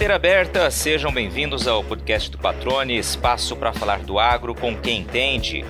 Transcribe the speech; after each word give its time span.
Porteira 0.00 0.16
aberta, 0.16 0.70
sejam 0.70 1.12
bem-vindos 1.12 1.68
ao 1.68 1.84
podcast 1.84 2.30
do 2.30 2.38
Patrone, 2.38 2.96
espaço 2.96 3.54
para 3.54 3.70
falar 3.70 3.98
do 3.98 4.18
agro 4.18 4.54
com 4.54 4.74
quem 4.74 5.02
entende. 5.02 5.62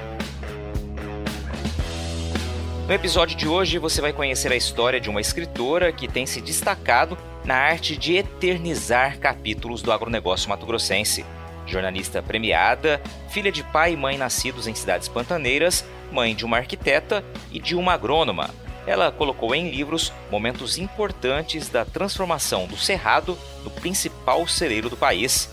No 2.86 2.94
episódio 2.94 3.36
de 3.36 3.48
hoje 3.48 3.76
você 3.78 4.00
vai 4.00 4.12
conhecer 4.12 4.52
a 4.52 4.56
história 4.56 5.00
de 5.00 5.10
uma 5.10 5.20
escritora 5.20 5.90
que 5.90 6.06
tem 6.06 6.26
se 6.26 6.40
destacado 6.40 7.18
na 7.44 7.56
arte 7.56 7.96
de 7.96 8.18
eternizar 8.18 9.18
capítulos 9.18 9.82
do 9.82 9.90
agronegócio 9.90 10.48
mato-grossense. 10.48 11.26
Jornalista 11.66 12.22
premiada, 12.22 13.02
filha 13.30 13.50
de 13.50 13.64
pai 13.64 13.94
e 13.94 13.96
mãe 13.96 14.16
nascidos 14.16 14.68
em 14.68 14.74
cidades 14.76 15.08
pantaneiras, 15.08 15.84
mãe 16.12 16.36
de 16.36 16.44
uma 16.44 16.58
arquiteta 16.58 17.24
e 17.50 17.58
de 17.58 17.74
uma 17.74 17.94
agrônoma. 17.94 18.48
Ela 18.90 19.12
colocou 19.12 19.54
em 19.54 19.70
livros 19.70 20.12
momentos 20.32 20.76
importantes 20.76 21.68
da 21.68 21.84
transformação 21.84 22.66
do 22.66 22.76
Cerrado 22.76 23.38
no 23.62 23.70
principal 23.70 24.48
celeiro 24.48 24.90
do 24.90 24.96
país. 24.96 25.48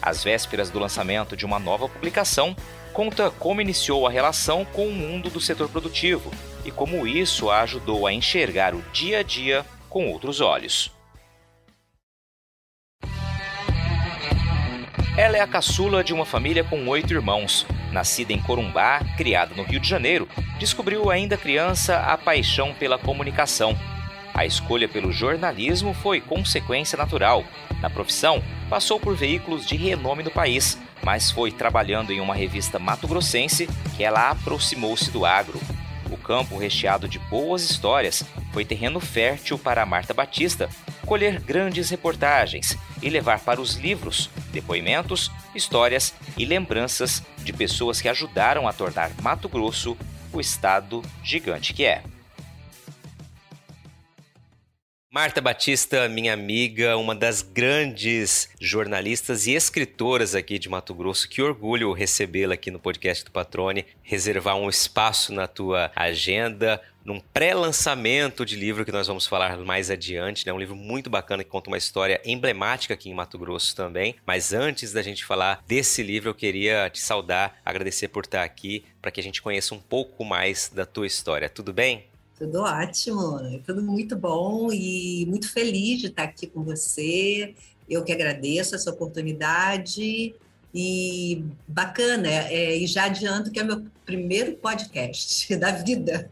Às 0.00 0.24
vésperas 0.24 0.70
do 0.70 0.78
lançamento 0.78 1.36
de 1.36 1.44
uma 1.44 1.58
nova 1.58 1.86
publicação, 1.86 2.56
conta 2.94 3.30
como 3.30 3.60
iniciou 3.60 4.06
a 4.06 4.10
relação 4.10 4.64
com 4.64 4.86
o 4.86 4.92
mundo 4.94 5.28
do 5.28 5.38
setor 5.38 5.68
produtivo 5.68 6.30
e 6.64 6.70
como 6.70 7.06
isso 7.06 7.50
a 7.50 7.60
ajudou 7.60 8.06
a 8.06 8.12
enxergar 8.14 8.74
o 8.74 8.80
dia 8.90 9.18
a 9.18 9.22
dia 9.22 9.66
com 9.90 10.10
outros 10.10 10.40
olhos. 10.40 10.90
Ela 15.14 15.36
é 15.36 15.40
a 15.40 15.46
caçula 15.46 16.02
de 16.02 16.14
uma 16.14 16.24
família 16.24 16.64
com 16.64 16.88
oito 16.88 17.12
irmãos. 17.12 17.66
Nascida 17.92 18.32
em 18.32 18.40
Corumbá, 18.40 19.00
criada 19.16 19.54
no 19.54 19.62
Rio 19.62 19.80
de 19.80 19.88
Janeiro, 19.88 20.28
descobriu 20.58 21.10
ainda 21.10 21.36
criança 21.36 21.98
a 22.00 22.16
paixão 22.16 22.74
pela 22.74 22.98
comunicação. 22.98 23.76
A 24.34 24.44
escolha 24.44 24.88
pelo 24.88 25.12
jornalismo 25.12 25.94
foi 25.94 26.20
consequência 26.20 26.96
natural. 26.96 27.44
Na 27.80 27.90
profissão, 27.90 28.42
passou 28.68 29.00
por 29.00 29.16
veículos 29.16 29.66
de 29.66 29.76
renome 29.76 30.22
no 30.22 30.30
país, 30.30 30.78
mas 31.02 31.30
foi 31.30 31.50
trabalhando 31.50 32.12
em 32.12 32.20
uma 32.20 32.34
revista 32.34 32.78
mato-grossense 32.78 33.68
que 33.96 34.04
ela 34.04 34.30
aproximou-se 34.30 35.10
do 35.10 35.24
agro. 35.24 35.60
O 36.10 36.16
campo 36.16 36.56
recheado 36.56 37.08
de 37.08 37.18
boas 37.18 37.68
histórias 37.68 38.24
foi 38.52 38.64
terreno 38.64 39.00
fértil 39.00 39.58
para 39.58 39.86
Marta 39.86 40.14
Batista 40.14 40.68
colher 41.04 41.40
grandes 41.40 41.88
reportagens 41.88 42.76
e 43.02 43.10
levar 43.10 43.40
para 43.40 43.60
os 43.60 43.74
livros 43.74 44.30
depoimentos, 44.50 45.30
histórias 45.54 46.14
e 46.36 46.44
lembranças 46.44 47.22
de 47.38 47.52
pessoas 47.52 48.00
que 48.00 48.08
ajudaram 48.08 48.66
a 48.66 48.72
tornar 48.72 49.10
Mato 49.22 49.48
Grosso 49.48 49.96
o 50.32 50.40
estado 50.40 51.02
gigante 51.22 51.72
que 51.72 51.84
é. 51.84 52.02
Marta 55.10 55.40
Batista, 55.40 56.06
minha 56.06 56.34
amiga, 56.34 56.98
uma 56.98 57.14
das 57.14 57.40
grandes 57.40 58.50
jornalistas 58.60 59.46
e 59.46 59.52
escritoras 59.54 60.34
aqui 60.34 60.58
de 60.58 60.68
Mato 60.68 60.94
Grosso. 60.94 61.26
Que 61.26 61.40
orgulho 61.40 61.94
recebê-la 61.94 62.52
aqui 62.52 62.70
no 62.70 62.78
podcast 62.78 63.24
do 63.24 63.30
Patrone, 63.30 63.86
reservar 64.02 64.56
um 64.56 64.68
espaço 64.68 65.32
na 65.32 65.46
tua 65.46 65.90
agenda, 65.96 66.78
num 67.08 67.20
pré-lançamento 67.32 68.44
de 68.44 68.54
livro 68.54 68.84
que 68.84 68.92
nós 68.92 69.06
vamos 69.06 69.26
falar 69.26 69.56
mais 69.64 69.90
adiante, 69.90 70.46
né? 70.46 70.52
Um 70.52 70.58
livro 70.58 70.76
muito 70.76 71.08
bacana 71.08 71.42
que 71.42 71.48
conta 71.48 71.70
uma 71.70 71.78
história 71.78 72.20
emblemática 72.22 72.92
aqui 72.92 73.08
em 73.08 73.14
Mato 73.14 73.38
Grosso 73.38 73.74
também. 73.74 74.14
Mas 74.26 74.52
antes 74.52 74.92
da 74.92 75.00
gente 75.00 75.24
falar 75.24 75.64
desse 75.66 76.02
livro, 76.02 76.28
eu 76.28 76.34
queria 76.34 76.90
te 76.90 77.00
saudar, 77.00 77.56
agradecer 77.64 78.08
por 78.08 78.24
estar 78.24 78.44
aqui, 78.44 78.84
para 79.00 79.10
que 79.10 79.20
a 79.20 79.22
gente 79.22 79.40
conheça 79.40 79.74
um 79.74 79.80
pouco 79.80 80.22
mais 80.22 80.70
da 80.72 80.84
tua 80.84 81.06
história. 81.06 81.48
Tudo 81.48 81.72
bem? 81.72 82.04
Tudo 82.38 82.60
ótimo, 82.60 83.40
tudo 83.64 83.82
muito 83.82 84.14
bom 84.14 84.70
e 84.70 85.24
muito 85.26 85.50
feliz 85.50 86.00
de 86.00 86.08
estar 86.08 86.24
aqui 86.24 86.46
com 86.46 86.62
você. 86.62 87.54
Eu 87.88 88.04
que 88.04 88.12
agradeço 88.12 88.74
essa 88.74 88.90
oportunidade 88.90 90.34
e 90.74 91.42
bacana. 91.66 92.28
É, 92.28 92.76
e 92.76 92.86
já 92.86 93.04
adianto 93.04 93.50
que 93.50 93.58
é 93.58 93.64
meu 93.64 93.82
primeiro 94.04 94.56
podcast 94.56 95.48
da 95.56 95.72
vida. 95.72 96.30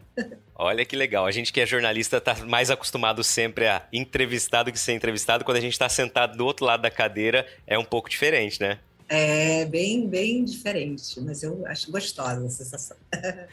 Olha 0.59 0.83
que 0.83 0.95
legal. 0.95 1.27
A 1.27 1.31
gente 1.31 1.53
que 1.53 1.61
é 1.61 1.65
jornalista 1.67 2.17
está 2.17 2.33
mais 2.45 2.71
acostumado 2.71 3.23
sempre 3.23 3.67
a 3.67 3.87
entrevistar 3.93 4.63
do 4.63 4.71
que 4.71 4.79
ser 4.79 4.93
entrevistado. 4.93 5.45
Quando 5.45 5.57
a 5.57 5.61
gente 5.61 5.73
está 5.73 5.87
sentado 5.87 6.35
do 6.35 6.43
outro 6.43 6.65
lado 6.65 6.81
da 6.81 6.89
cadeira, 6.89 7.45
é 7.67 7.77
um 7.77 7.85
pouco 7.85 8.09
diferente, 8.09 8.59
né? 8.59 8.79
É 9.07 9.63
bem, 9.65 10.07
bem 10.07 10.43
diferente, 10.43 11.19
mas 11.21 11.43
eu 11.43 11.65
acho 11.67 11.91
gostosa 11.91 12.45
a 12.45 12.49
sensação. 12.49 12.97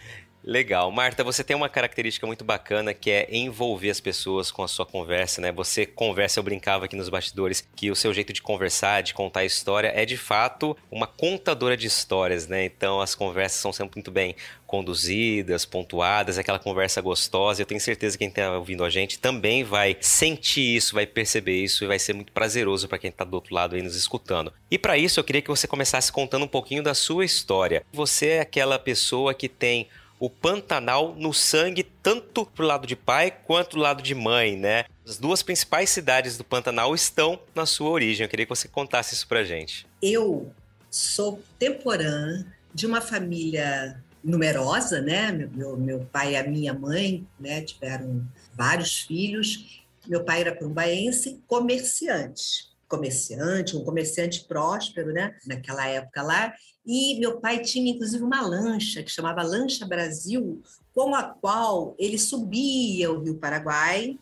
Legal. 0.46 0.90
Marta, 0.90 1.24
você 1.24 1.42
tem 1.42 1.56
uma 1.56 1.70
característica 1.70 2.26
muito 2.26 2.44
bacana 2.44 2.92
que 2.92 3.10
é 3.10 3.26
envolver 3.34 3.88
as 3.88 3.98
pessoas 3.98 4.50
com 4.50 4.62
a 4.62 4.68
sua 4.68 4.84
conversa, 4.84 5.40
né? 5.40 5.50
Você 5.50 5.86
conversa, 5.86 6.38
eu 6.38 6.42
brincava 6.42 6.84
aqui 6.84 6.94
nos 6.94 7.08
bastidores, 7.08 7.66
que 7.74 7.90
o 7.90 7.96
seu 7.96 8.12
jeito 8.12 8.30
de 8.30 8.42
conversar, 8.42 9.02
de 9.02 9.14
contar 9.14 9.40
a 9.40 9.44
história, 9.46 9.90
é 9.94 10.04
de 10.04 10.18
fato 10.18 10.76
uma 10.90 11.06
contadora 11.06 11.78
de 11.78 11.86
histórias, 11.86 12.46
né? 12.46 12.62
Então 12.62 13.00
as 13.00 13.14
conversas 13.14 13.58
são 13.58 13.72
sempre 13.72 13.96
muito 13.96 14.10
bem 14.10 14.36
conduzidas, 14.66 15.64
pontuadas, 15.64 16.36
aquela 16.36 16.58
conversa 16.58 17.00
gostosa. 17.00 17.62
Eu 17.62 17.66
tenho 17.66 17.80
certeza 17.80 18.18
que 18.18 18.24
quem 18.24 18.28
está 18.28 18.54
ouvindo 18.58 18.84
a 18.84 18.90
gente 18.90 19.18
também 19.18 19.64
vai 19.64 19.96
sentir 19.98 20.76
isso, 20.76 20.94
vai 20.94 21.06
perceber 21.06 21.56
isso 21.56 21.84
e 21.84 21.86
vai 21.86 21.98
ser 21.98 22.12
muito 22.12 22.32
prazeroso 22.32 22.86
para 22.86 22.98
quem 22.98 23.08
está 23.08 23.24
do 23.24 23.32
outro 23.32 23.54
lado 23.54 23.76
aí 23.76 23.82
nos 23.82 23.96
escutando. 23.96 24.52
E 24.70 24.78
para 24.78 24.98
isso 24.98 25.18
eu 25.18 25.24
queria 25.24 25.40
que 25.40 25.48
você 25.48 25.66
começasse 25.66 26.12
contando 26.12 26.44
um 26.44 26.48
pouquinho 26.48 26.82
da 26.82 26.92
sua 26.92 27.24
história. 27.24 27.82
Você 27.94 28.26
é 28.26 28.40
aquela 28.40 28.78
pessoa 28.78 29.32
que 29.32 29.48
tem 29.48 29.88
o 30.24 30.30
Pantanal 30.30 31.14
no 31.14 31.34
sangue, 31.34 31.82
tanto 31.82 32.46
pro 32.46 32.64
lado 32.64 32.86
de 32.86 32.96
pai 32.96 33.30
quanto 33.30 33.76
do 33.76 33.82
lado 33.82 34.02
de 34.02 34.14
mãe, 34.14 34.56
né? 34.56 34.86
As 35.06 35.18
duas 35.18 35.42
principais 35.42 35.90
cidades 35.90 36.38
do 36.38 36.44
Pantanal 36.44 36.94
estão 36.94 37.38
na 37.54 37.66
sua 37.66 37.90
origem. 37.90 38.24
Eu 38.24 38.30
queria 38.30 38.46
que 38.46 38.54
você 38.54 38.66
contasse 38.66 39.14
isso 39.14 39.28
pra 39.28 39.44
gente. 39.44 39.86
Eu 40.00 40.50
sou 40.90 41.42
temporã 41.58 42.42
de 42.72 42.86
uma 42.86 43.02
família 43.02 44.02
numerosa, 44.22 45.02
né? 45.02 45.30
Meu, 45.30 45.76
meu 45.76 46.00
pai 46.10 46.32
e 46.32 46.36
a 46.36 46.44
minha 46.44 46.72
mãe 46.72 47.26
né, 47.38 47.60
tiveram 47.60 48.26
vários 48.54 49.02
filhos. 49.02 49.84
Meu 50.06 50.24
pai 50.24 50.40
era 50.40 50.56
curumbaense, 50.56 51.38
comerciante. 51.46 52.72
Comerciante, 52.88 53.76
um 53.76 53.84
comerciante 53.84 54.42
próspero, 54.44 55.12
né? 55.12 55.34
Naquela 55.46 55.86
época 55.86 56.22
lá. 56.22 56.54
E 56.86 57.18
meu 57.18 57.40
pai 57.40 57.60
tinha, 57.60 57.92
inclusive, 57.92 58.22
uma 58.22 58.42
lancha 58.42 59.02
que 59.02 59.10
chamava 59.10 59.42
Lancha 59.42 59.86
Brasil, 59.86 60.62
com 60.94 61.14
a 61.14 61.22
qual 61.22 61.94
ele 61.98 62.18
subia 62.18 63.10
o 63.10 63.22
Rio 63.22 63.36
Paraguai 63.36 64.18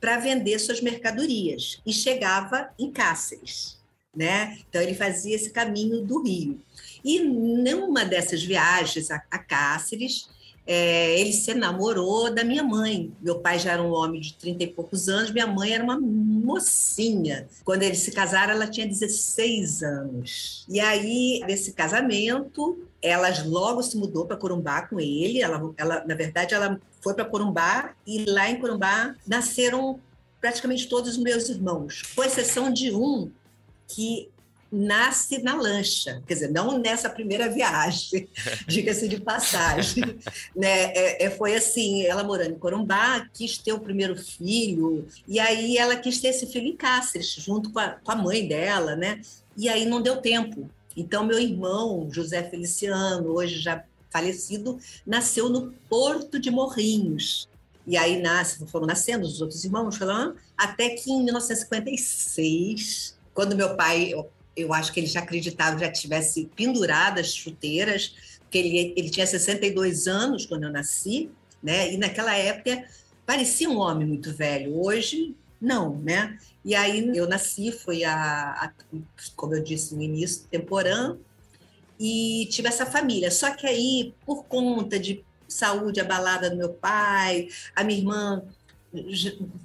para 0.00 0.18
vender 0.18 0.58
suas 0.58 0.80
mercadorias 0.80 1.80
e 1.86 1.92
chegava 1.92 2.70
em 2.78 2.90
Cáceres. 2.90 3.78
Né? 4.14 4.58
Então, 4.68 4.80
ele 4.80 4.94
fazia 4.94 5.36
esse 5.36 5.50
caminho 5.50 6.02
do 6.02 6.22
Rio. 6.22 6.58
E 7.04 7.20
numa 7.20 8.04
dessas 8.04 8.42
viagens 8.42 9.10
a, 9.10 9.22
a 9.30 9.38
Cáceres, 9.38 10.28
é, 10.66 11.20
ele 11.20 11.32
se 11.32 11.54
namorou 11.54 12.34
da 12.34 12.42
minha 12.42 12.62
mãe. 12.62 13.12
Meu 13.20 13.38
pai 13.38 13.58
já 13.58 13.72
era 13.72 13.82
um 13.82 13.92
homem 13.92 14.20
de 14.20 14.34
30 14.34 14.64
e 14.64 14.66
poucos 14.66 15.08
anos, 15.08 15.30
minha 15.30 15.46
mãe 15.46 15.72
era 15.72 15.84
uma 15.84 15.98
mocinha. 15.98 17.48
Quando 17.64 17.84
eles 17.84 18.00
se 18.00 18.10
casaram, 18.10 18.52
ela 18.52 18.66
tinha 18.66 18.86
16 18.86 19.82
anos. 19.82 20.66
E 20.68 20.80
aí, 20.80 21.40
nesse 21.46 21.72
casamento, 21.72 22.84
ela 23.00 23.28
logo 23.44 23.82
se 23.82 23.96
mudou 23.96 24.26
para 24.26 24.36
Corumbá 24.36 24.82
com 24.82 24.98
ele. 24.98 25.40
Ela, 25.40 25.72
ela, 25.76 26.04
na 26.04 26.14
verdade, 26.14 26.54
ela 26.54 26.80
foi 27.00 27.14
para 27.14 27.24
Corumbá 27.24 27.94
e 28.04 28.24
lá 28.24 28.50
em 28.50 28.58
Corumbá 28.58 29.14
nasceram 29.26 30.00
praticamente 30.40 30.88
todos 30.88 31.12
os 31.12 31.16
meus 31.16 31.48
irmãos, 31.48 32.02
com 32.14 32.22
exceção 32.22 32.72
de 32.72 32.92
um 32.92 33.30
que 33.88 34.28
nasce 34.70 35.42
na 35.42 35.54
lancha, 35.54 36.22
quer 36.26 36.34
dizer, 36.34 36.50
não 36.50 36.78
nessa 36.78 37.08
primeira 37.08 37.48
viagem, 37.48 38.28
diga-se 38.66 39.08
de 39.08 39.20
passagem. 39.20 40.02
né? 40.54 40.92
É, 40.92 41.26
é, 41.26 41.30
foi 41.30 41.54
assim, 41.54 42.04
ela 42.04 42.24
morando 42.24 42.52
em 42.52 42.58
Corumbá, 42.58 43.28
quis 43.32 43.58
ter 43.58 43.72
o 43.72 43.80
primeiro 43.80 44.16
filho, 44.16 45.06
e 45.26 45.38
aí 45.38 45.76
ela 45.76 45.96
quis 45.96 46.20
ter 46.20 46.28
esse 46.28 46.46
filho 46.46 46.66
em 46.66 46.76
Cáceres, 46.76 47.34
junto 47.38 47.72
com 47.72 47.78
a, 47.78 47.90
com 47.90 48.12
a 48.12 48.16
mãe 48.16 48.46
dela, 48.46 48.96
né? 48.96 49.20
E 49.56 49.68
aí 49.68 49.86
não 49.86 50.02
deu 50.02 50.18
tempo. 50.18 50.68
Então, 50.96 51.24
meu 51.24 51.38
irmão, 51.38 52.08
José 52.10 52.42
Feliciano, 52.42 53.30
hoje 53.30 53.60
já 53.60 53.84
falecido, 54.10 54.78
nasceu 55.06 55.50
no 55.50 55.72
Porto 55.88 56.38
de 56.38 56.50
Morrinhos. 56.50 57.48
E 57.86 57.96
aí 57.96 58.20
nasce, 58.20 58.66
foram 58.66 58.86
nascendo 58.86 59.24
os 59.24 59.40
outros 59.40 59.64
irmãos, 59.64 59.98
até 60.56 60.90
que 60.90 61.12
em 61.12 61.22
1956, 61.22 63.16
quando 63.32 63.54
meu 63.54 63.76
pai 63.76 64.12
eu 64.56 64.72
acho 64.72 64.92
que 64.92 65.00
ele 65.00 65.06
já 65.06 65.20
acreditava, 65.20 65.78
já 65.78 65.90
tivesse 65.90 66.50
pendurado 66.56 67.18
as 67.18 67.34
chuteiras, 67.34 68.38
porque 68.40 68.58
ele, 68.58 68.94
ele 68.96 69.10
tinha 69.10 69.26
62 69.26 70.06
anos 70.06 70.46
quando 70.46 70.64
eu 70.64 70.72
nasci, 70.72 71.30
né? 71.62 71.92
E 71.92 71.96
naquela 71.96 72.34
época 72.34 72.84
parecia 73.26 73.68
um 73.68 73.78
homem 73.78 74.06
muito 74.06 74.32
velho. 74.32 74.80
Hoje, 74.80 75.34
não, 75.60 75.98
né? 75.98 76.38
E 76.64 76.74
aí 76.74 77.16
eu 77.16 77.28
nasci, 77.28 77.70
foi 77.70 78.04
a, 78.04 78.52
a 78.52 78.72
como 79.34 79.54
eu 79.54 79.62
disse 79.62 79.94
no 79.94 80.02
início, 80.02 80.46
temporã, 80.50 81.16
e 81.98 82.48
tive 82.50 82.68
essa 82.68 82.86
família. 82.86 83.30
Só 83.30 83.50
que 83.54 83.66
aí, 83.66 84.14
por 84.24 84.44
conta 84.44 84.98
de 84.98 85.24
saúde 85.48 86.00
abalada 86.00 86.50
do 86.50 86.56
meu 86.56 86.70
pai, 86.70 87.48
a 87.74 87.84
minha 87.84 87.98
irmã 87.98 88.42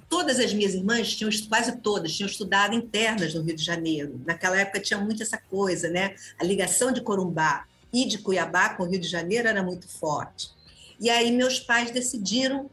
todas 0.08 0.38
as 0.38 0.52
minhas 0.52 0.74
irmãs 0.74 1.14
tinham 1.14 1.30
quase 1.48 1.76
todas 1.78 2.12
tinham 2.12 2.28
estudado 2.28 2.74
internas 2.74 3.34
no 3.34 3.42
Rio 3.42 3.56
de 3.56 3.64
Janeiro. 3.64 4.20
Naquela 4.26 4.58
época 4.58 4.80
tinha 4.80 4.98
muito 4.98 5.22
essa 5.22 5.38
coisa, 5.38 5.88
né? 5.88 6.14
A 6.38 6.44
ligação 6.44 6.92
de 6.92 7.00
Corumbá 7.00 7.64
e 7.92 8.04
de 8.04 8.18
Cuiabá 8.18 8.70
com 8.70 8.84
o 8.84 8.86
Rio 8.86 9.00
de 9.00 9.08
Janeiro 9.08 9.48
era 9.48 9.62
muito 9.62 9.88
forte. 9.88 10.50
E 10.98 11.10
aí 11.10 11.30
meus 11.32 11.60
pais 11.60 11.90
decidiram 11.90 12.70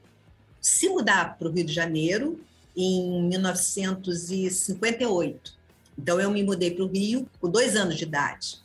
se 0.62 0.90
mudar 0.90 1.38
para 1.38 1.48
o 1.48 1.52
Rio 1.52 1.66
de 1.66 1.74
Janeiro 1.74 2.40
em 2.76 3.24
1958. 3.24 5.58
Então 5.98 6.20
eu 6.20 6.30
me 6.32 6.44
mudei 6.44 6.72
para 6.72 6.84
o 6.86 6.88
Rio 6.88 7.28
com 7.40 7.50
dois 7.50 7.76
anos 7.76 7.96
de 7.96 8.04
idade. 8.04 8.60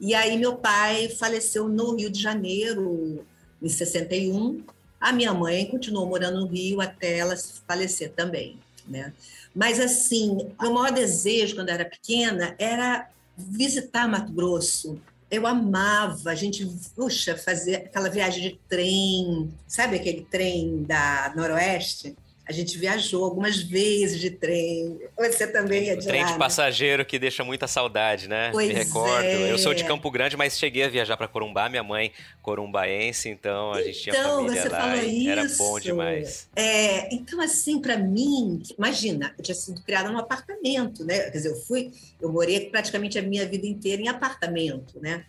E 0.00 0.12
aí 0.14 0.36
meu 0.36 0.56
pai 0.56 1.08
faleceu 1.08 1.68
no 1.68 1.96
Rio 1.96 2.10
de 2.10 2.20
Janeiro 2.20 3.24
em 3.62 3.68
61 3.68 4.64
a 5.04 5.12
minha 5.12 5.34
mãe 5.34 5.66
continuou 5.66 6.06
morando 6.06 6.40
no 6.40 6.46
Rio 6.46 6.80
até 6.80 7.18
ela 7.18 7.36
falecer 7.68 8.10
também, 8.12 8.58
né? 8.88 9.12
Mas 9.54 9.78
assim, 9.78 10.50
o 10.58 10.70
maior 10.70 10.90
desejo 10.92 11.56
quando 11.56 11.68
era 11.68 11.84
pequena 11.84 12.54
era 12.58 13.10
visitar 13.36 14.08
Mato 14.08 14.32
Grosso. 14.32 14.98
Eu 15.30 15.46
amava, 15.46 16.30
a 16.30 16.34
gente, 16.34 16.66
puxa, 16.96 17.36
fazer 17.36 17.74
aquela 17.76 18.08
viagem 18.08 18.48
de 18.48 18.60
trem, 18.66 19.52
sabe 19.68 19.96
aquele 19.96 20.22
trem 20.24 20.84
da 20.84 21.34
Noroeste? 21.36 22.16
A 22.46 22.52
gente 22.52 22.76
viajou 22.76 23.24
algumas 23.24 23.62
vezes 23.62 24.20
de 24.20 24.30
trem. 24.30 24.98
Você 25.16 25.46
também 25.46 25.88
é 25.88 25.96
de 25.96 26.06
Trem 26.06 26.20
lá, 26.20 26.26
de 26.26 26.32
né? 26.34 26.38
passageiro 26.38 27.02
né? 27.02 27.04
que 27.04 27.18
deixa 27.18 27.42
muita 27.42 27.66
saudade, 27.66 28.28
né? 28.28 28.50
Pois 28.52 28.68
Me 28.68 28.74
recordo. 28.74 29.24
É. 29.24 29.50
Eu 29.50 29.58
sou 29.58 29.72
de 29.72 29.82
Campo 29.84 30.10
Grande, 30.10 30.36
mas 30.36 30.58
cheguei 30.58 30.84
a 30.84 30.88
viajar 30.88 31.16
para 31.16 31.26
Corumbá, 31.26 31.68
minha 31.68 31.82
mãe 31.82 32.12
corumbaense, 32.42 33.30
então 33.30 33.72
a 33.72 33.82
gente 33.82 34.10
então, 34.10 34.46
tinha 34.46 34.52
família 34.52 34.62
você 34.62 34.68
lá. 34.68 34.80
Falou 34.80 35.04
isso. 35.04 35.30
Era 35.30 35.48
bom 35.56 35.80
demais. 35.80 36.48
É, 36.54 37.14
então 37.14 37.40
assim, 37.40 37.80
para 37.80 37.96
mim, 37.96 38.62
imagina, 38.78 39.34
eu 39.38 39.42
tinha 39.42 39.54
sido 39.54 39.80
criada 39.82 40.10
num 40.10 40.18
apartamento, 40.18 41.04
né? 41.04 41.20
Quer 41.30 41.38
dizer, 41.38 41.48
eu 41.50 41.56
fui, 41.56 41.92
eu 42.20 42.30
morei 42.30 42.68
praticamente 42.68 43.18
a 43.18 43.22
minha 43.22 43.46
vida 43.46 43.66
inteira 43.66 44.02
em 44.02 44.08
apartamento, 44.08 45.00
né? 45.00 45.24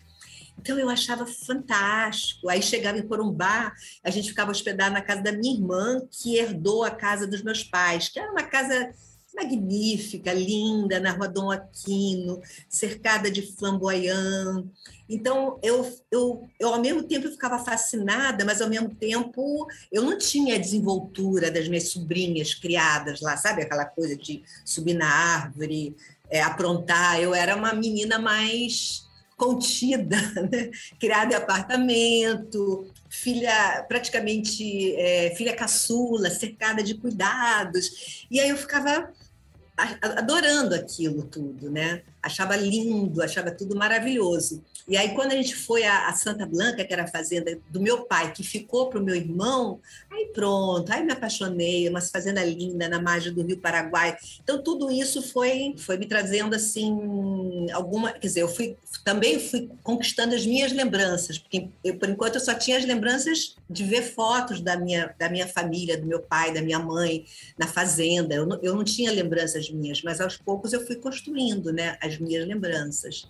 Então 0.60 0.80
eu 0.80 0.90
achava 0.90 1.26
fantástico. 1.26 2.50
Aí 2.50 2.62
chegava 2.62 2.98
em 2.98 3.08
Corumbá, 3.08 3.74
a 4.04 4.10
gente 4.10 4.30
ficava 4.30 4.52
hospedado 4.52 4.94
na 4.94 5.02
casa 5.02 5.22
da 5.22 5.32
minha 5.32 5.54
irmã, 5.54 6.02
que 6.10 6.38
herdou 6.38 6.84
a 6.84 6.92
casa 6.92 7.28
dos 7.28 7.42
meus 7.44 7.64
pais, 7.64 8.10
que 8.10 8.20
era 8.20 8.32
uma 8.32 8.44
casa 8.44 8.92
magnífica, 9.36 10.34
linda, 10.34 11.00
na 11.00 11.12
Rua 11.12 11.28
Dom 11.28 11.52
Aquino, 11.52 12.42
cercada 12.70 13.30
de 13.30 13.42
flamboyant. 13.42 14.66
Então, 15.08 15.60
eu, 15.62 15.94
eu, 16.10 16.50
eu, 16.60 16.70
ao 16.70 16.82
mesmo 16.82 17.04
tempo, 17.04 17.28
eu 17.28 17.32
ficava 17.32 17.64
fascinada, 17.64 18.46
mas, 18.46 18.62
ao 18.62 18.70
mesmo 18.70 18.96
tempo, 18.96 19.68
eu 19.92 20.02
não 20.02 20.18
tinha 20.18 20.56
a 20.56 20.60
desenvoltura 20.60 21.52
das 21.52 21.68
minhas 21.68 21.90
sobrinhas 21.90 22.54
criadas 22.54 23.22
lá, 23.22 23.38
sabe? 23.38 23.62
Aquela 23.62 23.86
coisa 23.86 24.16
de 24.16 24.42
subir 24.64 24.94
na 24.94 25.08
árvore, 25.08 25.96
é, 26.30 26.42
aprontar. 26.42 27.22
Eu 27.22 27.36
era 27.36 27.56
uma 27.56 27.74
menina 27.74 28.18
mais 28.18 29.05
contida, 29.36 30.18
né? 30.52 30.72
criada 31.00 31.34
em 31.34 31.36
apartamento, 31.36 32.88
filha 33.10 33.84
praticamente 33.88 34.96
é, 34.96 35.34
filha 35.36 35.56
caçula, 35.56 36.30
cercada 36.30 36.82
de 36.82 36.96
cuidados. 36.96 38.26
E 38.30 38.40
aí 38.40 38.50
eu 38.50 38.58
ficava 38.58 39.12
adorando 40.02 40.74
aquilo 40.74 41.24
tudo, 41.24 41.70
né? 41.70 42.02
Achava 42.26 42.56
lindo, 42.56 43.22
achava 43.22 43.52
tudo 43.52 43.76
maravilhoso. 43.76 44.64
E 44.88 44.98
aí, 44.98 45.14
quando 45.14 45.32
a 45.32 45.36
gente 45.36 45.56
foi 45.56 45.84
a, 45.84 46.12
Santa 46.14 46.46
Blanca, 46.46 46.84
que 46.84 46.92
era 46.92 47.04
a 47.04 47.08
fazenda 47.08 47.58
do 47.70 47.80
meu 47.80 48.06
pai, 48.06 48.32
que 48.34 48.44
ficou 48.44 48.90
para 48.90 49.00
o 49.00 49.04
meu 49.04 49.16
irmão, 49.16 49.80
aí 50.12 50.32
pronto, 50.34 50.92
aí 50.92 51.04
me 51.04 51.12
apaixonei, 51.12 51.88
uma 51.88 52.02
fazenda 52.02 52.44
linda 52.44 52.90
na 52.90 53.00
margem 53.00 53.32
do 53.32 53.44
Rio 53.44 53.60
Paraguai. 53.60 54.18
Então, 54.44 54.62
tudo 54.64 54.92
isso 54.92 55.22
foi, 55.22 55.76
foi 55.78 55.98
me 55.98 56.08
trazendo, 56.08 56.56
assim, 56.56 57.70
alguma... 57.72 58.12
Quer 58.12 58.28
dizer, 58.28 58.42
eu 58.42 58.48
fui, 58.48 58.76
também 59.04 59.40
fui 59.40 59.70
conquistando 59.84 60.34
as 60.34 60.46
minhas 60.46 60.72
lembranças, 60.72 61.38
porque, 61.38 61.70
eu, 61.84 61.98
por 61.98 62.10
enquanto, 62.10 62.36
eu 62.36 62.42
só 62.42 62.56
tinha 62.56 62.78
as 62.78 62.86
lembranças 62.86 63.56
de 63.70 63.84
ver 63.84 64.02
fotos 64.02 64.62
da 64.62 64.78
minha, 64.78 65.14
da 65.18 65.30
minha 65.30 65.48
família, 65.48 65.98
do 65.98 66.08
meu 66.08 66.22
pai, 66.22 66.54
da 66.54 66.62
minha 66.62 66.80
mãe, 66.80 67.26
na 67.58 67.68
fazenda. 67.68 68.36
Eu 68.36 68.46
não, 68.46 68.60
eu 68.62 68.76
não 68.76 68.84
tinha 68.84 69.12
lembranças 69.12 69.70
minhas, 69.70 70.02
mas 70.02 70.22
aos 70.22 70.38
poucos 70.38 70.74
eu 70.74 70.86
fui 70.86 70.96
construindo, 70.96 71.72
né, 71.72 71.98
as 72.02 72.15
minhas 72.20 72.48
lembranças. 72.48 73.28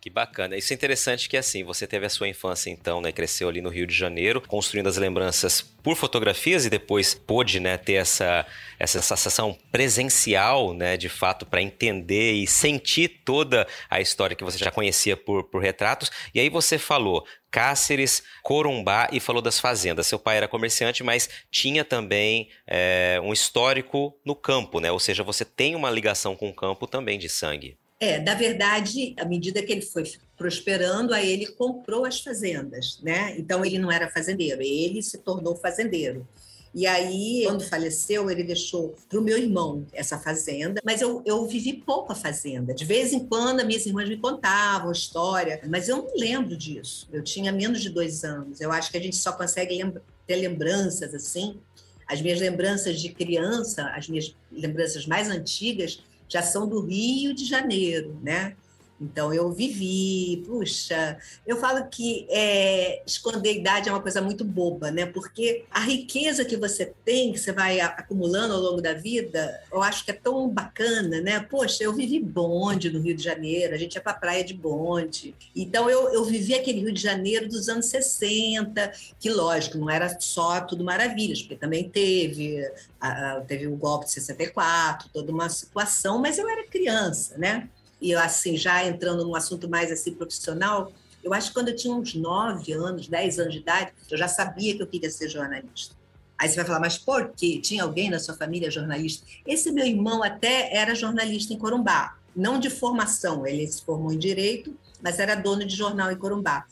Que 0.00 0.08
bacana. 0.08 0.56
Isso 0.56 0.72
é 0.72 0.74
interessante 0.74 1.28
que 1.28 1.36
assim, 1.36 1.64
você 1.64 1.84
teve 1.84 2.06
a 2.06 2.08
sua 2.08 2.28
infância 2.28 2.70
então, 2.70 3.00
né, 3.00 3.10
cresceu 3.10 3.48
ali 3.48 3.60
no 3.60 3.68
Rio 3.68 3.84
de 3.84 3.94
Janeiro, 3.94 4.40
construindo 4.40 4.86
as 4.86 4.96
lembranças 4.96 5.60
por 5.60 5.96
fotografias 5.96 6.64
e 6.64 6.70
depois 6.70 7.14
pôde, 7.14 7.58
né, 7.58 7.76
ter 7.76 7.94
essa 7.94 8.46
essa 8.78 9.02
sensação 9.02 9.58
presencial, 9.72 10.72
né, 10.72 10.96
de 10.96 11.08
fato 11.08 11.44
para 11.44 11.60
entender 11.60 12.32
e 12.34 12.46
sentir 12.46 13.08
toda 13.24 13.66
a 13.90 14.00
história 14.00 14.36
que 14.36 14.44
você 14.44 14.56
já 14.56 14.70
conhecia 14.70 15.16
por, 15.16 15.42
por 15.44 15.60
retratos. 15.60 16.12
E 16.32 16.38
aí 16.38 16.48
você 16.48 16.78
falou 16.78 17.26
Cáceres, 17.50 18.22
Corumbá 18.44 19.08
e 19.10 19.18
falou 19.18 19.42
das 19.42 19.58
fazendas. 19.58 20.06
Seu 20.06 20.18
pai 20.18 20.36
era 20.36 20.46
comerciante, 20.46 21.02
mas 21.02 21.28
tinha 21.50 21.84
também 21.84 22.50
é, 22.68 23.20
um 23.24 23.32
histórico 23.32 24.16
no 24.24 24.36
campo, 24.36 24.78
né? 24.78 24.92
Ou 24.92 25.00
seja, 25.00 25.24
você 25.24 25.44
tem 25.44 25.74
uma 25.74 25.90
ligação 25.90 26.36
com 26.36 26.48
o 26.50 26.54
campo 26.54 26.86
também 26.86 27.18
de 27.18 27.28
sangue. 27.28 27.76
É, 28.00 28.20
na 28.20 28.34
verdade, 28.34 29.14
à 29.18 29.24
medida 29.24 29.62
que 29.62 29.72
ele 29.72 29.82
foi 29.82 30.04
prosperando, 30.36 31.12
aí 31.12 31.30
ele 31.30 31.46
comprou 31.46 32.04
as 32.04 32.20
fazendas, 32.20 33.00
né? 33.02 33.34
Então 33.36 33.64
ele 33.64 33.78
não 33.78 33.90
era 33.90 34.08
fazendeiro, 34.08 34.62
ele 34.62 35.02
se 35.02 35.18
tornou 35.18 35.56
fazendeiro. 35.56 36.26
E 36.74 36.86
aí, 36.86 37.42
quando 37.44 37.64
faleceu, 37.64 38.30
ele 38.30 38.44
deixou 38.44 38.94
para 39.08 39.18
o 39.18 39.22
meu 39.22 39.38
irmão 39.38 39.86
essa 39.92 40.18
fazenda, 40.18 40.80
mas 40.84 41.00
eu, 41.00 41.22
eu 41.24 41.44
vivi 41.46 41.72
pouco 41.72 42.12
a 42.12 42.14
fazenda. 42.14 42.74
De 42.74 42.84
vez 42.84 43.12
em 43.12 43.26
quando, 43.26 43.64
minhas 43.66 43.86
irmãs 43.86 44.08
me 44.08 44.16
contavam 44.16 44.92
história, 44.92 45.60
mas 45.68 45.88
eu 45.88 45.96
não 45.96 46.12
lembro 46.14 46.56
disso. 46.56 47.08
Eu 47.12 47.22
tinha 47.22 47.50
menos 47.50 47.80
de 47.80 47.90
dois 47.90 48.22
anos. 48.22 48.60
Eu 48.60 48.70
acho 48.70 48.90
que 48.90 48.98
a 48.98 49.00
gente 49.00 49.16
só 49.16 49.32
consegue 49.32 49.76
lembra 49.76 50.02
ter 50.26 50.36
lembranças 50.36 51.14
assim. 51.14 51.58
As 52.06 52.20
minhas 52.20 52.38
lembranças 52.38 53.00
de 53.00 53.08
criança, 53.08 53.90
as 53.94 54.08
minhas 54.08 54.34
lembranças 54.52 55.06
mais 55.06 55.28
antigas, 55.28 56.02
já 56.28 56.42
são 56.42 56.68
do 56.68 56.80
Rio 56.80 57.34
de 57.34 57.44
Janeiro, 57.44 58.18
né? 58.22 58.54
Então, 59.00 59.32
eu 59.32 59.52
vivi, 59.52 60.42
puxa, 60.44 61.18
eu 61.46 61.56
falo 61.58 61.86
que 61.88 62.26
é, 62.28 63.02
esconder 63.06 63.54
idade 63.54 63.88
é 63.88 63.92
uma 63.92 64.02
coisa 64.02 64.20
muito 64.20 64.44
boba, 64.44 64.90
né? 64.90 65.06
Porque 65.06 65.64
a 65.70 65.80
riqueza 65.80 66.44
que 66.44 66.56
você 66.56 66.92
tem, 67.04 67.32
que 67.32 67.38
você 67.38 67.52
vai 67.52 67.80
acumulando 67.80 68.54
ao 68.54 68.60
longo 68.60 68.82
da 68.82 68.94
vida, 68.94 69.62
eu 69.72 69.82
acho 69.82 70.04
que 70.04 70.10
é 70.10 70.14
tão 70.14 70.48
bacana, 70.48 71.20
né? 71.20 71.40
Poxa, 71.40 71.84
eu 71.84 71.94
vivi 71.94 72.18
bonde 72.18 72.90
no 72.90 73.00
Rio 73.00 73.14
de 73.14 73.22
Janeiro, 73.22 73.74
a 73.74 73.78
gente 73.78 73.94
ia 73.94 74.00
para 74.00 74.12
a 74.12 74.18
praia 74.18 74.42
de 74.42 74.54
bonde. 74.54 75.34
Então, 75.54 75.88
eu, 75.88 76.12
eu 76.12 76.24
vivi 76.24 76.54
aquele 76.54 76.80
Rio 76.80 76.92
de 76.92 77.00
Janeiro 77.00 77.48
dos 77.48 77.68
anos 77.68 77.86
60, 77.86 78.92
que, 79.20 79.30
lógico, 79.30 79.78
não 79.78 79.88
era 79.88 80.18
só 80.20 80.60
tudo 80.60 80.82
maravilhas, 80.82 81.40
porque 81.40 81.56
também 81.56 81.88
teve, 81.88 82.68
a, 83.00 83.40
teve 83.46 83.68
o 83.68 83.76
golpe 83.76 84.06
de 84.06 84.12
64, 84.12 85.08
toda 85.12 85.30
uma 85.30 85.48
situação, 85.48 86.18
mas 86.18 86.36
eu 86.36 86.48
era 86.48 86.66
criança, 86.66 87.38
né? 87.38 87.68
E 88.00 88.14
assim, 88.14 88.56
já 88.56 88.84
entrando 88.84 89.24
num 89.24 89.34
assunto 89.34 89.68
mais 89.68 89.90
assim 89.90 90.14
profissional, 90.14 90.92
eu 91.22 91.34
acho 91.34 91.48
que 91.48 91.54
quando 91.54 91.68
eu 91.68 91.76
tinha 91.76 91.94
uns 91.94 92.14
9 92.14 92.72
anos, 92.72 93.08
10 93.08 93.38
anos 93.38 93.54
de 93.54 93.60
idade, 93.60 93.92
eu 94.10 94.16
já 94.16 94.28
sabia 94.28 94.76
que 94.76 94.82
eu 94.82 94.86
queria 94.86 95.10
ser 95.10 95.28
jornalista. 95.28 95.96
Aí 96.38 96.48
você 96.48 96.56
vai 96.56 96.64
falar, 96.64 96.80
mas 96.80 96.96
por 96.96 97.32
quê? 97.36 97.60
Tinha 97.60 97.82
alguém 97.82 98.08
na 98.08 98.20
sua 98.20 98.34
família 98.34 98.70
jornalista? 98.70 99.26
Esse 99.44 99.72
meu 99.72 99.84
irmão 99.84 100.22
até 100.22 100.74
era 100.74 100.94
jornalista 100.94 101.52
em 101.52 101.58
Corumbá, 101.58 102.16
não 102.34 102.60
de 102.60 102.70
formação, 102.70 103.44
ele 103.44 103.66
se 103.66 103.82
formou 103.82 104.12
em 104.12 104.18
Direito, 104.18 104.76
mas 105.02 105.18
era 105.18 105.34
dono 105.34 105.64
de 105.64 105.74
jornal 105.74 106.12
em 106.12 106.16
Corumbá. 106.16 106.64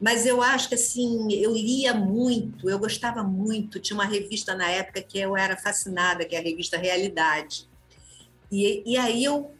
Mas 0.00 0.26
eu 0.26 0.42
acho 0.42 0.68
que 0.68 0.74
assim, 0.74 1.32
eu 1.32 1.52
lia 1.52 1.92
muito, 1.92 2.70
eu 2.70 2.78
gostava 2.78 3.22
muito. 3.22 3.80
Tinha 3.80 3.96
uma 3.96 4.04
revista 4.04 4.54
na 4.54 4.68
época 4.68 5.02
que 5.02 5.18
eu 5.18 5.36
era 5.36 5.56
fascinada, 5.56 6.24
que 6.24 6.36
é 6.36 6.38
a 6.38 6.42
revista 6.42 6.76
Realidade. 6.76 7.68
E, 8.52 8.82
e 8.86 8.96
aí 8.96 9.24
eu 9.24 9.50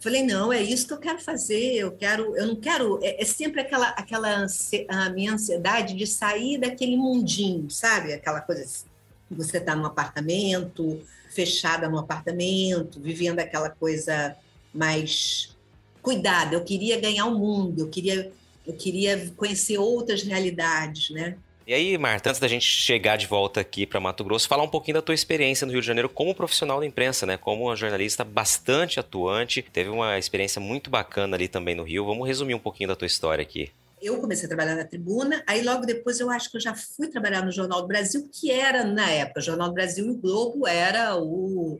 Falei, 0.00 0.22
não, 0.22 0.52
é 0.52 0.62
isso 0.62 0.86
que 0.86 0.92
eu 0.92 0.98
quero 0.98 1.18
fazer, 1.18 1.74
eu 1.74 1.90
quero, 1.90 2.36
eu 2.36 2.46
não 2.46 2.56
quero, 2.56 3.00
é, 3.02 3.20
é 3.20 3.24
sempre 3.24 3.60
aquela, 3.60 3.88
aquela 3.88 4.46
a 4.88 5.10
minha 5.10 5.32
ansiedade 5.32 5.94
de 5.94 6.06
sair 6.06 6.56
daquele 6.56 6.96
mundinho, 6.96 7.68
sabe? 7.68 8.12
Aquela 8.12 8.40
coisa 8.40 8.62
assim, 8.62 8.86
você 9.28 9.58
está 9.58 9.74
num 9.74 9.84
apartamento, 9.84 11.00
fechada 11.30 11.88
no 11.88 11.98
apartamento, 11.98 13.00
vivendo 13.00 13.40
aquela 13.40 13.70
coisa 13.70 14.36
mais 14.72 15.56
cuidada. 16.00 16.54
Eu 16.54 16.62
queria 16.62 17.00
ganhar 17.00 17.26
o 17.26 17.36
mundo, 17.36 17.80
eu 17.80 17.88
queria, 17.88 18.30
eu 18.64 18.74
queria 18.74 19.30
conhecer 19.36 19.78
outras 19.78 20.22
realidades, 20.22 21.10
né? 21.10 21.36
E 21.68 21.74
aí, 21.74 21.98
Marta, 21.98 22.30
antes 22.30 22.40
da 22.40 22.48
gente 22.48 22.64
chegar 22.64 23.18
de 23.18 23.26
volta 23.26 23.60
aqui 23.60 23.84
para 23.84 24.00
Mato 24.00 24.24
Grosso, 24.24 24.48
falar 24.48 24.62
um 24.62 24.70
pouquinho 24.70 24.94
da 24.94 25.02
tua 25.02 25.14
experiência 25.14 25.66
no 25.66 25.72
Rio 25.72 25.82
de 25.82 25.86
Janeiro 25.86 26.08
como 26.08 26.34
profissional 26.34 26.80
da 26.80 26.86
imprensa, 26.86 27.26
né? 27.26 27.36
Como 27.36 27.64
uma 27.64 27.76
jornalista 27.76 28.24
bastante 28.24 28.98
atuante, 28.98 29.60
teve 29.70 29.90
uma 29.90 30.18
experiência 30.18 30.62
muito 30.62 30.88
bacana 30.88 31.36
ali 31.36 31.46
também 31.46 31.74
no 31.74 31.82
Rio. 31.82 32.06
Vamos 32.06 32.26
resumir 32.26 32.54
um 32.54 32.58
pouquinho 32.58 32.88
da 32.88 32.96
tua 32.96 33.04
história 33.04 33.42
aqui. 33.42 33.70
eu 34.00 34.18
comecei 34.18 34.46
a 34.46 34.48
trabalhar 34.48 34.76
na 34.76 34.84
Tribuna, 34.86 35.42
aí 35.46 35.62
logo 35.62 35.84
depois 35.84 36.18
eu 36.20 36.30
acho 36.30 36.50
que 36.50 36.56
eu 36.56 36.60
já 36.62 36.74
fui 36.74 37.08
trabalhar 37.08 37.44
no 37.44 37.52
Jornal 37.52 37.82
do 37.82 37.88
Brasil, 37.88 38.30
que 38.32 38.50
era, 38.50 38.82
na 38.82 39.10
época, 39.10 39.40
o 39.40 39.42
Jornal 39.42 39.68
do 39.68 39.74
Brasil 39.74 40.06
e 40.06 40.10
o 40.10 40.16
Globo 40.16 40.66
era 40.66 41.18
o, 41.18 41.78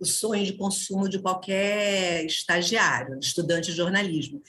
o 0.00 0.04
sonho 0.06 0.42
de 0.42 0.54
consumo 0.54 1.06
de 1.06 1.18
qualquer 1.18 2.24
estagiário, 2.24 3.18
estudante 3.20 3.72
de 3.72 3.76
jornalismo. 3.76 4.40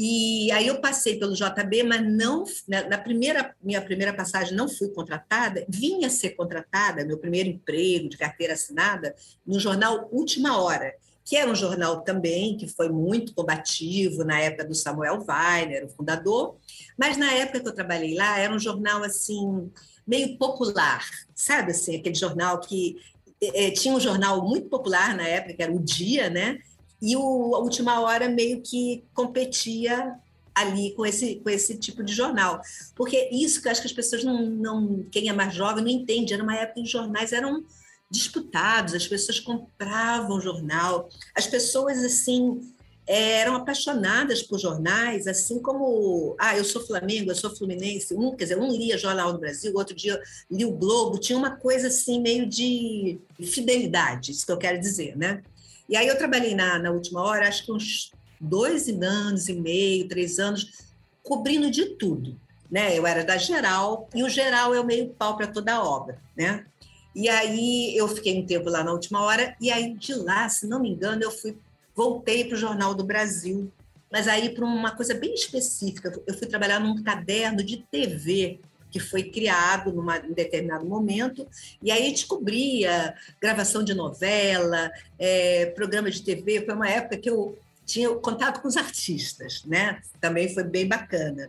E 0.00 0.48
aí 0.52 0.68
eu 0.68 0.80
passei 0.80 1.18
pelo 1.18 1.34
JB, 1.34 1.82
mas 1.82 2.08
não 2.08 2.44
na, 2.68 2.88
na 2.88 2.98
primeira 2.98 3.52
minha 3.60 3.82
primeira 3.82 4.14
passagem 4.14 4.54
não 4.54 4.68
fui 4.68 4.90
contratada, 4.90 5.66
vinha 5.68 6.08
ser 6.08 6.30
contratada, 6.30 7.04
meu 7.04 7.18
primeiro 7.18 7.48
emprego 7.48 8.08
de 8.08 8.16
carteira 8.16 8.52
assinada, 8.52 9.12
no 9.44 9.58
jornal 9.58 10.08
Última 10.12 10.62
Hora 10.62 10.94
que 11.28 11.36
era 11.36 11.50
um 11.50 11.54
jornal 11.54 12.00
também 12.00 12.56
que 12.56 12.66
foi 12.66 12.88
muito 12.88 13.34
combativo 13.34 14.24
na 14.24 14.40
época 14.40 14.64
do 14.64 14.74
Samuel 14.74 15.22
Weiner, 15.28 15.84
o 15.84 15.88
fundador, 15.90 16.56
mas 16.96 17.18
na 17.18 17.30
época 17.34 17.60
que 17.60 17.68
eu 17.68 17.74
trabalhei 17.74 18.14
lá 18.14 18.38
era 18.38 18.50
um 18.50 18.58
jornal 18.58 19.04
assim 19.04 19.70
meio 20.06 20.38
popular, 20.38 21.06
sabe 21.34 21.72
assim, 21.72 21.96
aquele 21.96 22.14
jornal 22.14 22.58
que 22.60 22.96
é, 23.42 23.70
tinha 23.70 23.94
um 23.94 24.00
jornal 24.00 24.42
muito 24.42 24.70
popular 24.70 25.14
na 25.14 25.28
época 25.28 25.52
que 25.52 25.62
era 25.62 25.70
o 25.70 25.78
Dia, 25.78 26.30
né? 26.30 26.60
E 27.00 27.16
o 27.16 27.54
a 27.54 27.60
Última 27.60 28.00
Hora 28.00 28.28
meio 28.28 28.60
que 28.60 29.04
competia 29.14 30.14
ali 30.54 30.92
com 30.94 31.06
esse, 31.06 31.36
com 31.36 31.48
esse 31.50 31.76
tipo 31.76 32.02
de 32.02 32.12
jornal. 32.12 32.60
Porque 32.96 33.28
isso 33.30 33.62
que 33.62 33.68
eu 33.68 33.72
acho 33.72 33.80
que 33.80 33.86
as 33.86 33.92
pessoas 33.92 34.24
não, 34.24 34.46
não. 34.46 35.06
Quem 35.10 35.28
é 35.28 35.32
mais 35.32 35.54
jovem 35.54 35.84
não 35.84 35.90
entende. 35.90 36.34
Era 36.34 36.42
uma 36.42 36.56
época 36.56 36.80
em 36.80 36.82
que 36.82 36.88
os 36.88 36.92
jornais 36.92 37.32
eram 37.32 37.64
disputados, 38.10 38.94
as 38.94 39.06
pessoas 39.06 39.38
compravam 39.38 40.40
jornal, 40.40 41.08
as 41.34 41.46
pessoas 41.46 42.02
assim 42.02 42.60
eram 43.06 43.54
apaixonadas 43.54 44.42
por 44.42 44.58
jornais, 44.58 45.26
assim 45.26 45.60
como, 45.60 46.36
ah, 46.38 46.56
eu 46.56 46.64
sou 46.64 46.86
Flamengo, 46.86 47.30
eu 47.30 47.34
sou 47.34 47.54
Fluminense, 47.54 48.14
um, 48.14 48.36
quer 48.36 48.44
dizer, 48.44 48.58
um 48.58 48.70
lia 48.70 48.98
Jornal 48.98 49.32
do 49.32 49.38
Brasil, 49.38 49.72
outro 49.74 49.96
dia 49.96 50.20
lia 50.50 50.68
o 50.68 50.76
Globo, 50.76 51.18
tinha 51.18 51.38
uma 51.38 51.56
coisa 51.56 51.88
assim 51.88 52.20
meio 52.20 52.46
de 52.46 53.18
fidelidade, 53.42 54.32
isso 54.32 54.44
que 54.44 54.52
eu 54.52 54.58
quero 54.58 54.78
dizer, 54.78 55.16
né? 55.16 55.42
E 55.88 55.96
aí 55.96 56.06
eu 56.06 56.18
trabalhei 56.18 56.54
na, 56.54 56.78
na 56.78 56.90
última 56.90 57.22
hora, 57.22 57.48
acho 57.48 57.64
que 57.64 57.72
uns 57.72 58.12
dois 58.40 58.88
anos 58.88 59.48
e 59.48 59.54
meio, 59.54 60.08
três 60.08 60.38
anos, 60.38 60.86
cobrindo 61.22 61.70
de 61.70 61.96
tudo, 61.96 62.38
né? 62.70 62.96
Eu 62.96 63.06
era 63.06 63.24
da 63.24 63.36
geral, 63.36 64.08
e 64.14 64.22
o 64.22 64.28
geral 64.28 64.74
é 64.74 64.80
o 64.80 64.86
meio 64.86 65.08
pau 65.10 65.36
para 65.36 65.46
toda 65.46 65.74
a 65.74 65.82
obra, 65.82 66.20
né? 66.36 66.66
E 67.14 67.28
aí 67.28 67.96
eu 67.96 68.06
fiquei 68.06 68.38
um 68.38 68.46
tempo 68.46 68.68
lá 68.68 68.84
na 68.84 68.92
última 68.92 69.22
hora, 69.22 69.56
e 69.60 69.70
aí 69.70 69.94
de 69.94 70.14
lá, 70.14 70.48
se 70.48 70.66
não 70.66 70.80
me 70.80 70.90
engano, 70.90 71.22
eu 71.22 71.30
fui 71.30 71.56
voltei 71.98 72.44
para 72.44 72.54
o 72.54 72.58
Jornal 72.58 72.94
do 72.94 73.02
Brasil, 73.02 73.72
mas 74.10 74.28
aí 74.28 74.50
para 74.50 74.64
uma 74.64 74.94
coisa 74.94 75.14
bem 75.14 75.34
específica. 75.34 76.12
Eu 76.24 76.34
fui 76.34 76.46
trabalhar 76.46 76.78
num 76.78 77.02
caderno 77.02 77.60
de 77.60 77.78
TV 77.90 78.60
que 78.90 78.98
foi 78.98 79.24
criado 79.24 79.92
numa, 79.92 80.18
em 80.18 80.32
determinado 80.32 80.86
momento, 80.86 81.46
e 81.82 81.90
aí 81.90 82.10
descobria 82.10 83.14
gravação 83.40 83.84
de 83.84 83.94
novela, 83.94 84.90
é, 85.18 85.66
programa 85.66 86.10
de 86.10 86.22
TV. 86.22 86.64
Foi 86.64 86.74
uma 86.74 86.88
época 86.88 87.18
que 87.18 87.30
eu 87.30 87.58
tinha 87.84 88.08
contato 88.16 88.60
com 88.60 88.68
os 88.68 88.76
artistas, 88.76 89.64
né? 89.64 90.00
Também 90.20 90.52
foi 90.52 90.64
bem 90.64 90.86
bacana. 90.86 91.48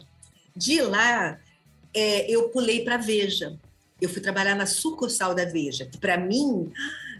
De 0.56 0.82
lá, 0.82 1.40
é, 1.94 2.30
eu 2.32 2.50
pulei 2.50 2.84
para 2.84 2.98
Veja 2.98 3.58
eu 4.02 4.10
fui 4.10 4.22
trabalhar 4.22 4.56
na 4.56 4.66
sucursal 4.66 5.36
da 5.36 5.46
Veja, 5.46 5.86
que 5.86 5.98
para 5.98 6.18
mim 6.18 6.72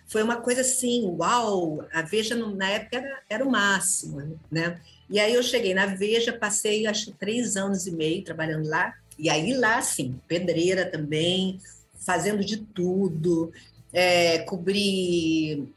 foi 0.08 0.24
uma 0.24 0.38
coisa 0.38 0.62
assim, 0.62 1.06
uau, 1.06 1.86
a 1.94 2.02
Veja 2.02 2.36
na 2.36 2.70
época 2.70 2.98
era, 2.98 3.22
era 3.30 3.46
o 3.46 3.52
máximo, 3.52 4.40
né? 4.52 4.80
E 5.10 5.20
aí 5.20 5.34
eu 5.34 5.44
cheguei 5.44 5.74
na 5.74 5.86
Veja, 5.86 6.34
passei 6.34 6.88
acho 6.88 7.12
três 7.14 7.56
anos 7.56 7.86
e 7.86 7.92
meio 7.92 8.24
trabalhando 8.24 8.68
lá, 8.68 8.96
e 9.20 9.30
aí 9.30 9.54
lá, 9.54 9.82
sim, 9.82 10.20
pedreira 10.28 10.90
também, 10.90 11.60
fazendo 12.00 12.44
de 12.44 12.58
tudo, 12.58 13.52
é, 13.92 14.40
cobri 14.40 15.72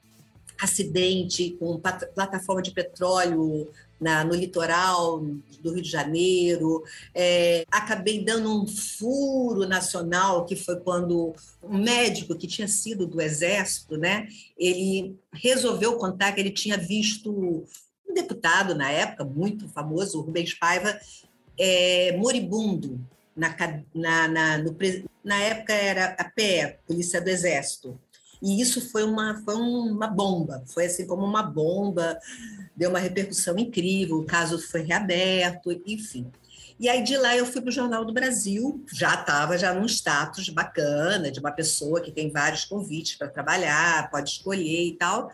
acidente 0.60 1.56
com 1.58 1.80
plataforma 2.14 2.62
de 2.62 2.70
petróleo 2.70 3.68
na, 4.00 4.24
no 4.24 4.34
litoral 4.34 5.18
do 5.60 5.72
Rio 5.72 5.82
de 5.82 5.90
Janeiro. 5.90 6.84
É, 7.12 7.64
acabei 7.70 8.24
dando 8.24 8.62
um 8.62 8.66
furo 8.66 9.66
nacional, 9.66 10.44
que 10.44 10.54
foi 10.54 10.78
quando 10.80 11.34
um 11.62 11.78
médico 11.78 12.36
que 12.36 12.46
tinha 12.46 12.68
sido 12.68 13.06
do 13.06 13.20
Exército, 13.20 13.96
né, 13.96 14.28
ele 14.56 15.16
resolveu 15.32 15.96
contar 15.96 16.32
que 16.32 16.40
ele 16.40 16.50
tinha 16.50 16.76
visto 16.76 17.32
um 18.08 18.14
deputado 18.14 18.74
na 18.74 18.90
época, 18.90 19.24
muito 19.24 19.68
famoso, 19.68 20.18
o 20.18 20.22
Rubens 20.22 20.54
Paiva, 20.54 20.98
é, 21.58 22.16
moribundo. 22.16 23.00
Na, 23.34 23.54
na, 23.94 24.28
na, 24.28 24.58
no, 24.58 24.76
na 25.24 25.36
época 25.40 25.72
era 25.72 26.16
a 26.18 26.24
PE, 26.24 26.78
Polícia 26.86 27.20
do 27.20 27.28
Exército. 27.28 27.98
E 28.42 28.60
isso 28.60 28.80
foi 28.90 29.04
uma, 29.04 29.40
foi 29.44 29.54
uma 29.54 30.08
bomba, 30.08 30.64
foi 30.66 30.86
assim 30.86 31.06
como 31.06 31.24
uma 31.24 31.44
bomba, 31.44 32.18
deu 32.76 32.90
uma 32.90 32.98
repercussão 32.98 33.56
incrível, 33.56 34.18
o 34.18 34.24
caso 34.24 34.58
foi 34.58 34.82
reaberto, 34.82 35.70
enfim. 35.86 36.26
E 36.80 36.88
aí 36.88 37.04
de 37.04 37.16
lá 37.16 37.36
eu 37.36 37.46
fui 37.46 37.60
para 37.60 37.68
o 37.68 37.72
Jornal 37.72 38.04
do 38.04 38.12
Brasil, 38.12 38.84
já 38.92 39.14
estava 39.14 39.56
já 39.56 39.72
num 39.72 39.86
status 39.86 40.48
bacana, 40.48 41.30
de 41.30 41.38
uma 41.38 41.52
pessoa 41.52 42.00
que 42.00 42.10
tem 42.10 42.30
vários 42.30 42.64
convites 42.64 43.14
para 43.14 43.28
trabalhar, 43.28 44.10
pode 44.10 44.30
escolher 44.30 44.88
e 44.88 44.96
tal. 44.96 45.30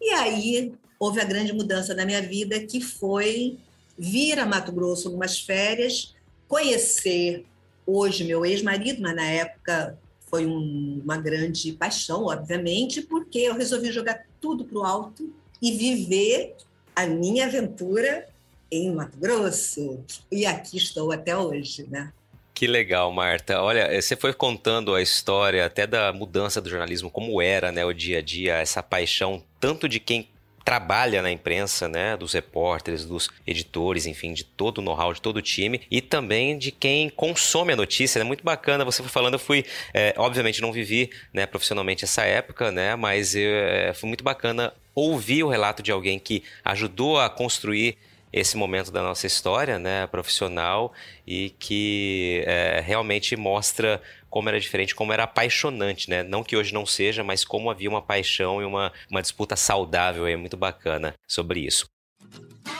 E 0.00 0.10
aí 0.10 0.74
houve 0.98 1.20
a 1.20 1.24
grande 1.24 1.52
mudança 1.52 1.94
na 1.94 2.04
minha 2.04 2.20
vida, 2.20 2.58
que 2.58 2.80
foi 2.80 3.60
vir 3.96 4.40
a 4.40 4.46
Mato 4.46 4.72
Grosso 4.72 5.06
algumas 5.06 5.38
férias, 5.38 6.16
conhecer 6.50 7.46
hoje 7.86 8.24
meu 8.24 8.44
ex-marido, 8.44 9.00
mas 9.00 9.14
na 9.14 9.24
época 9.24 9.96
foi 10.28 10.46
um, 10.46 11.00
uma 11.02 11.16
grande 11.16 11.72
paixão, 11.72 12.26
obviamente, 12.26 13.02
porque 13.02 13.38
eu 13.38 13.54
resolvi 13.54 13.92
jogar 13.92 14.26
tudo 14.40 14.64
para 14.64 14.78
o 14.78 14.84
alto 14.84 15.32
e 15.62 15.70
viver 15.70 16.56
a 16.94 17.06
minha 17.06 17.46
aventura 17.46 18.28
em 18.70 18.92
Mato 18.92 19.16
Grosso. 19.16 20.04
E 20.30 20.44
aqui 20.44 20.76
estou 20.76 21.12
até 21.12 21.36
hoje, 21.36 21.86
né? 21.88 22.12
Que 22.52 22.66
legal, 22.66 23.12
Marta. 23.12 23.62
Olha, 23.62 24.00
você 24.00 24.16
foi 24.16 24.32
contando 24.32 24.94
a 24.94 25.00
história 25.00 25.64
até 25.64 25.86
da 25.86 26.12
mudança 26.12 26.60
do 26.60 26.68
jornalismo, 26.68 27.10
como 27.10 27.40
era, 27.40 27.70
né, 27.70 27.84
o 27.84 27.92
dia 27.92 28.18
a 28.18 28.22
dia, 28.22 28.56
essa 28.56 28.82
paixão 28.82 29.42
tanto 29.58 29.88
de 29.88 30.00
quem 30.00 30.28
trabalha 30.64 31.22
na 31.22 31.30
imprensa, 31.30 31.88
né, 31.88 32.16
dos 32.16 32.32
repórteres, 32.32 33.04
dos 33.04 33.30
editores, 33.46 34.06
enfim, 34.06 34.32
de 34.32 34.44
todo 34.44 34.78
o 34.78 34.82
know-how, 34.82 35.12
de 35.12 35.20
todo 35.20 35.38
o 35.38 35.42
time, 35.42 35.80
e 35.90 36.00
também 36.00 36.58
de 36.58 36.70
quem 36.70 37.08
consome 37.10 37.72
a 37.72 37.76
notícia. 37.76 38.18
É 38.18 38.22
né? 38.22 38.26
muito 38.26 38.44
bacana, 38.44 38.84
você 38.84 39.02
foi 39.02 39.10
falando, 39.10 39.34
eu 39.34 39.38
fui, 39.38 39.64
é, 39.94 40.14
obviamente 40.16 40.60
não 40.60 40.72
vivi 40.72 41.10
né, 41.32 41.46
profissionalmente 41.46 42.04
essa 42.04 42.22
época, 42.22 42.70
né, 42.70 42.94
mas 42.96 43.34
é, 43.34 43.92
foi 43.94 44.08
muito 44.08 44.22
bacana 44.22 44.72
ouvir 44.94 45.42
o 45.44 45.48
relato 45.48 45.82
de 45.82 45.90
alguém 45.90 46.18
que 46.18 46.42
ajudou 46.64 47.18
a 47.18 47.30
construir 47.30 47.96
esse 48.32 48.56
momento 48.56 48.92
da 48.92 49.02
nossa 49.02 49.26
história 49.26 49.78
né, 49.78 50.06
profissional 50.06 50.92
e 51.26 51.50
que 51.58 52.44
é, 52.46 52.80
realmente 52.84 53.36
mostra 53.36 54.00
como 54.30 54.48
era 54.48 54.60
diferente, 54.60 54.94
como 54.94 55.12
era 55.12 55.24
apaixonante, 55.24 56.08
né? 56.08 56.22
Não 56.22 56.42
que 56.42 56.56
hoje 56.56 56.72
não 56.72 56.86
seja, 56.86 57.22
mas 57.22 57.44
como 57.44 57.70
havia 57.70 57.90
uma 57.90 58.00
paixão 58.00 58.62
e 58.62 58.64
uma, 58.64 58.92
uma 59.10 59.20
disputa 59.20 59.56
saudável 59.56 60.28
e 60.28 60.36
muito 60.36 60.56
bacana 60.56 61.14
sobre 61.28 61.60
isso. 61.60 61.86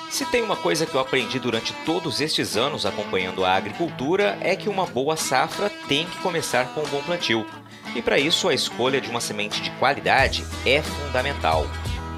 Se 0.09 0.25
tem 0.27 0.43
uma 0.43 0.57
coisa 0.57 0.87
que 0.87 0.95
eu 0.95 1.01
aprendi 1.01 1.39
durante 1.39 1.73
todos 1.85 2.21
estes 2.21 2.57
anos 2.57 2.85
acompanhando 2.85 3.45
a 3.45 3.55
agricultura 3.55 4.39
é 4.41 4.57
que 4.57 4.69
uma 4.69 4.87
boa 4.87 5.17
safra 5.17 5.71
tem 5.89 6.07
que 6.07 6.19
começar 6.19 6.75
com 6.75 6.81
um 6.81 6.89
bom 6.89 7.03
plantio. 7.03 7.47
E 7.95 8.03
para 8.03 8.19
isso 8.19 8.49
a 8.49 8.55
escolha 8.55 9.01
de 9.01 9.09
uma 9.09 9.21
semente 9.21 9.61
de 9.61 9.71
qualidade 9.73 10.45
é 10.65 10.83
fundamental. 10.83 11.65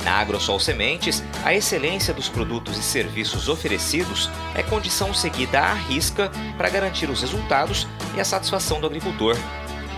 Na 0.05 0.15
AgroSol 0.15 0.59
Sementes, 0.59 1.23
a 1.45 1.55
excelência 1.55 2.13
dos 2.13 2.29
produtos 2.29 2.77
e 2.77 2.83
serviços 2.83 3.49
oferecidos 3.49 4.29
é 4.55 4.63
condição 4.63 5.15
seguida 5.15 5.61
à 5.61 5.75
risca 5.75 6.31
para 6.57 6.69
garantir 6.69 7.09
os 7.09 7.21
resultados 7.21 7.87
e 8.17 8.21
a 8.21 8.25
satisfação 8.25 8.81
do 8.81 8.87
agricultor. 8.87 9.37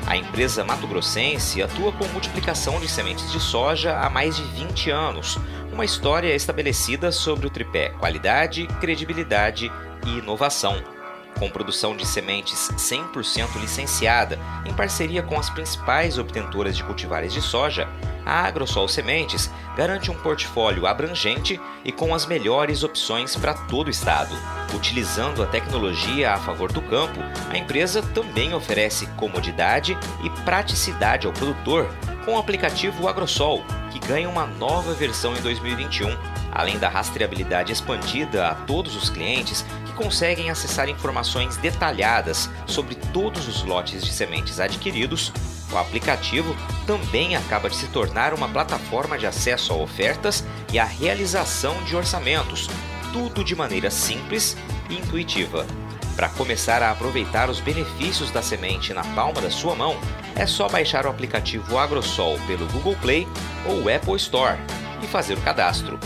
A 0.07 0.17
empresa 0.17 0.63
Mato 0.63 0.87
Grossense 0.87 1.63
atua 1.63 1.91
com 1.93 2.07
multiplicação 2.09 2.79
de 2.79 2.87
sementes 2.87 3.33
de 3.33 3.41
soja 3.41 3.99
há 3.99 4.11
mais 4.11 4.37
de 4.37 4.43
20 4.43 4.91
anos, 4.91 5.39
uma 5.73 5.85
história 5.85 6.35
estabelecida 6.35 7.11
sobre 7.11 7.47
o 7.47 7.51
tripé 7.51 7.89
qualidade, 7.99 8.67
credibilidade 8.81 9.73
e 10.07 10.19
inovação 10.19 10.94
com 11.39 11.51
produção 11.51 11.97
de 11.97 12.07
sementes 12.07 12.71
100% 12.77 13.61
licenciada, 13.61 14.39
em 14.65 14.73
parceria 14.73 15.23
com 15.23 15.39
as 15.39 15.51
principais 15.51 16.19
obtentoras 16.19 16.77
de 16.77 16.85
cultivares 16.85 17.33
de 17.33 17.43
soja, 17.43 17.89
a 18.25 18.47
AgroSol 18.47 18.89
Sementes 18.89 19.51
garante 19.77 20.11
um 20.11 20.15
portfólio 20.15 20.87
abrangente 20.87 21.61
e 21.85 21.93
com 21.93 22.15
as 22.15 22.25
melhores 22.27 22.83
opções 22.83 23.37
para 23.37 23.55
todo 23.55 23.89
o 23.89 23.91
estado. 23.91 24.35
Utilizando 24.75 25.43
a 25.43 25.47
tecnologia 25.47 26.33
a 26.33 26.39
favor 26.39 26.73
do 26.73 26.81
campo, 26.81 27.21
a 27.51 27.59
empresa 27.59 28.03
também 28.03 28.55
oferece 28.55 29.07
comodidade 29.19 29.97
e 30.23 30.31
praticidade 30.43 31.27
ao 31.27 31.33
produtor 31.33 31.89
com 32.25 32.37
o 32.37 32.39
aplicativo 32.39 33.07
AgroSol, 33.07 33.63
que 33.91 33.99
ganha 33.99 34.29
uma 34.29 34.47
nova 34.47 34.95
versão 34.95 35.37
em 35.37 35.41
2021, 35.43 36.09
além 36.51 36.79
da 36.79 36.89
rastreabilidade 36.89 37.73
expandida 37.73 38.49
a 38.49 38.55
todos 38.55 38.97
os 38.97 39.11
clientes 39.11 39.65
conseguem 39.95 40.51
acessar 40.51 40.89
informações 40.89 41.57
detalhadas 41.57 42.51
sobre 42.67 42.95
todos 42.95 43.49
os 43.49 43.63
lotes 43.63 44.05
de 44.05 44.13
sementes 44.13 44.61
adquiridos, 44.61 45.33
o 45.73 45.79
aplicativo 45.79 46.55
também 46.87 47.35
acaba 47.35 47.69
de 47.69 47.77
se 47.77 47.89
tornar 47.89 48.35
uma 48.35 48.49
plataforma 48.49 49.19
de 49.19 49.27
acesso 49.27 49.73
a 49.73 49.77
ofertas 49.77 50.45
e 50.73 50.79
a 50.79 50.85
realização 50.85 51.83
de 51.85 51.97
orçamentos, 51.97 52.69
tudo 53.13 53.43
de 53.43 53.57
maneira 53.57 53.91
simples 53.91 54.57
e 54.89 54.95
intuitiva. 54.95 55.67
Para 56.15 56.29
começar 56.29 56.81
a 56.81 56.93
aproveitar 56.93 57.51
os 57.51 57.59
benefícios 57.59 58.31
da 58.31 58.41
semente 58.41 58.95
na 58.95 59.03
palma 59.03 59.41
da 59.41 59.51
sua 59.51 59.75
mão, 59.75 59.97
é 60.37 60.47
só 60.47 60.69
baixar 60.69 61.07
o 61.07 61.11
aplicativo 61.11 61.77
AgroSol 61.77 62.39
pelo 62.47 62.67
Google 62.69 62.97
Play 63.01 63.27
ou 63.67 63.93
Apple 63.93 64.17
Store 64.17 64.57
e 65.03 65.07
fazer 65.09 65.35
o 65.35 65.41
cadastro. 65.41 65.99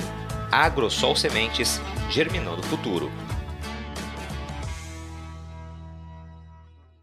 AgroSol 0.51 1.15
Sementes, 1.15 1.79
germinando 2.09 2.61
o 2.61 2.67
futuro. 2.67 3.13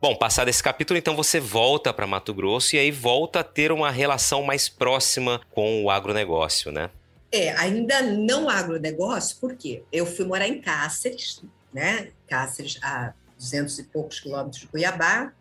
Bom, 0.08 0.16
passado 0.16 0.50
esse 0.50 0.62
capítulo, 0.62 1.00
então 1.00 1.16
você 1.16 1.40
volta 1.40 1.92
para 1.92 2.06
Mato 2.06 2.32
Grosso 2.32 2.76
e 2.76 2.78
aí 2.78 2.92
volta 2.92 3.40
a 3.40 3.44
ter 3.44 3.72
uma 3.72 3.90
relação 3.90 4.44
mais 4.44 4.70
próxima 4.70 5.42
com 5.50 5.84
o 5.84 5.90
agronegócio, 5.90 6.72
né? 6.72 6.92
É, 7.32 7.50
ainda 7.54 8.04
não 8.04 8.48
agronegócio, 8.48 9.38
porque 9.42 9.82
eu 9.92 10.06
fui 10.06 10.24
morar 10.24 10.48
em 10.48 10.62
Cáceres, 10.62 11.42
né? 11.74 12.12
Cáceres, 12.28 12.78
a 12.84 13.16
200 13.40 13.80
e 13.80 13.84
poucos 13.86 14.20
quilômetros 14.20 14.62
de 14.62 14.68
Cuiabá, 14.68 15.34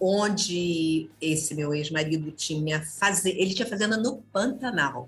onde 0.00 1.10
esse 1.20 1.54
meu 1.54 1.74
ex-marido 1.74 2.30
tinha 2.30 2.80
fazer, 2.80 3.32
ele 3.38 3.52
tinha 3.52 3.68
fazenda 3.68 3.98
no 3.98 4.22
Pantanal. 4.32 5.06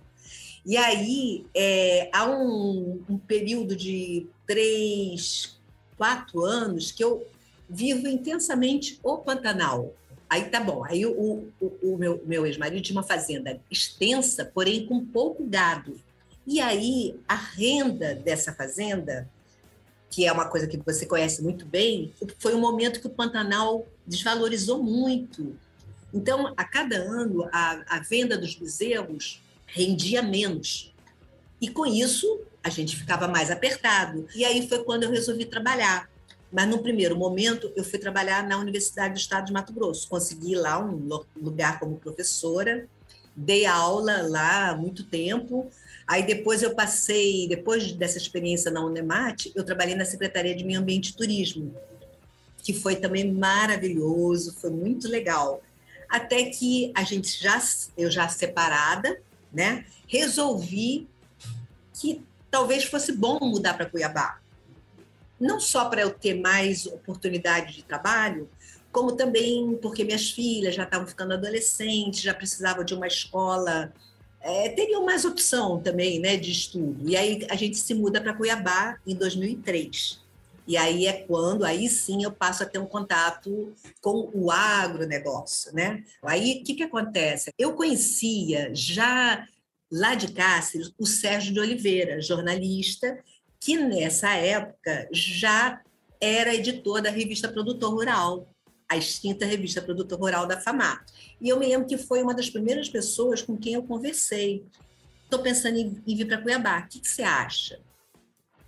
E 0.66 0.76
aí, 0.76 1.46
é, 1.54 2.10
há 2.12 2.26
um, 2.26 3.02
um 3.08 3.16
período 3.16 3.74
de 3.74 4.26
três, 4.46 5.58
quatro 5.96 6.44
anos 6.44 6.92
que 6.92 7.02
eu 7.02 7.26
vivo 7.70 8.08
intensamente 8.08 8.98
o 9.02 9.18
Pantanal. 9.18 9.94
Aí 10.28 10.44
tá 10.44 10.60
bom. 10.60 10.84
Aí 10.84 11.06
o, 11.06 11.48
o, 11.60 11.66
o 11.82 11.96
meu, 11.96 12.22
meu 12.26 12.46
ex-marido 12.46 12.82
tinha 12.82 12.96
uma 12.96 13.06
fazenda 13.06 13.60
extensa, 13.70 14.44
porém 14.44 14.86
com 14.86 15.04
pouco 15.04 15.44
gado. 15.44 15.98
E 16.46 16.60
aí 16.60 17.18
a 17.28 17.34
renda 17.34 18.14
dessa 18.14 18.52
fazenda, 18.52 19.28
que 20.10 20.26
é 20.26 20.32
uma 20.32 20.48
coisa 20.48 20.66
que 20.66 20.76
você 20.78 21.06
conhece 21.06 21.42
muito 21.42 21.64
bem, 21.64 22.12
foi 22.38 22.54
um 22.54 22.60
momento 22.60 23.00
que 23.00 23.06
o 23.06 23.10
Pantanal 23.10 23.86
desvalorizou 24.06 24.82
muito. 24.82 25.56
Então, 26.12 26.52
a 26.56 26.64
cada 26.64 26.96
ano, 26.96 27.48
a, 27.52 27.82
a 27.86 28.00
venda 28.00 28.36
dos 28.36 28.56
bezerros 28.56 29.40
rendia 29.66 30.22
menos. 30.22 30.92
E 31.60 31.68
com 31.68 31.86
isso, 31.86 32.40
a 32.64 32.68
gente 32.68 32.96
ficava 32.96 33.28
mais 33.28 33.50
apertado. 33.50 34.26
E 34.34 34.44
aí 34.44 34.68
foi 34.68 34.82
quando 34.82 35.04
eu 35.04 35.10
resolvi 35.10 35.44
trabalhar. 35.44 36.09
Mas 36.52 36.68
no 36.68 36.78
primeiro 36.78 37.16
momento, 37.16 37.72
eu 37.76 37.84
fui 37.84 37.98
trabalhar 37.98 38.46
na 38.46 38.58
Universidade 38.58 39.14
do 39.14 39.20
Estado 39.20 39.46
de 39.46 39.52
Mato 39.52 39.72
Grosso. 39.72 40.08
Consegui 40.08 40.56
lá 40.56 40.82
um 40.84 41.08
lugar 41.36 41.78
como 41.78 41.96
professora, 41.96 42.88
dei 43.36 43.66
aula 43.66 44.22
lá 44.22 44.70
há 44.70 44.76
muito 44.76 45.04
tempo. 45.04 45.70
Aí 46.06 46.24
depois 46.24 46.62
eu 46.62 46.74
passei, 46.74 47.46
depois 47.46 47.92
dessa 47.92 48.18
experiência 48.18 48.70
na 48.70 48.84
Unemat, 48.84 49.46
eu 49.54 49.62
trabalhei 49.62 49.94
na 49.94 50.04
Secretaria 50.04 50.54
de 50.54 50.64
Meio 50.64 50.80
Ambiente 50.80 51.10
e 51.10 51.16
Turismo, 51.16 51.72
que 52.58 52.72
foi 52.74 52.96
também 52.96 53.32
maravilhoso, 53.32 54.56
foi 54.60 54.70
muito 54.70 55.08
legal. 55.08 55.62
Até 56.08 56.46
que 56.46 56.90
a 56.96 57.04
gente 57.04 57.40
já, 57.40 57.62
eu 57.96 58.10
já 58.10 58.28
separada, 58.28 59.22
né, 59.52 59.84
resolvi 60.08 61.06
que 61.94 62.20
talvez 62.50 62.82
fosse 62.82 63.12
bom 63.12 63.38
mudar 63.40 63.74
para 63.74 63.86
Cuiabá 63.86 64.40
não 65.40 65.58
só 65.58 65.88
para 65.88 66.02
eu 66.02 66.10
ter 66.10 66.34
mais 66.34 66.86
oportunidade 66.86 67.74
de 67.74 67.82
trabalho, 67.82 68.48
como 68.92 69.12
também 69.12 69.78
porque 69.80 70.04
minhas 70.04 70.30
filhas 70.30 70.74
já 70.74 70.84
estavam 70.84 71.06
ficando 71.06 71.34
adolescentes, 71.34 72.20
já 72.20 72.34
precisavam 72.34 72.84
de 72.84 72.94
uma 72.94 73.06
escola, 73.06 73.92
é, 74.40 74.68
teriam 74.70 75.04
mais 75.04 75.24
opção 75.24 75.80
também 75.80 76.18
né, 76.18 76.36
de 76.36 76.50
estudo. 76.50 77.08
E 77.08 77.16
aí 77.16 77.46
a 77.48 77.54
gente 77.54 77.78
se 77.78 77.94
muda 77.94 78.20
para 78.20 78.34
Cuiabá 78.34 78.98
em 79.06 79.14
2003. 79.14 80.20
E 80.66 80.76
aí 80.76 81.06
é 81.06 81.12
quando, 81.12 81.64
aí 81.64 81.88
sim, 81.88 82.22
eu 82.22 82.30
passo 82.30 82.62
a 82.62 82.66
ter 82.66 82.78
um 82.78 82.86
contato 82.86 83.72
com 84.00 84.30
o 84.32 84.52
agronegócio, 84.52 85.74
né? 85.74 86.04
Aí, 86.22 86.60
o 86.60 86.64
que, 86.64 86.74
que 86.74 86.82
acontece? 86.84 87.50
Eu 87.58 87.72
conhecia 87.74 88.70
já 88.72 89.44
lá 89.90 90.14
de 90.14 90.32
Cáceres 90.32 90.92
o 90.96 91.06
Sérgio 91.06 91.52
de 91.52 91.58
Oliveira, 91.58 92.22
jornalista, 92.22 93.18
que 93.60 93.76
nessa 93.76 94.30
época 94.30 95.06
já 95.12 95.80
era 96.18 96.54
editor 96.54 97.02
da 97.02 97.10
revista 97.10 97.46
Produtor 97.46 97.92
Rural, 97.92 98.48
a 98.88 98.96
extinta 98.96 99.44
revista 99.44 99.82
Produtor 99.82 100.18
Rural 100.18 100.46
da 100.46 100.58
FAMAR. 100.58 101.04
E 101.40 101.48
eu 101.50 101.58
me 101.58 101.66
lembro 101.66 101.86
que 101.86 101.98
foi 101.98 102.22
uma 102.22 102.34
das 102.34 102.48
primeiras 102.48 102.88
pessoas 102.88 103.42
com 103.42 103.56
quem 103.56 103.74
eu 103.74 103.82
conversei. 103.82 104.64
Estou 105.22 105.40
pensando 105.40 105.76
em, 105.76 106.02
em 106.06 106.16
vir 106.16 106.26
para 106.26 106.40
Cuiabá, 106.40 106.80
o 106.80 106.88
que, 106.88 107.00
que 107.00 107.08
você 107.08 107.22
acha? 107.22 107.78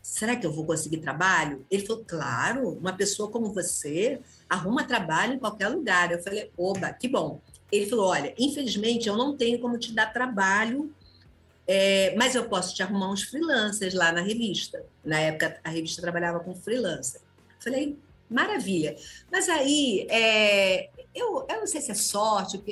Será 0.03 0.37
que 0.37 0.47
eu 0.47 0.53
vou 0.53 0.67
conseguir 0.67 0.99
trabalho? 0.99 1.65
Ele 1.71 1.87
falou, 1.87 2.05
claro, 2.05 2.69
uma 2.71 2.93
pessoa 2.93 3.31
como 3.31 3.53
você 3.53 4.21
arruma 4.49 4.85
trabalho 4.85 5.35
em 5.35 5.39
qualquer 5.39 5.69
lugar. 5.69 6.13
Eu 6.13 6.23
falei, 6.23 6.51
oba, 6.57 6.93
que 6.93 7.09
bom. 7.09 7.41
Ele 7.71 7.87
falou, 7.87 8.07
olha, 8.07 8.35
infelizmente 8.39 9.09
eu 9.09 9.17
não 9.17 9.37
tenho 9.37 9.59
como 9.59 9.79
te 9.79 9.93
dar 9.93 10.13
trabalho 10.13 10.93
é, 11.67 12.15
mas 12.17 12.35
eu 12.35 12.45
posso 12.49 12.75
te 12.75 12.83
arrumar 12.83 13.11
uns 13.11 13.23
freelancers 13.23 13.95
lá 13.95 14.13
na 14.13 14.21
revista. 14.21 14.85
Na 15.05 15.19
época, 15.19 15.61
a 15.63 15.71
revista 15.71 16.03
trabalhava 16.03 16.41
com 16.41 16.55
freelancer. 16.55 17.21
Falei, 17.61 17.97
maravilha. 18.29 18.97
Mas 19.31 19.49
aí, 19.49 20.07
é, 20.11 20.89
eu, 21.15 21.47
eu 21.49 21.61
não 21.61 21.67
sei 21.67 21.81
se 21.81 21.91
é 21.91 21.95
sorte, 21.95 22.63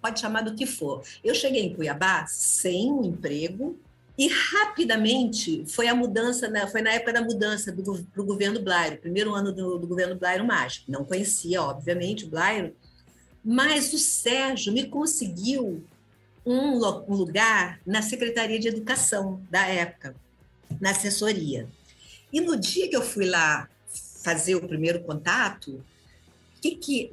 pode 0.00 0.20
chamar 0.20 0.42
do 0.42 0.54
que 0.54 0.66
for. 0.66 1.02
Eu 1.22 1.34
cheguei 1.34 1.62
em 1.62 1.74
Cuiabá 1.74 2.26
sem 2.26 2.90
um 2.90 3.04
emprego 3.04 3.78
e 4.16 4.28
rapidamente 4.28 5.64
foi 5.66 5.88
a 5.88 5.94
mudança, 5.94 6.48
na, 6.48 6.66
foi 6.66 6.82
na 6.82 6.92
época 6.92 7.12
da 7.12 7.22
mudança 7.22 7.72
para 7.72 8.22
o 8.22 8.26
governo 8.26 8.60
Blairo, 8.60 8.98
primeiro 8.98 9.34
ano 9.34 9.52
do, 9.52 9.78
do 9.78 9.86
governo 9.86 10.14
Blairo 10.14 10.46
Mágico. 10.46 10.90
Não 10.90 11.04
conhecia, 11.04 11.62
obviamente, 11.62 12.24
o 12.24 12.28
Blairo, 12.28 12.74
mas 13.44 13.92
o 13.92 13.98
Sérgio 13.98 14.72
me 14.72 14.86
conseguiu 14.86 15.82
um, 16.44 16.78
lugar 16.78 17.80
na 17.86 18.02
Secretaria 18.02 18.58
de 18.58 18.68
Educação 18.68 19.42
da 19.50 19.66
época, 19.66 20.14
na 20.80 20.90
assessoria. 20.90 21.68
E 22.32 22.40
no 22.40 22.56
dia 22.56 22.88
que 22.88 22.96
eu 22.96 23.02
fui 23.02 23.26
lá 23.26 23.68
fazer 24.22 24.54
o 24.54 24.66
primeiro 24.66 25.02
contato, 25.02 25.84
o 26.56 26.60
que, 26.60 26.72
que 26.72 27.10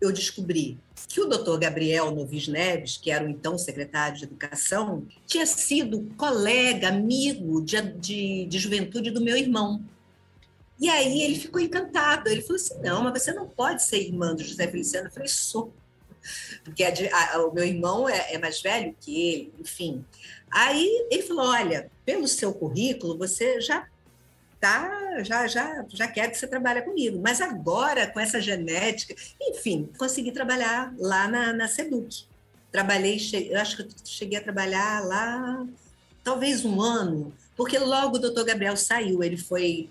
eu 0.00 0.12
descobri? 0.12 0.78
Que 1.08 1.20
o 1.20 1.26
doutor 1.26 1.58
Gabriel 1.58 2.10
Novis 2.10 2.48
Neves, 2.48 2.96
que 2.96 3.10
era 3.10 3.24
o 3.24 3.28
então 3.28 3.56
secretário 3.56 4.18
de 4.18 4.24
Educação, 4.24 5.06
tinha 5.26 5.46
sido 5.46 6.10
colega, 6.16 6.88
amigo 6.88 7.62
de, 7.62 7.80
de, 7.80 8.46
de 8.46 8.58
juventude 8.58 9.10
do 9.10 9.20
meu 9.20 9.36
irmão. 9.36 9.82
E 10.78 10.88
aí 10.88 11.22
ele 11.22 11.36
ficou 11.36 11.60
encantado. 11.60 12.28
Ele 12.28 12.42
falou 12.42 12.56
assim: 12.56 12.78
não, 12.82 13.02
mas 13.04 13.22
você 13.22 13.32
não 13.32 13.48
pode 13.48 13.82
ser 13.82 14.02
irmã 14.02 14.34
do 14.34 14.42
José 14.42 14.66
Feliciano. 14.66 15.08
Eu 15.08 15.12
falei: 15.12 15.28
sou 15.28 15.72
porque 16.64 16.84
a, 16.84 16.92
a, 17.34 17.46
o 17.46 17.52
meu 17.52 17.64
irmão 17.64 18.08
é, 18.08 18.34
é, 18.34 18.38
mais 18.38 18.60
velho 18.60 18.94
que 19.00 19.28
ele, 19.28 19.54
enfim. 19.60 20.04
Aí 20.50 21.06
ele 21.10 21.22
falou: 21.22 21.46
olha, 21.46 21.90
pelo 22.04 22.26
seu 22.28 22.52
currículo, 22.52 23.18
você 23.18 23.60
já 23.60 23.86
tá, 24.60 25.22
já, 25.22 25.46
já, 25.46 25.84
já 25.88 26.08
quer 26.08 26.30
que 26.30 26.38
você 26.38 26.46
trabalhe 26.46 26.82
comigo, 26.82 27.20
mas 27.22 27.40
agora 27.40 28.06
com 28.06 28.18
essa 28.18 28.40
genética, 28.40 29.14
enfim, 29.40 29.90
consegui 29.98 30.32
trabalhar 30.32 30.94
lá 30.98 31.28
na, 31.28 31.52
na 31.52 31.68
Seduc. 31.68 32.24
Trabalhei, 32.72 33.18
eu 33.50 33.60
acho 33.60 33.76
que 33.76 33.88
cheguei 34.04 34.38
a 34.38 34.42
trabalhar 34.42 35.04
lá 35.04 35.66
talvez 36.24 36.64
um 36.64 36.80
ano, 36.80 37.32
porque 37.54 37.78
logo 37.78 38.16
o 38.16 38.18
doutor 38.18 38.44
Gabriel 38.44 38.76
saiu, 38.76 39.22
ele 39.22 39.36
foi 39.36 39.90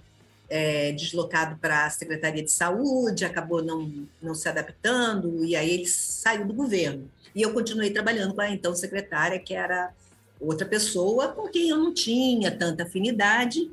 é, 0.49 0.91
deslocado 0.91 1.57
para 1.57 1.85
a 1.85 1.89
Secretaria 1.89 2.43
de 2.43 2.51
Saúde, 2.51 3.25
acabou 3.25 3.63
não, 3.63 4.07
não 4.21 4.35
se 4.35 4.47
adaptando, 4.47 5.43
e 5.43 5.55
aí 5.55 5.69
ele 5.71 5.87
saiu 5.87 6.45
do 6.45 6.53
governo. 6.53 7.09
E 7.35 7.41
eu 7.41 7.53
continuei 7.53 7.91
trabalhando 7.91 8.35
com 8.35 8.41
a 8.41 8.49
então 8.49 8.75
secretária, 8.75 9.39
que 9.39 9.53
era 9.53 9.91
outra 10.39 10.67
pessoa 10.67 11.29
com 11.29 11.47
quem 11.47 11.69
eu 11.69 11.77
não 11.77 11.93
tinha 11.93 12.51
tanta 12.51 12.83
afinidade. 12.83 13.71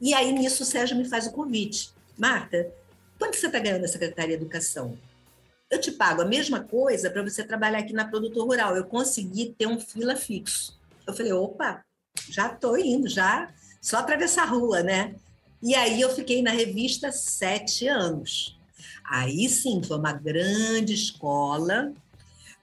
E 0.00 0.14
aí, 0.14 0.32
nisso, 0.32 0.62
o 0.62 0.66
Sérgio 0.66 0.96
me 0.96 1.08
faz 1.08 1.26
o 1.26 1.32
convite. 1.32 1.90
Marta, 2.16 2.72
quanto 3.18 3.36
você 3.36 3.46
está 3.46 3.58
ganhando 3.58 3.82
na 3.82 3.88
Secretaria 3.88 4.36
de 4.36 4.42
Educação? 4.42 4.96
Eu 5.70 5.80
te 5.80 5.90
pago 5.90 6.22
a 6.22 6.26
mesma 6.26 6.60
coisa 6.60 7.10
para 7.10 7.22
você 7.22 7.42
trabalhar 7.42 7.78
aqui 7.78 7.92
na 7.92 8.06
Produtor 8.06 8.46
Rural. 8.46 8.76
Eu 8.76 8.84
consegui 8.84 9.54
ter 9.56 9.66
um 9.66 9.80
fila 9.80 10.14
fixo. 10.14 10.78
Eu 11.06 11.14
falei, 11.14 11.32
opa, 11.32 11.82
já 12.28 12.48
estou 12.48 12.76
indo, 12.76 13.08
já 13.08 13.52
só 13.80 13.98
atravessar 13.98 14.42
a 14.42 14.46
rua, 14.46 14.82
né? 14.82 15.14
E 15.62 15.74
aí 15.74 16.00
eu 16.00 16.14
fiquei 16.14 16.42
na 16.42 16.50
revista 16.50 17.12
sete 17.12 17.86
anos. 17.86 18.58
Aí 19.04 19.48
sim, 19.48 19.82
foi 19.82 19.96
uma 19.96 20.12
grande 20.12 20.92
escola, 20.92 21.92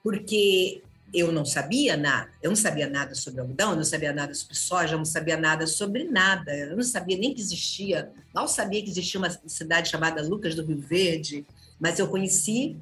porque 0.03 0.81
eu 1.13 1.31
não 1.31 1.45
sabia 1.45 1.95
nada. 1.95 2.29
Eu 2.41 2.49
não 2.49 2.55
sabia 2.55 2.89
nada 2.89 3.15
sobre 3.15 3.39
algodão, 3.39 3.71
eu 3.71 3.77
não 3.77 3.83
sabia 3.83 4.11
nada 4.13 4.33
sobre 4.33 4.55
soja, 4.55 4.93
eu 4.93 4.97
não 4.97 5.05
sabia 5.05 5.37
nada 5.37 5.65
sobre 5.65 6.03
nada. 6.03 6.55
Eu 6.55 6.75
não 6.75 6.83
sabia 6.83 7.17
nem 7.17 7.33
que 7.33 7.41
existia, 7.41 8.11
mal 8.33 8.47
sabia 8.47 8.81
que 8.83 8.89
existia 8.89 9.19
uma 9.19 9.29
cidade 9.47 9.89
chamada 9.89 10.21
Lucas 10.21 10.53
do 10.53 10.65
Rio 10.65 10.79
Verde, 10.79 11.45
mas 11.79 11.99
eu 11.99 12.07
conheci 12.07 12.77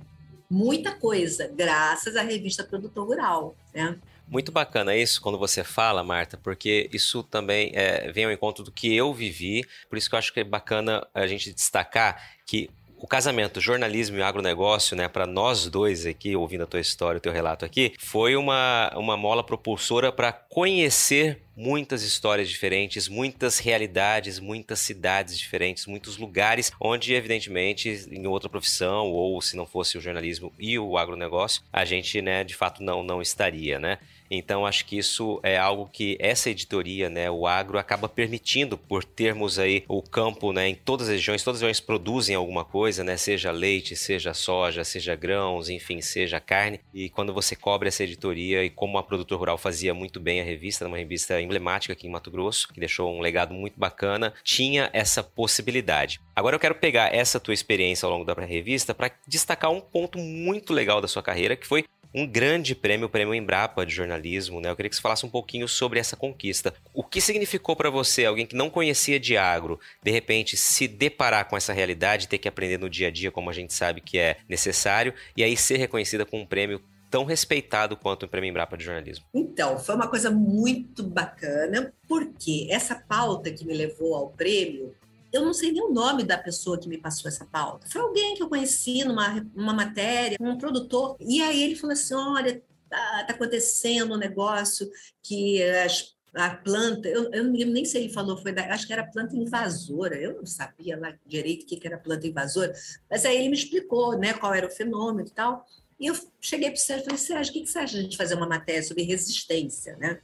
muita 0.49 0.95
coisa 0.95 1.47
graças 1.47 2.15
à 2.15 2.21
revista 2.21 2.63
Produtor 2.63 3.05
Rural, 3.05 3.55
né? 3.73 3.97
Muito 4.27 4.51
bacana 4.51 4.95
isso 4.95 5.21
quando 5.21 5.37
você 5.37 5.63
fala, 5.63 6.03
Marta, 6.03 6.37
porque 6.37 6.89
isso 6.91 7.23
também 7.23 7.71
é, 7.73 8.11
vem 8.11 8.25
ao 8.25 8.31
encontro 8.31 8.63
do 8.63 8.71
que 8.71 8.93
eu 8.93 9.13
vivi. 9.13 9.65
Por 9.89 9.97
isso 9.97 10.09
que 10.09 10.15
eu 10.15 10.19
acho 10.19 10.33
que 10.33 10.41
é 10.41 10.43
bacana 10.43 11.07
a 11.13 11.25
gente 11.25 11.53
destacar 11.53 12.21
que 12.45 12.69
o 12.99 13.07
casamento, 13.07 13.61
jornalismo 13.61 14.17
e 14.17 14.23
agronegócio, 14.23 14.97
né, 14.97 15.07
para 15.07 15.27
nós 15.27 15.67
dois 15.67 16.05
aqui, 16.05 16.35
ouvindo 16.35 16.63
a 16.63 16.67
tua 16.67 16.79
história, 16.79 17.19
o 17.19 17.21
teu 17.21 17.31
relato 17.31 17.63
aqui, 17.63 17.93
foi 17.99 18.35
uma, 18.35 18.91
uma 18.95 19.15
mola 19.15 19.43
propulsora 19.43 20.11
para 20.11 20.31
conhecer 20.31 21.39
muitas 21.55 22.01
histórias 22.03 22.49
diferentes, 22.49 23.07
muitas 23.07 23.59
realidades, 23.59 24.39
muitas 24.39 24.79
cidades 24.79 25.37
diferentes, 25.37 25.85
muitos 25.85 26.17
lugares 26.17 26.71
onde, 26.79 27.13
evidentemente, 27.13 28.07
em 28.11 28.25
outra 28.27 28.49
profissão 28.49 29.07
ou 29.11 29.39
se 29.41 29.55
não 29.55 29.65
fosse 29.65 29.97
o 29.97 30.01
jornalismo 30.01 30.51
e 30.59 30.77
o 30.77 30.97
agronegócio, 30.97 31.61
a 31.71 31.85
gente, 31.85 32.21
né, 32.21 32.43
de 32.43 32.55
fato 32.55 32.83
não 32.83 33.03
não 33.03 33.21
estaria, 33.21 33.79
né? 33.79 33.99
Então 34.29 34.65
acho 34.65 34.85
que 34.85 34.97
isso 34.97 35.39
é 35.43 35.57
algo 35.57 35.89
que 35.91 36.17
essa 36.19 36.49
editoria, 36.49 37.09
né, 37.09 37.29
o 37.29 37.47
agro 37.47 37.77
acaba 37.77 38.09
permitindo 38.09 38.77
por 38.77 39.03
termos 39.03 39.59
aí 39.59 39.83
o 39.87 40.01
campo, 40.01 40.51
né, 40.51 40.67
em 40.67 40.75
todas 40.75 41.07
as 41.07 41.15
regiões, 41.15 41.43
todas 41.43 41.57
as 41.57 41.61
regiões 41.61 41.79
produzem 41.79 42.35
alguma 42.35 42.63
coisa, 42.63 43.03
né, 43.03 43.17
seja 43.17 43.51
leite, 43.51 43.95
seja 43.95 44.33
soja, 44.33 44.83
seja 44.83 45.15
grãos, 45.15 45.69
enfim, 45.69 46.01
seja 46.01 46.39
carne. 46.39 46.79
E 46.93 47.09
quando 47.09 47.33
você 47.33 47.55
cobre 47.55 47.87
essa 47.87 48.03
editoria 48.03 48.63
e 48.63 48.69
como 48.69 48.97
a 48.97 49.03
produtor 49.03 49.39
rural 49.39 49.57
fazia 49.57 49.93
muito 49.93 50.19
bem 50.19 50.41
a 50.41 50.43
revista, 50.43 50.87
uma 50.87 50.97
revista 50.97 51.41
emblemática 51.41 51.93
aqui 51.93 52.07
em 52.07 52.11
Mato 52.11 52.31
Grosso, 52.31 52.67
que 52.67 52.79
deixou 52.79 53.13
um 53.13 53.21
legado 53.21 53.53
muito 53.53 53.79
bacana, 53.79 54.33
tinha 54.43 54.89
essa 54.93 55.23
possibilidade. 55.23 56.19
Agora 56.35 56.55
eu 56.55 56.59
quero 56.59 56.75
pegar 56.75 57.13
essa 57.13 57.39
tua 57.39 57.53
experiência 57.53 58.05
ao 58.05 58.11
longo 58.11 58.25
da 58.25 58.33
revista 58.33 58.93
para 58.93 59.11
destacar 59.27 59.71
um 59.71 59.81
ponto 59.81 60.17
muito 60.17 60.73
legal 60.73 61.01
da 61.01 61.07
sua 61.07 61.23
carreira, 61.23 61.55
que 61.55 61.67
foi 61.67 61.85
um 62.13 62.25
grande 62.25 62.73
prêmio, 62.73 63.07
o 63.07 63.09
Prêmio 63.09 63.35
Embrapa 63.35 63.85
de 63.85 63.93
jornalismo, 63.93 64.16
né? 64.61 64.69
Eu 64.69 64.75
queria 64.75 64.89
que 64.89 64.95
você 64.95 65.01
falasse 65.01 65.25
um 65.25 65.29
pouquinho 65.29 65.67
sobre 65.67 65.99
essa 65.99 66.15
conquista. 66.15 66.73
O 66.93 67.03
que 67.03 67.21
significou 67.21 67.75
para 67.75 67.89
você, 67.89 68.25
alguém 68.25 68.45
que 68.45 68.55
não 68.55 68.69
conhecia 68.69 69.19
de 69.19 69.37
agro, 69.37 69.79
de 70.03 70.11
repente 70.11 70.57
se 70.57 70.87
deparar 70.87 71.47
com 71.47 71.57
essa 71.57 71.73
realidade, 71.73 72.27
ter 72.27 72.37
que 72.37 72.47
aprender 72.47 72.77
no 72.77 72.89
dia 72.89 73.07
a 73.07 73.11
dia, 73.11 73.31
como 73.31 73.49
a 73.49 73.53
gente 73.53 73.73
sabe 73.73 74.01
que 74.01 74.17
é 74.17 74.37
necessário, 74.47 75.13
e 75.35 75.43
aí 75.43 75.55
ser 75.55 75.77
reconhecida 75.77 76.25
com 76.25 76.41
um 76.41 76.45
prêmio 76.45 76.81
tão 77.09 77.23
respeitado 77.23 77.95
quanto 77.95 78.23
o 78.23 78.27
Prêmio 78.27 78.49
Embrapa 78.49 78.77
de 78.77 78.83
jornalismo? 78.83 79.25
Então, 79.33 79.79
foi 79.79 79.95
uma 79.95 80.07
coisa 80.07 80.29
muito 80.29 81.03
bacana, 81.03 81.93
porque 82.07 82.67
essa 82.69 82.95
pauta 82.95 83.49
que 83.49 83.65
me 83.65 83.73
levou 83.73 84.13
ao 84.13 84.29
prêmio 84.29 84.93
eu 85.31 85.43
não 85.43 85.53
sei 85.53 85.71
nem 85.71 85.83
o 85.83 85.91
nome 85.91 86.23
da 86.23 86.37
pessoa 86.37 86.79
que 86.79 86.87
me 86.87 86.97
passou 86.97 87.27
essa 87.27 87.45
pauta. 87.45 87.87
Foi 87.89 88.01
alguém 88.01 88.35
que 88.35 88.41
eu 88.41 88.49
conheci 88.49 89.03
numa, 89.03 89.45
numa 89.53 89.73
matéria, 89.73 90.37
um 90.39 90.57
produtor. 90.57 91.17
E 91.19 91.41
aí 91.41 91.61
ele 91.61 91.75
falou 91.75 91.93
assim: 91.93 92.13
olha, 92.13 92.61
tá, 92.89 93.23
tá 93.25 93.33
acontecendo 93.33 94.13
um 94.13 94.17
negócio 94.17 94.89
que 95.23 95.61
as, 95.63 96.15
a 96.33 96.51
planta, 96.51 97.07
eu, 97.07 97.31
eu 97.31 97.43
nem 97.43 97.85
se 97.85 97.97
ele 97.97 98.09
falou, 98.09 98.37
foi 98.37 98.51
da, 98.51 98.73
acho 98.73 98.85
que 98.85 98.93
era 98.93 99.05
planta 99.05 99.35
invasora. 99.35 100.15
Eu 100.15 100.35
não 100.35 100.45
sabia 100.45 100.97
lá 100.97 101.13
direito 101.25 101.63
o 101.63 101.65
que, 101.65 101.77
que 101.77 101.87
era 101.87 101.97
planta 101.97 102.27
invasora, 102.27 102.73
mas 103.09 103.25
aí 103.25 103.37
ele 103.37 103.49
me 103.49 103.57
explicou 103.57 104.17
né, 104.17 104.33
qual 104.33 104.53
era 104.53 104.67
o 104.67 104.71
fenômeno 104.71 105.27
e 105.27 105.31
tal. 105.31 105.65
E 105.99 106.07
eu 106.07 106.15
cheguei 106.39 106.69
para 106.69 106.77
o 106.77 106.79
Sérgio 106.79 107.01
e 107.01 107.05
falei, 107.05 107.17
Sérgio, 107.17 107.49
o 107.49 107.53
que, 107.53 107.61
que 107.61 107.71
você 107.71 107.79
acha 107.79 108.03
de 108.03 108.15
fazer 108.15 108.35
uma 108.35 108.47
matéria 108.47 108.83
sobre 108.83 109.03
resistência? 109.03 109.95
Né? 109.97 110.19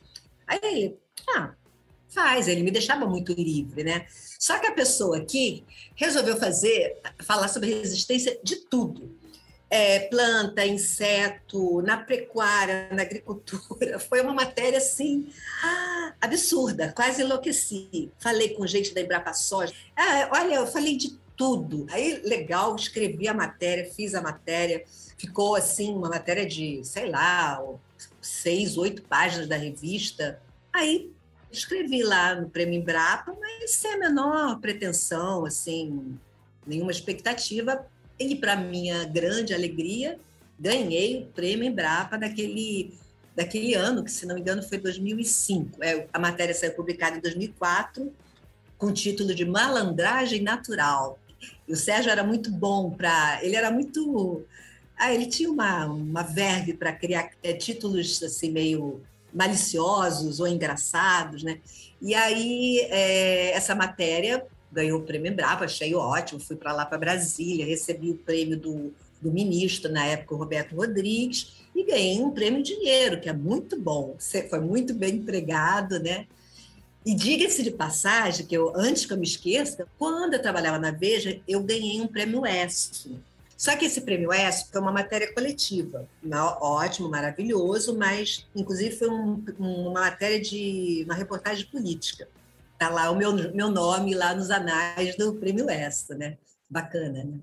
Aí 0.45 0.59
ele, 0.61 0.97
ah, 1.29 1.55
faz, 2.09 2.47
ele 2.47 2.61
me 2.61 2.69
deixava 2.69 3.07
muito 3.07 3.33
livre, 3.33 3.83
né? 3.83 4.05
Só 4.39 4.59
que 4.59 4.67
a 4.67 4.73
pessoa 4.73 5.17
aqui 5.17 5.65
resolveu 5.95 6.37
fazer, 6.37 7.01
falar 7.23 7.47
sobre 7.47 7.73
resistência 7.73 8.39
de 8.43 8.57
tudo. 8.57 9.17
É, 9.75 10.01
planta, 10.01 10.63
inseto, 10.63 11.81
na 11.81 11.97
pecuária, 11.97 12.89
na 12.91 13.01
agricultura. 13.01 13.97
Foi 14.07 14.21
uma 14.21 14.31
matéria 14.31 14.77
assim 14.77 15.33
ah, 15.63 16.13
absurda, 16.21 16.93
quase 16.95 17.23
enlouqueci. 17.23 18.11
Falei 18.19 18.49
com 18.49 18.67
gente 18.67 18.93
da 18.93 19.01
Embrapa 19.01 19.33
Soja. 19.33 19.73
Ah, 19.95 20.29
olha, 20.31 20.53
eu 20.57 20.67
falei 20.67 20.95
de 20.95 21.17
tudo. 21.35 21.87
Aí, 21.89 22.21
legal, 22.23 22.75
escrevi 22.75 23.27
a 23.27 23.33
matéria, 23.33 23.91
fiz 23.91 24.13
a 24.13 24.21
matéria. 24.21 24.83
Ficou 25.17 25.55
assim, 25.55 25.91
uma 25.91 26.07
matéria 26.07 26.45
de, 26.45 26.83
sei 26.83 27.09
lá, 27.09 27.59
seis, 28.21 28.77
oito 28.77 29.01
páginas 29.01 29.47
da 29.47 29.57
revista. 29.57 30.39
Aí 30.71 31.11
escrevi 31.51 32.03
lá 32.03 32.35
no 32.35 32.47
Prêmio 32.47 32.79
Embrapa, 32.79 33.35
mas 33.39 33.71
sem 33.71 33.93
a 33.93 33.97
menor 33.97 34.59
pretensão, 34.59 35.47
assim, 35.47 36.15
nenhuma 36.63 36.91
expectativa. 36.91 37.91
E, 38.19 38.35
para 38.35 38.55
minha 38.55 39.05
grande 39.05 39.53
alegria, 39.53 40.19
ganhei 40.59 41.23
o 41.23 41.25
Prêmio 41.27 41.67
Embrapa 41.67 42.17
daquele, 42.17 42.93
daquele 43.35 43.73
ano, 43.73 44.03
que, 44.03 44.11
se 44.11 44.25
não 44.25 44.35
me 44.35 44.41
engano, 44.41 44.63
foi 44.63 44.77
2005. 44.77 45.83
É, 45.83 46.07
a 46.13 46.19
matéria 46.19 46.53
saiu 46.53 46.73
publicada 46.73 47.17
em 47.17 47.21
2004, 47.21 48.13
com 48.77 48.87
o 48.87 48.93
título 48.93 49.33
de 49.33 49.45
Malandragem 49.45 50.41
Natural. 50.41 51.19
E 51.67 51.73
o 51.73 51.75
Sérgio 51.75 52.11
era 52.11 52.23
muito 52.23 52.51
bom 52.51 52.91
para... 52.91 53.39
Ele 53.43 53.55
era 53.55 53.71
muito... 53.71 54.43
Ah, 54.95 55.13
ele 55.13 55.25
tinha 55.25 55.49
uma, 55.49 55.85
uma 55.87 56.21
verve 56.21 56.73
para 56.73 56.93
criar 56.93 57.31
é, 57.41 57.53
títulos 57.53 58.21
assim 58.21 58.51
meio 58.51 59.01
maliciosos 59.33 60.39
ou 60.39 60.47
engraçados, 60.47 61.43
né? 61.43 61.59
E 61.99 62.13
aí 62.13 62.79
é, 62.89 63.51
essa 63.51 63.73
matéria 63.73 64.45
ganhou 64.73 64.99
o 64.99 65.03
prêmio 65.03 65.33
Brava, 65.33 65.65
achei 65.65 65.93
ótimo, 65.93 66.39
fui 66.39 66.55
para 66.55 66.73
lá 66.73 66.85
para 66.85 66.97
Brasília, 66.97 67.65
recebi 67.65 68.11
o 68.11 68.17
prêmio 68.17 68.57
do, 68.57 68.93
do 69.21 69.31
ministro 69.31 69.91
na 69.91 70.05
época, 70.05 70.35
o 70.35 70.37
Roberto 70.37 70.75
Rodrigues, 70.75 71.53
e 71.75 71.83
ganhei 71.83 72.19
um 72.19 72.31
prêmio 72.31 72.63
dinheiro, 72.63 73.19
que 73.19 73.29
é 73.29 73.33
muito 73.33 73.79
bom, 73.79 74.15
foi 74.49 74.59
muito 74.59 74.93
bem 74.93 75.15
empregado, 75.15 75.99
né? 75.99 76.25
E 77.05 77.13
diga-se 77.13 77.63
de 77.63 77.71
passagem, 77.71 78.45
que 78.45 78.55
eu, 78.55 78.71
antes 78.75 79.05
que 79.05 79.13
eu 79.13 79.17
me 79.17 79.25
esqueça, 79.25 79.85
quando 79.99 80.33
eu 80.33 80.41
trabalhava 80.41 80.79
na 80.79 80.91
Veja, 80.91 81.39
eu 81.47 81.61
ganhei 81.61 81.99
um 81.99 82.07
prêmio 82.07 82.43
ESP, 82.45 83.17
só 83.57 83.75
que 83.77 83.85
esse 83.85 84.01
prêmio 84.01 84.33
ESP 84.33 84.71
foi 84.71 84.81
uma 84.81 84.91
matéria 84.91 85.33
coletiva, 85.33 86.07
ótimo, 86.59 87.09
maravilhoso, 87.09 87.97
mas 87.97 88.45
inclusive 88.55 88.95
foi 88.95 89.09
um, 89.09 89.41
uma 89.57 90.01
matéria 90.01 90.39
de 90.39 91.03
uma 91.05 91.13
reportagem 91.13 91.65
política. 91.67 92.27
Está 92.83 92.93
lá 92.93 93.09
o 93.11 93.15
meu, 93.15 93.31
meu 93.53 93.71
nome 93.71 94.13
lá 94.13 94.35
nos 94.35 94.51
anais 94.51 95.15
do 95.15 95.35
prêmio 95.35 95.67
ESP, 95.69 96.15
né? 96.15 96.37
Bacana, 96.69 97.23
né? 97.23 97.39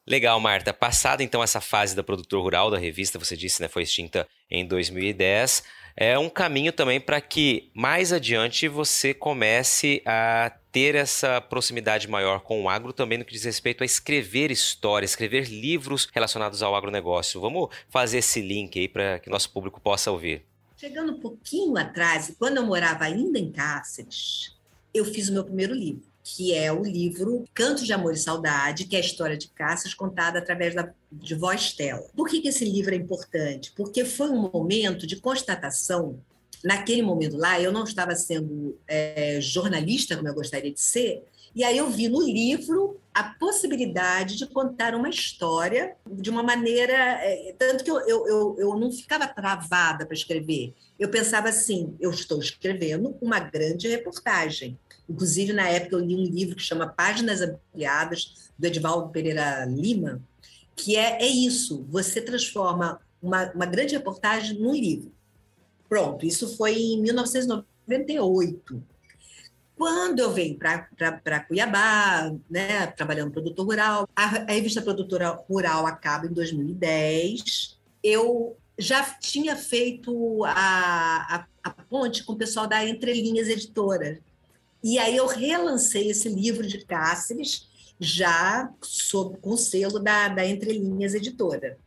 Legal, 0.07 0.39
Marta. 0.39 0.71
Passada 0.71 1.23
então 1.23 1.43
essa 1.43 1.59
fase 1.59 1.95
da 1.95 2.03
produtor 2.03 2.41
rural 2.41 2.71
da 2.71 2.77
revista, 2.77 3.19
você 3.19 3.35
disse, 3.35 3.61
né, 3.61 3.67
foi 3.67 3.83
extinta 3.83 4.27
em 4.49 4.65
2010. 4.65 5.63
É 5.97 6.17
um 6.17 6.29
caminho 6.29 6.71
também 6.71 7.01
para 7.01 7.19
que 7.19 7.71
mais 7.75 8.13
adiante 8.13 8.67
você 8.67 9.13
comece 9.13 10.01
a 10.05 10.51
ter 10.73 10.95
essa 10.95 11.39
proximidade 11.39 12.07
maior 12.07 12.39
com 12.39 12.63
o 12.63 12.67
agro 12.67 12.91
também 12.91 13.19
no 13.19 13.23
que 13.23 13.31
diz 13.31 13.43
respeito 13.43 13.83
a 13.83 13.86
escrever 13.86 14.49
histórias, 14.49 15.12
escrever 15.12 15.47
livros 15.47 16.09
relacionados 16.12 16.63
ao 16.63 16.75
agronegócio. 16.75 17.39
Vamos 17.39 17.69
fazer 17.89 18.17
esse 18.17 18.41
link 18.41 18.79
aí 18.79 18.88
para 18.88 19.19
que 19.19 19.29
nosso 19.29 19.51
público 19.51 19.79
possa 19.79 20.12
ouvir. 20.12 20.43
Chegando 20.75 21.13
um 21.13 21.19
pouquinho 21.19 21.77
atrás, 21.77 22.33
quando 22.39 22.57
eu 22.57 22.65
morava 22.65 23.05
ainda 23.05 23.38
em 23.38 23.51
Cáceres, 23.51 24.57
eu 24.91 25.05
fiz 25.05 25.29
o 25.29 25.33
meu 25.33 25.43
primeiro 25.43 25.75
livro, 25.75 26.03
que 26.23 26.55
é 26.55 26.73
o 26.73 26.81
livro 26.81 27.45
Cantos 27.53 27.86
de 27.86 27.93
Amor 27.93 28.13
e 28.13 28.17
Saudade, 28.17 28.86
que 28.86 28.95
é 28.95 28.99
a 28.99 29.03
história 29.03 29.38
de 29.38 29.49
Cáceres 29.49 29.93
contada 29.93 30.39
através 30.39 30.73
da, 30.73 30.91
de 31.12 31.36
voz 31.36 31.71
tela. 31.73 32.03
Por 32.15 32.27
que, 32.27 32.41
que 32.41 32.47
esse 32.47 32.65
livro 32.65 32.95
é 32.95 32.97
importante? 32.97 33.71
Porque 33.75 34.03
foi 34.03 34.29
um 34.31 34.49
momento 34.51 35.05
de 35.05 35.17
constatação 35.17 36.19
naquele 36.63 37.02
momento 37.02 37.38
lá, 37.38 37.60
eu 37.60 37.71
não 37.71 37.84
estava 37.84 38.15
sendo 38.15 38.78
é, 38.88 39.39
jornalista 39.41 40.15
como 40.15 40.28
eu 40.28 40.34
gostaria 40.34 40.71
de 40.71 40.80
ser, 40.80 41.23
e 41.56 41.63
aí 41.63 41.78
eu 41.78 41.89
vi 41.89 42.08
no 42.08 42.21
livro 42.21 42.99
a 43.13 43.23
possibilidade 43.23 44.38
de 44.38 44.47
contar 44.47 44.95
uma 44.95 45.08
história 45.08 45.95
de 46.10 46.30
uma 46.32 46.41
maneira. 46.41 46.93
É, 46.93 47.54
tanto 47.58 47.84
que 47.84 47.91
eu, 47.91 47.99
eu, 48.08 48.28
eu, 48.28 48.56
eu 48.58 48.76
não 48.76 48.91
ficava 48.91 49.28
travada 49.28 50.04
para 50.04 50.15
escrever. 50.15 50.73
Eu 50.97 51.10
pensava 51.10 51.49
assim: 51.49 51.95
eu 51.99 52.10
estou 52.10 52.39
escrevendo 52.39 53.15
uma 53.21 53.39
grande 53.39 53.88
reportagem. 53.88 54.80
Inclusive, 55.08 55.54
na 55.54 55.67
época, 55.67 55.95
eu 55.95 55.99
li 55.99 56.15
um 56.15 56.23
livro 56.23 56.56
que 56.56 56.63
chama 56.63 56.88
Páginas 56.88 57.41
Ampliadas, 57.41 58.49
do 58.58 58.65
Edvaldo 58.65 59.12
Pereira 59.12 59.65
Lima, 59.65 60.21
que 60.76 60.95
é, 60.95 61.21
é 61.21 61.28
isso: 61.28 61.86
você 61.88 62.19
transforma 62.19 62.99
uma, 63.21 63.52
uma 63.52 63.65
grande 63.67 63.93
reportagem 63.93 64.58
num 64.58 64.73
livro. 64.73 65.12
Pronto, 65.93 66.25
isso 66.25 66.58
foi 66.58 66.73
em 66.73 66.99
1998. 67.03 68.84
Quando 69.77 70.19
eu 70.21 70.34
venho 70.34 70.58
para 70.58 71.39
Cuiabá, 71.41 72.34
né, 72.49 72.88
trabalhando 72.88 73.27
no 73.27 73.34
produtor 73.34 73.63
rural, 73.63 74.10
a, 74.15 74.23
a 74.23 74.51
revista 74.53 74.82
Produtora 74.82 75.29
Rural 75.29 75.86
acaba 75.86 76.25
em 76.25 76.34
2010. 76.34 77.77
Eu 78.01 78.58
já 78.75 79.03
tinha 79.19 79.56
feito 79.56 80.43
a, 80.45 81.36
a, 81.36 81.45
a, 81.63 81.69
ponte 81.69 82.23
com 82.23 82.34
o 82.34 82.38
pessoal 82.38 82.65
da 82.65 82.84
Entrelinhas 82.84 83.47
Editora. 83.47 84.19
E 84.84 84.97
aí 84.97 85.15
eu 85.15 85.27
relancei 85.27 86.10
esse 86.10 86.27
livro 86.27 86.65
de 86.65 86.84
Cáceres, 86.84 87.69
já 87.99 88.67
sob, 88.82 89.38
com 89.38 89.51
o 89.51 89.58
selo 89.58 89.99
da, 89.99 90.27
da 90.27 90.43
Entrelinhas 90.43 91.13
Editora. 91.13 91.77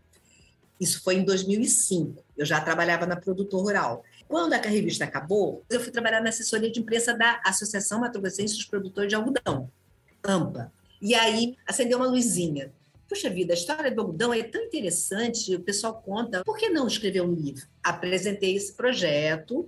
Isso 0.81 1.03
foi 1.03 1.17
em 1.17 1.25
2005. 1.25 2.23
Eu 2.37 2.45
já 2.45 2.61
trabalhava 2.61 3.07
na 3.07 3.17
Produtor 3.17 3.63
Rural. 3.63 4.05
Quando 4.29 4.53
a 4.53 4.59
revista 4.59 5.05
acabou, 5.05 5.65
eu 5.71 5.81
fui 5.81 5.91
trabalhar 5.91 6.21
na 6.21 6.29
assessoria 6.29 6.71
de 6.71 6.81
imprensa 6.81 7.15
da 7.15 7.41
Associação 7.45 8.01
Mato 8.01 8.21
Grossense 8.21 8.55
dos 8.55 8.65
Produtores 8.65 9.09
de 9.09 9.15
Algodão, 9.15 9.71
AMPA. 10.23 10.73
E 11.01 11.15
aí 11.15 11.57
acendeu 11.67 11.99
uma 11.99 12.09
luzinha. 12.09 12.73
Puxa 13.09 13.31
vida, 13.31 13.53
a 13.53 13.57
história 13.57 13.91
do 13.91 14.01
algodão 14.01 14.35
é 14.35 14.43
tão 14.43 14.61
interessante, 14.63 15.55
o 15.55 15.61
pessoal 15.61 16.03
conta, 16.05 16.43
por 16.45 16.57
que 16.57 16.69
não 16.69 16.89
escrever 16.89 17.21
um 17.21 17.33
livro? 17.33 17.65
Apresentei 17.83 18.57
esse 18.57 18.73
projeto, 18.73 19.65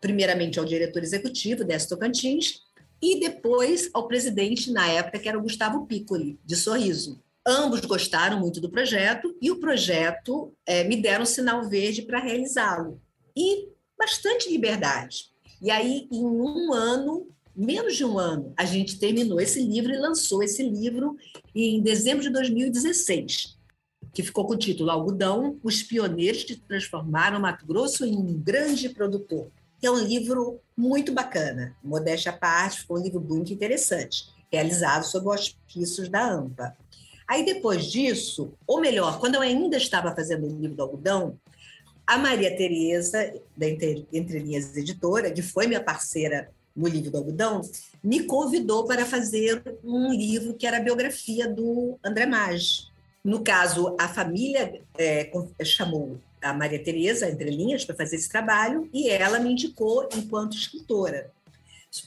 primeiramente 0.00 0.58
ao 0.58 0.64
diretor 0.64 1.00
executivo, 1.02 1.64
Décio 1.64 1.90
Tocantins, 1.90 2.62
e 3.00 3.20
depois 3.20 3.88
ao 3.94 4.08
presidente, 4.08 4.72
na 4.72 4.88
época, 4.88 5.20
que 5.20 5.28
era 5.28 5.38
o 5.38 5.42
Gustavo 5.42 5.86
Piccoli, 5.86 6.38
de 6.44 6.56
Sorriso. 6.56 7.22
Ambos 7.46 7.80
gostaram 7.80 8.38
muito 8.38 8.60
do 8.60 8.70
projeto 8.70 9.34
e 9.40 9.50
o 9.50 9.58
projeto 9.58 10.52
é, 10.66 10.84
me 10.84 11.00
deram 11.00 11.22
um 11.22 11.26
sinal 11.26 11.68
verde 11.68 12.02
para 12.02 12.20
realizá-lo. 12.20 13.00
E 13.36 13.68
bastante 13.98 14.50
liberdade. 14.50 15.30
E 15.60 15.70
aí, 15.70 16.08
em 16.10 16.24
um 16.24 16.72
ano, 16.72 17.28
menos 17.54 17.96
de 17.96 18.04
um 18.04 18.18
ano, 18.18 18.52
a 18.56 18.64
gente 18.64 18.98
terminou 18.98 19.40
esse 19.40 19.62
livro 19.62 19.92
e 19.92 19.98
lançou 19.98 20.42
esse 20.42 20.62
livro 20.62 21.16
em 21.54 21.82
dezembro 21.82 22.22
de 22.22 22.30
2016, 22.30 23.58
que 24.12 24.22
ficou 24.22 24.46
com 24.46 24.54
o 24.54 24.58
título 24.58 24.90
Algodão: 24.90 25.58
Os 25.62 25.82
Pioneiros 25.82 26.44
que 26.44 26.56
Transformaram 26.56 27.40
Mato 27.40 27.66
Grosso 27.66 28.04
em 28.04 28.16
um 28.16 28.38
Grande 28.38 28.88
Produtor. 28.88 29.50
É 29.82 29.90
um 29.90 29.98
livro 29.98 30.60
muito 30.76 31.12
bacana, 31.12 31.74
modéstia 31.82 32.32
à 32.32 32.36
parte, 32.36 32.80
ficou 32.80 32.98
um 32.98 33.02
livro 33.02 33.20
muito 33.20 33.52
interessante, 33.52 34.26
realizado 34.52 35.04
sob 35.04 35.26
os 35.26 35.32
auspícios 35.32 36.08
da 36.08 36.22
AMPA. 36.22 36.76
Aí, 37.30 37.44
depois 37.44 37.86
disso, 37.86 38.54
ou 38.66 38.80
melhor, 38.80 39.20
quando 39.20 39.36
eu 39.36 39.40
ainda 39.40 39.76
estava 39.76 40.12
fazendo 40.12 40.48
o 40.48 40.60
livro 40.60 40.74
do 40.74 40.82
algodão, 40.82 41.38
a 42.04 42.18
Maria 42.18 42.56
Tereza, 42.56 43.32
da 43.56 43.68
Entre, 43.68 44.40
Linhas 44.40 44.76
Editora, 44.76 45.30
que 45.30 45.40
foi 45.40 45.68
minha 45.68 45.80
parceira 45.80 46.50
no 46.74 46.88
livro 46.88 47.12
do 47.12 47.18
algodão, 47.18 47.60
me 48.02 48.24
convidou 48.24 48.84
para 48.84 49.06
fazer 49.06 49.62
um 49.84 50.12
livro 50.12 50.54
que 50.54 50.66
era 50.66 50.78
a 50.78 50.82
biografia 50.82 51.46
do 51.46 51.96
André 52.04 52.26
Maggi. 52.26 52.88
No 53.22 53.44
caso, 53.44 53.94
a 53.96 54.08
família 54.08 54.82
é, 54.98 55.30
chamou 55.62 56.18
a 56.42 56.52
Maria 56.52 56.82
Tereza, 56.82 57.30
Entre 57.30 57.48
Linhas, 57.48 57.84
para 57.84 57.94
fazer 57.94 58.16
esse 58.16 58.28
trabalho, 58.28 58.90
e 58.92 59.08
ela 59.08 59.38
me 59.38 59.52
indicou 59.52 60.08
enquanto 60.16 60.56
escritora. 60.56 61.30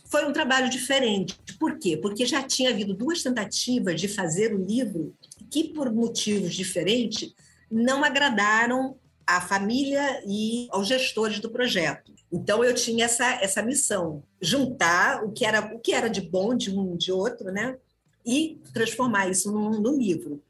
Foi 0.05 0.25
um 0.25 0.33
trabalho 0.33 0.69
diferente. 0.69 1.37
Por 1.59 1.77
quê? 1.77 1.97
Porque 1.97 2.25
já 2.25 2.41
tinha 2.41 2.69
havido 2.69 2.93
duas 2.93 3.21
tentativas 3.21 3.99
de 3.99 4.07
fazer 4.07 4.53
o 4.53 4.63
livro 4.63 5.15
que, 5.49 5.65
por 5.65 5.91
motivos 5.91 6.53
diferentes, 6.55 7.33
não 7.69 8.03
agradaram 8.03 8.97
à 9.25 9.41
família 9.41 10.23
e 10.25 10.67
aos 10.71 10.87
gestores 10.87 11.39
do 11.39 11.49
projeto. 11.49 12.13
Então 12.31 12.63
eu 12.63 12.73
tinha 12.73 13.05
essa, 13.05 13.25
essa 13.41 13.61
missão, 13.61 14.23
juntar 14.41 15.23
o 15.23 15.31
que 15.31 15.45
era 15.45 15.59
o 15.75 15.79
que 15.79 15.93
era 15.93 16.09
de 16.09 16.21
bom 16.21 16.55
de 16.55 16.71
um 16.75 16.95
de 16.97 17.11
outro, 17.11 17.51
né? 17.51 17.77
E 18.25 18.59
transformar 18.73 19.29
isso 19.29 19.51
num, 19.51 19.81
num 19.81 19.97
livro. 19.97 20.41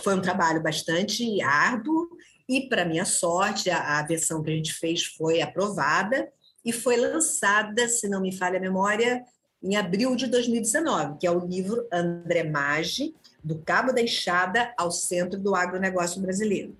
Foi 0.00 0.14
um 0.14 0.20
trabalho 0.20 0.62
bastante 0.62 1.40
árduo 1.40 2.08
e 2.48 2.68
para 2.68 2.84
minha 2.84 3.04
sorte 3.04 3.70
a, 3.70 3.98
a 3.98 4.02
versão 4.02 4.42
que 4.42 4.50
a 4.50 4.54
gente 4.54 4.72
fez 4.74 5.04
foi 5.04 5.40
aprovada 5.40 6.28
e 6.64 6.72
foi 6.72 6.96
lançada, 6.96 7.88
se 7.88 8.08
não 8.08 8.20
me 8.20 8.36
falha 8.36 8.58
a 8.58 8.60
memória, 8.60 9.24
em 9.62 9.76
abril 9.76 10.16
de 10.16 10.26
2019, 10.26 11.18
que 11.18 11.26
é 11.26 11.30
o 11.30 11.46
livro 11.46 11.86
André 11.92 12.44
Maggi, 12.44 13.14
do 13.42 13.58
Cabo 13.58 13.92
da 13.92 14.00
Enxada 14.00 14.72
ao 14.76 14.90
Centro 14.90 15.38
do 15.38 15.54
Agronegócio 15.54 16.20
Brasileiro. 16.20 16.76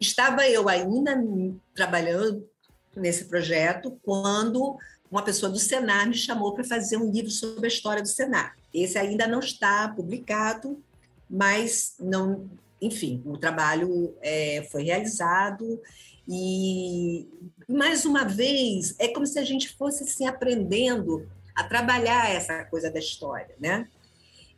Estava 0.00 0.48
eu 0.48 0.68
ainda 0.68 1.16
trabalhando 1.74 2.48
nesse 2.94 3.24
projeto 3.24 3.98
quando 4.02 4.76
uma 5.10 5.22
pessoa 5.22 5.50
do 5.50 5.58
Senar 5.58 6.08
me 6.08 6.14
chamou 6.14 6.52
para 6.52 6.64
fazer 6.64 6.96
um 6.96 7.10
livro 7.10 7.30
sobre 7.30 7.66
a 7.66 7.68
história 7.68 8.02
do 8.02 8.08
Senar. 8.08 8.56
Esse 8.72 8.98
ainda 8.98 9.26
não 9.26 9.40
está 9.40 9.88
publicado, 9.88 10.82
mas 11.28 11.94
não, 11.98 12.48
enfim, 12.80 13.22
o 13.24 13.38
trabalho 13.38 14.14
é, 14.20 14.66
foi 14.70 14.84
realizado 14.84 15.80
e 16.28 17.28
mais 17.68 18.04
uma 18.04 18.24
vez 18.24 18.94
é 18.98 19.08
como 19.08 19.26
se 19.26 19.38
a 19.38 19.44
gente 19.44 19.76
fosse 19.76 20.04
assim 20.04 20.26
aprendendo 20.26 21.28
a 21.54 21.64
trabalhar 21.64 22.30
essa 22.30 22.64
coisa 22.64 22.90
da 22.90 22.98
história, 22.98 23.54
né? 23.60 23.88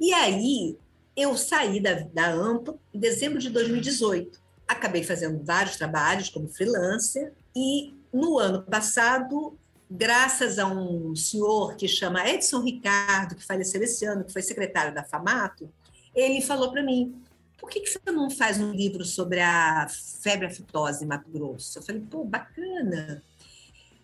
E 0.01 0.13
aí 0.13 0.77
eu 1.17 1.37
saí 1.37 1.81
da, 1.81 1.95
da 2.13 2.31
AMPA 2.31 2.79
em 2.95 2.99
dezembro 2.99 3.39
de 3.39 3.51
2018 3.51 4.49
acabei 4.69 5.03
fazendo 5.03 5.43
vários 5.43 5.77
trabalhos 5.77 6.29
como 6.29 6.47
freelancer 6.47 7.33
e 7.57 7.95
no 8.13 8.39
ano 8.39 8.63
passado, 8.63 9.59
graças 9.91 10.59
a 10.59 10.67
um 10.67 11.17
senhor 11.17 11.75
que 11.75 11.89
chama 11.89 12.29
Edson 12.29 12.61
Ricardo, 12.61 13.35
que 13.35 13.45
faleceu 13.45 13.83
esse 13.83 14.05
ano, 14.05 14.25
que 14.25 14.33
foi 14.33 14.43
secretário 14.43 14.95
da 14.95 15.03
FAMATO, 15.03 15.71
ele 16.15 16.43
falou 16.43 16.71
para 16.71 16.83
mim, 16.83 17.15
por 17.59 17.69
que, 17.69 17.81
que 17.81 17.91
você 17.91 18.11
não 18.11 18.31
faz 18.31 18.59
um 18.59 18.73
livro 18.73 19.05
sobre 19.05 19.41
a 19.41 19.89
febre 20.23 20.47
aftosa 20.47 21.05
em 21.05 21.07
Mato 21.07 21.29
Grosso? 21.29 21.79
Eu 21.79 21.83
falei, 21.83 22.01
pô, 22.09 22.25
bacana. 22.25 23.23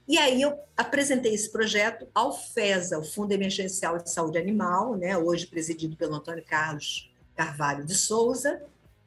E 0.06 0.18
aí 0.18 0.42
eu 0.42 0.58
apresentei 0.76 1.32
esse 1.32 1.50
projeto 1.50 2.06
ao 2.14 2.36
FESA, 2.36 2.98
o 2.98 3.04
Fundo 3.04 3.32
Emergencial 3.32 3.96
de 3.98 4.10
Saúde 4.10 4.36
Animal, 4.36 4.96
né, 4.96 5.16
hoje 5.16 5.46
presidido 5.46 5.96
pelo 5.96 6.14
Antônio 6.16 6.44
Carlos 6.44 7.10
Carvalho 7.34 7.84
de 7.84 7.94
Souza, 7.94 8.60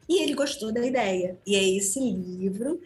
e 0.09 0.23
ele 0.23 0.33
gostou 0.33 0.71
da 0.71 0.83
ideia. 0.83 1.37
E 1.45 1.55
é 1.55 1.77
esse 1.77 1.99
livro 1.99 2.81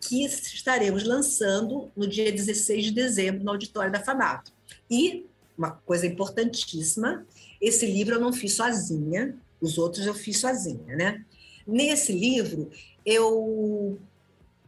que 0.00 0.24
estaremos 0.24 1.04
lançando 1.04 1.90
no 1.96 2.08
dia 2.08 2.32
16 2.32 2.86
de 2.86 2.90
dezembro 2.90 3.44
no 3.44 3.50
auditório 3.50 3.92
da 3.92 4.02
FAMATO. 4.02 4.50
E 4.90 5.26
uma 5.56 5.70
coisa 5.70 6.06
importantíssima, 6.06 7.24
esse 7.60 7.86
livro 7.86 8.16
eu 8.16 8.20
não 8.20 8.32
fiz 8.32 8.54
sozinha, 8.54 9.36
os 9.62 9.78
outros 9.78 10.04
eu 10.04 10.12
fiz 10.12 10.38
sozinha, 10.38 10.96
né? 10.96 11.24
Nesse 11.66 12.12
livro 12.12 12.70
eu 13.06 13.98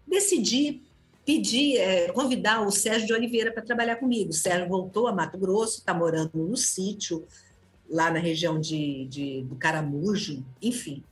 decidi 0.07 0.83
pedir, 1.25 1.79
é, 1.79 2.13
convidar 2.13 2.67
o 2.67 2.71
Sérgio 2.71 3.07
de 3.07 3.13
Oliveira 3.13 3.51
para 3.51 3.63
trabalhar 3.63 3.97
comigo. 3.97 4.31
O 4.31 4.35
Sérgio 4.35 4.69
voltou 4.69 5.07
a 5.09 5.13
Mato 5.13 5.37
Grosso, 5.37 5.79
está 5.79 5.93
morando 5.93 6.31
no 6.35 6.57
sítio, 6.57 7.27
lá 7.89 8.11
na 8.11 8.19
região 8.19 8.61
de, 8.61 9.07
de, 9.07 9.43
do 9.43 9.57
Caramujo, 9.57 10.45
enfim. 10.61 11.03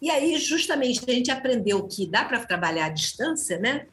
E 0.00 0.10
aí, 0.10 0.38
justamente, 0.38 1.00
a 1.08 1.12
gente 1.12 1.30
aprendeu 1.30 1.82
que 1.86 2.06
dá 2.06 2.24
para 2.24 2.44
trabalhar 2.44 2.86
à 2.86 2.90
distância, 2.90 3.58
né? 3.58 3.86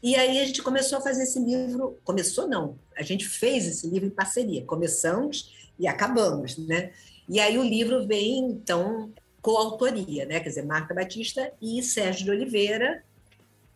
E 0.00 0.14
aí 0.14 0.38
a 0.38 0.44
gente 0.44 0.62
começou 0.62 0.98
a 0.98 1.00
fazer 1.00 1.24
esse 1.24 1.40
livro. 1.40 1.98
Começou, 2.04 2.48
não, 2.48 2.78
a 2.96 3.02
gente 3.02 3.26
fez 3.26 3.66
esse 3.66 3.88
livro 3.88 4.06
em 4.06 4.10
parceria. 4.10 4.64
Começamos 4.64 5.52
e 5.78 5.88
acabamos, 5.88 6.56
né? 6.56 6.92
E 7.28 7.38
aí 7.40 7.58
o 7.58 7.62
livro 7.62 8.06
vem, 8.06 8.38
então, 8.38 9.12
coautoria, 9.42 10.24
né? 10.24 10.40
Quer 10.40 10.48
dizer, 10.48 10.64
Marta 10.64 10.94
Batista 10.94 11.52
e 11.60 11.82
Sérgio 11.82 12.24
de 12.24 12.30
Oliveira. 12.30 13.02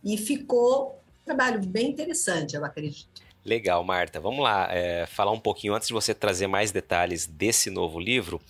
E 0.03 0.17
ficou 0.17 0.99
um 1.21 1.25
trabalho 1.25 1.61
bem 1.65 1.89
interessante, 1.89 2.55
eu 2.55 2.65
acredito. 2.65 3.21
Legal, 3.45 3.83
Marta. 3.83 4.19
Vamos 4.19 4.43
lá, 4.43 4.67
é, 4.71 5.05
falar 5.05 5.31
um 5.31 5.39
pouquinho 5.39 5.73
antes 5.73 5.87
de 5.87 5.93
você 5.93 6.13
trazer 6.13 6.47
mais 6.47 6.71
detalhes 6.71 7.27
desse 7.27 7.69
novo 7.69 7.99
livro. 7.99 8.41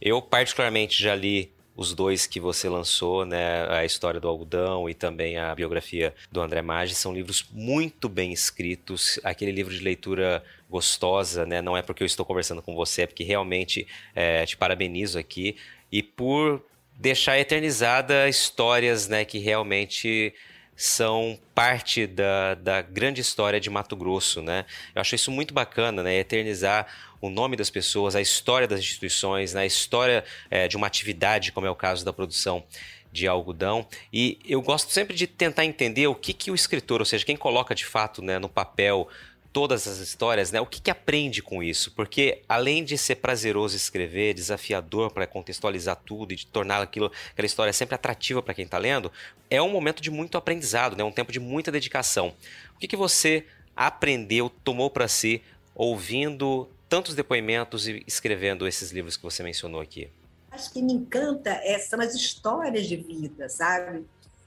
Eu, 0.00 0.20
particularmente, 0.20 1.02
já 1.02 1.14
li 1.14 1.52
os 1.80 1.94
dois 1.94 2.26
que 2.26 2.38
você 2.38 2.68
lançou, 2.68 3.24
né, 3.24 3.66
a 3.70 3.86
história 3.86 4.20
do 4.20 4.28
algodão 4.28 4.86
e 4.86 4.92
também 4.92 5.38
a 5.38 5.54
biografia 5.54 6.14
do 6.30 6.42
André 6.42 6.60
Maggi, 6.60 6.94
são 6.94 7.10
livros 7.10 7.46
muito 7.50 8.06
bem 8.06 8.34
escritos, 8.34 9.18
aquele 9.24 9.50
livro 9.50 9.72
de 9.72 9.82
leitura 9.82 10.44
gostosa, 10.68 11.46
né, 11.46 11.62
não 11.62 11.74
é 11.74 11.80
porque 11.80 12.02
eu 12.02 12.06
estou 12.06 12.26
conversando 12.26 12.60
com 12.60 12.74
você, 12.74 13.02
é 13.02 13.06
porque 13.06 13.24
realmente 13.24 13.86
é, 14.14 14.44
te 14.44 14.58
parabenizo 14.58 15.18
aqui, 15.18 15.56
e 15.90 16.02
por 16.02 16.62
deixar 16.98 17.38
eternizada 17.38 18.28
histórias, 18.28 19.08
né, 19.08 19.24
que 19.24 19.38
realmente 19.38 20.34
são 20.80 21.38
parte 21.54 22.06
da, 22.06 22.54
da 22.54 22.80
grande 22.80 23.20
história 23.20 23.60
de 23.60 23.68
Mato 23.68 23.94
Grosso, 23.94 24.40
né? 24.40 24.64
Eu 24.94 25.02
acho 25.02 25.14
isso 25.14 25.30
muito 25.30 25.52
bacana, 25.52 26.02
né? 26.02 26.14
Eternizar 26.14 26.86
o 27.20 27.28
nome 27.28 27.54
das 27.54 27.68
pessoas, 27.68 28.16
a 28.16 28.20
história 28.22 28.66
das 28.66 28.80
instituições, 28.80 29.52
né? 29.52 29.60
a 29.60 29.66
história 29.66 30.24
é, 30.50 30.66
de 30.66 30.78
uma 30.78 30.86
atividade, 30.86 31.52
como 31.52 31.66
é 31.66 31.70
o 31.70 31.74
caso 31.74 32.02
da 32.02 32.14
produção 32.14 32.64
de 33.12 33.28
algodão. 33.28 33.86
E 34.10 34.38
eu 34.42 34.62
gosto 34.62 34.90
sempre 34.90 35.14
de 35.14 35.26
tentar 35.26 35.66
entender 35.66 36.06
o 36.06 36.14
que, 36.14 36.32
que 36.32 36.50
o 36.50 36.54
escritor, 36.54 37.00
ou 37.00 37.04
seja, 37.04 37.26
quem 37.26 37.36
coloca 37.36 37.74
de 37.74 37.84
fato 37.84 38.22
né, 38.22 38.38
no 38.38 38.48
papel 38.48 39.06
todas 39.52 39.86
as 39.88 39.98
histórias, 39.98 40.52
né? 40.52 40.60
O 40.60 40.66
que, 40.66 40.80
que 40.80 40.90
aprende 40.90 41.42
com 41.42 41.62
isso? 41.62 41.90
Porque 41.92 42.42
além 42.48 42.84
de 42.84 42.96
ser 42.96 43.16
prazeroso 43.16 43.76
escrever, 43.76 44.34
desafiador 44.34 45.10
para 45.10 45.26
contextualizar 45.26 45.96
tudo 45.96 46.32
e 46.32 46.36
de 46.36 46.46
tornar 46.46 46.80
aquilo, 46.82 47.10
aquela 47.32 47.46
história 47.46 47.72
sempre 47.72 47.94
atrativa 47.94 48.42
para 48.42 48.54
quem 48.54 48.64
está 48.64 48.78
lendo, 48.78 49.10
é 49.48 49.60
um 49.60 49.70
momento 49.70 50.00
de 50.00 50.10
muito 50.10 50.38
aprendizado, 50.38 50.96
né? 50.96 51.02
Um 51.02 51.12
tempo 51.12 51.32
de 51.32 51.40
muita 51.40 51.72
dedicação. 51.72 52.34
O 52.76 52.78
que, 52.78 52.86
que 52.86 52.96
você 52.96 53.44
aprendeu, 53.74 54.50
tomou 54.62 54.90
para 54.90 55.08
si, 55.08 55.42
ouvindo 55.74 56.68
tantos 56.88 57.14
depoimentos 57.14 57.88
e 57.88 58.02
escrevendo 58.06 58.66
esses 58.66 58.90
livros 58.90 59.16
que 59.16 59.22
você 59.22 59.42
mencionou 59.42 59.80
aqui? 59.80 60.08
Acho 60.50 60.72
que 60.72 60.82
me 60.82 60.92
encanta 60.92 61.50
é, 61.62 61.78
são 61.78 62.00
as 62.00 62.14
histórias 62.14 62.86
de 62.86 62.96
vida, 62.96 63.48
sabe? 63.48 64.04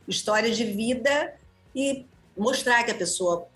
Histórias 0.08 0.58
de 0.58 0.66
vida 0.66 1.34
e 1.74 2.06
mostrar 2.38 2.84
que 2.84 2.92
a 2.92 2.96
pessoa 2.96 3.48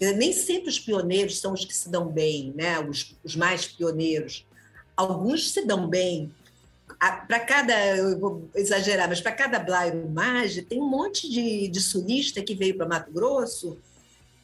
nem 0.00 0.32
sempre 0.32 0.68
os 0.68 0.78
pioneiros 0.78 1.40
são 1.40 1.52
os 1.52 1.64
que 1.64 1.74
se 1.74 1.88
dão 1.88 2.08
bem, 2.08 2.52
né? 2.54 2.78
Os, 2.80 3.14
os 3.22 3.36
mais 3.36 3.66
pioneiros. 3.66 4.46
Alguns 4.96 5.52
se 5.52 5.64
dão 5.64 5.88
bem. 5.88 6.32
Para 6.98 7.40
cada, 7.40 7.96
eu 7.96 8.18
vou 8.18 8.48
exagerar, 8.54 9.08
mas 9.08 9.20
para 9.20 9.32
cada 9.32 9.58
Blairo 9.58 10.08
Maggi, 10.08 10.62
tem 10.62 10.80
um 10.80 10.88
monte 10.88 11.28
de, 11.28 11.68
de 11.68 11.80
sulista 11.80 12.42
que 12.42 12.54
veio 12.54 12.76
para 12.76 12.86
Mato 12.86 13.12
Grosso 13.12 13.76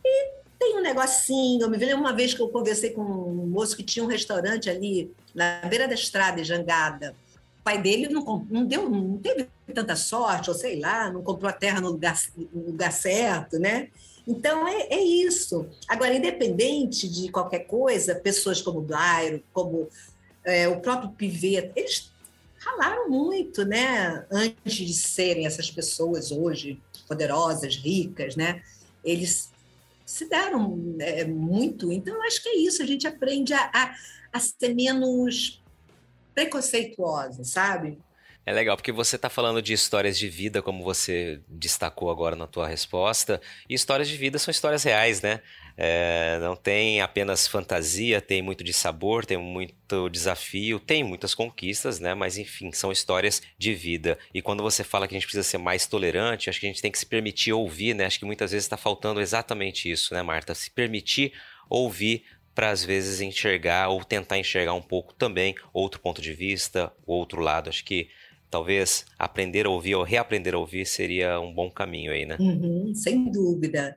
e 0.04 0.40
tem 0.58 0.76
um 0.76 0.82
negocinho. 0.82 1.62
Eu 1.62 1.70
me 1.70 1.76
lembro 1.78 1.98
uma 1.98 2.12
vez 2.12 2.34
que 2.34 2.40
eu 2.40 2.48
conversei 2.48 2.90
com 2.90 3.02
um 3.02 3.46
moço 3.46 3.76
que 3.76 3.82
tinha 3.82 4.04
um 4.04 4.08
restaurante 4.08 4.68
ali 4.68 5.10
na 5.34 5.60
beira 5.66 5.88
da 5.88 5.94
estrada, 5.94 6.40
em 6.40 6.44
Jangada. 6.44 7.14
O 7.60 7.62
pai 7.62 7.80
dele 7.80 8.08
não, 8.08 8.46
não, 8.50 8.64
deu, 8.64 8.88
não 8.88 9.18
teve 9.18 9.48
tanta 9.74 9.96
sorte, 9.96 10.50
ou 10.50 10.56
sei 10.56 10.78
lá, 10.78 11.10
não 11.10 11.22
comprou 11.22 11.48
a 11.48 11.52
terra 11.52 11.80
no 11.80 11.90
lugar, 11.90 12.18
no 12.36 12.66
lugar 12.66 12.92
certo, 12.92 13.58
né? 13.58 13.88
Então, 14.26 14.66
é, 14.66 14.88
é, 14.90 15.02
isso. 15.02 15.66
Agora, 15.88 16.14
independente 16.14 17.08
de 17.08 17.30
qualquer 17.30 17.60
coisa, 17.60 18.14
pessoas 18.14 18.60
como 18.60 18.80
Blairo, 18.80 19.42
como 19.52 19.88
é, 20.44 20.68
o 20.68 20.80
próprio 20.80 21.10
Piveta, 21.10 21.72
eles 21.76 22.12
ralaram 22.58 23.08
muito, 23.08 23.64
né? 23.64 24.26
Antes 24.30 24.74
de 24.74 24.92
serem 24.92 25.46
essas 25.46 25.70
pessoas 25.70 26.30
hoje 26.30 26.80
poderosas, 27.08 27.76
ricas, 27.76 28.36
né? 28.36 28.62
Eles 29.04 29.50
se 30.04 30.28
deram 30.28 30.96
é, 31.00 31.24
muito. 31.24 31.90
Então, 31.90 32.22
acho 32.22 32.42
que 32.42 32.48
é 32.48 32.56
isso. 32.56 32.82
A 32.82 32.86
gente 32.86 33.06
aprende 33.06 33.54
a, 33.54 33.70
a, 33.72 33.94
a 34.32 34.40
ser 34.40 34.74
menos 34.74 35.62
preconceituosa, 36.34 37.44
sabe? 37.44 37.98
É 38.46 38.52
legal, 38.52 38.76
porque 38.76 38.90
você 38.90 39.16
está 39.16 39.28
falando 39.28 39.60
de 39.60 39.72
histórias 39.72 40.18
de 40.18 40.28
vida, 40.28 40.62
como 40.62 40.82
você 40.82 41.40
destacou 41.46 42.10
agora 42.10 42.34
na 42.34 42.46
tua 42.46 42.66
resposta, 42.66 43.40
e 43.68 43.74
histórias 43.74 44.08
de 44.08 44.16
vida 44.16 44.38
são 44.38 44.50
histórias 44.50 44.82
reais, 44.82 45.20
né? 45.20 45.40
É, 45.76 46.38
não 46.40 46.56
tem 46.56 47.00
apenas 47.00 47.46
fantasia, 47.46 48.20
tem 48.20 48.42
muito 48.42 48.64
de 48.64 48.72
sabor, 48.72 49.24
tem 49.24 49.38
muito 49.38 50.08
desafio, 50.08 50.80
tem 50.80 51.04
muitas 51.04 51.34
conquistas, 51.34 52.00
né? 52.00 52.12
Mas 52.14 52.38
enfim, 52.38 52.72
são 52.72 52.90
histórias 52.90 53.42
de 53.56 53.74
vida. 53.74 54.18
E 54.34 54.42
quando 54.42 54.62
você 54.62 54.82
fala 54.82 55.06
que 55.06 55.14
a 55.14 55.18
gente 55.18 55.26
precisa 55.26 55.48
ser 55.48 55.58
mais 55.58 55.86
tolerante, 55.86 56.50
acho 56.50 56.60
que 56.60 56.66
a 56.66 56.68
gente 56.68 56.82
tem 56.82 56.90
que 56.90 56.98
se 56.98 57.06
permitir 57.06 57.52
ouvir, 57.52 57.94
né? 57.94 58.06
Acho 58.06 58.18
que 58.18 58.26
muitas 58.26 58.52
vezes 58.52 58.64
está 58.64 58.76
faltando 58.76 59.20
exatamente 59.20 59.90
isso, 59.90 60.12
né, 60.12 60.22
Marta? 60.22 60.54
Se 60.54 60.70
permitir 60.70 61.32
ouvir 61.68 62.24
para 62.54 62.70
às 62.70 62.84
vezes 62.84 63.20
enxergar 63.20 63.88
ou 63.88 64.04
tentar 64.04 64.38
enxergar 64.38 64.74
um 64.74 64.82
pouco 64.82 65.14
também 65.14 65.54
outro 65.72 66.00
ponto 66.00 66.20
de 66.20 66.32
vista, 66.32 66.92
outro 67.06 67.40
lado. 67.40 67.70
Acho 67.70 67.84
que 67.84 68.10
talvez 68.50 69.06
aprender 69.18 69.66
a 69.66 69.70
ouvir 69.70 69.94
ou 69.94 70.02
reaprender 70.02 70.54
a 70.54 70.58
ouvir 70.58 70.84
seria 70.86 71.40
um 71.40 71.52
bom 71.52 71.70
caminho 71.70 72.12
aí, 72.12 72.26
né? 72.26 72.36
Uhum, 72.40 72.92
sem 72.94 73.30
dúvida. 73.30 73.96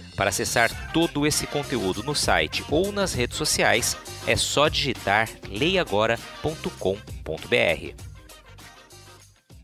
Para 0.21 0.29
acessar 0.29 0.93
todo 0.93 1.25
esse 1.25 1.47
conteúdo 1.47 2.03
no 2.03 2.13
site 2.13 2.63
ou 2.69 2.91
nas 2.91 3.11
redes 3.11 3.35
sociais, 3.35 3.97
é 4.27 4.35
só 4.35 4.67
digitar 4.67 5.27
leiagora.com.br. 5.49 8.03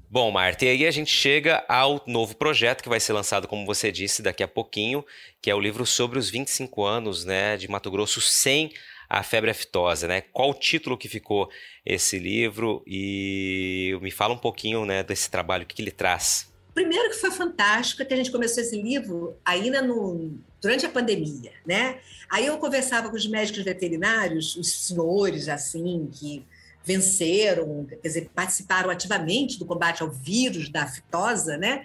Bom, 0.10 0.32
Marta, 0.32 0.66
e 0.66 0.70
aí 0.70 0.88
a 0.88 0.90
gente 0.90 1.12
chega 1.12 1.64
ao 1.70 2.02
novo 2.08 2.36
projeto 2.36 2.82
que 2.82 2.90
vai 2.90 3.00
ser 3.00 3.14
lançado, 3.14 3.48
como 3.48 3.68
você 3.68 3.92
disse, 3.92 4.24
daqui 4.24 4.42
a 4.42 4.48
pouquinho, 4.48 5.06
que 5.40 5.52
é 5.52 5.54
o 5.54 5.60
livro 5.60 5.86
sobre 5.86 6.18
os 6.18 6.28
25 6.28 6.84
anos 6.84 7.24
né, 7.24 7.56
de 7.56 7.70
Mato 7.70 7.92
Grosso 7.92 8.20
sem 8.20 8.74
a 9.08 9.22
febre 9.22 9.52
aftosa, 9.52 10.08
né? 10.08 10.22
Qual 10.34 10.50
o 10.50 10.56
título 10.56 10.98
que 10.98 11.08
ficou 11.08 11.52
esse 11.86 12.18
livro 12.18 12.82
e 12.88 13.96
me 14.02 14.10
fala 14.10 14.34
um 14.34 14.40
pouquinho 14.40 14.86
né, 14.86 15.04
desse 15.04 15.30
trabalho, 15.30 15.66
o 15.66 15.68
que 15.68 15.80
ele 15.80 15.92
traz 15.92 16.52
Primeiro 16.78 17.10
que 17.10 17.16
foi 17.16 17.32
fantástico 17.32 18.06
que 18.06 18.14
a 18.14 18.18
gente 18.18 18.32
começou 18.32 18.62
esse 18.62 18.80
livro 18.80 19.36
ainda 19.44 19.82
no, 19.82 20.38
durante 20.62 20.86
a 20.86 20.90
pandemia, 20.90 21.52
né? 21.66 21.98
Aí 22.30 22.46
eu 22.46 22.56
conversava 22.60 23.10
com 23.10 23.16
os 23.16 23.26
médicos 23.26 23.64
veterinários, 23.64 24.56
os 24.56 24.72
senhores, 24.72 25.50
assim, 25.50 26.08
que 26.14 26.46
venceram, 26.86 27.88
quer 27.90 28.08
dizer, 28.08 28.30
participaram 28.30 28.92
ativamente 28.92 29.58
do 29.58 29.66
combate 29.66 30.04
ao 30.04 30.12
vírus 30.12 30.70
da 30.70 30.84
aftosa, 30.84 31.58
né? 31.58 31.84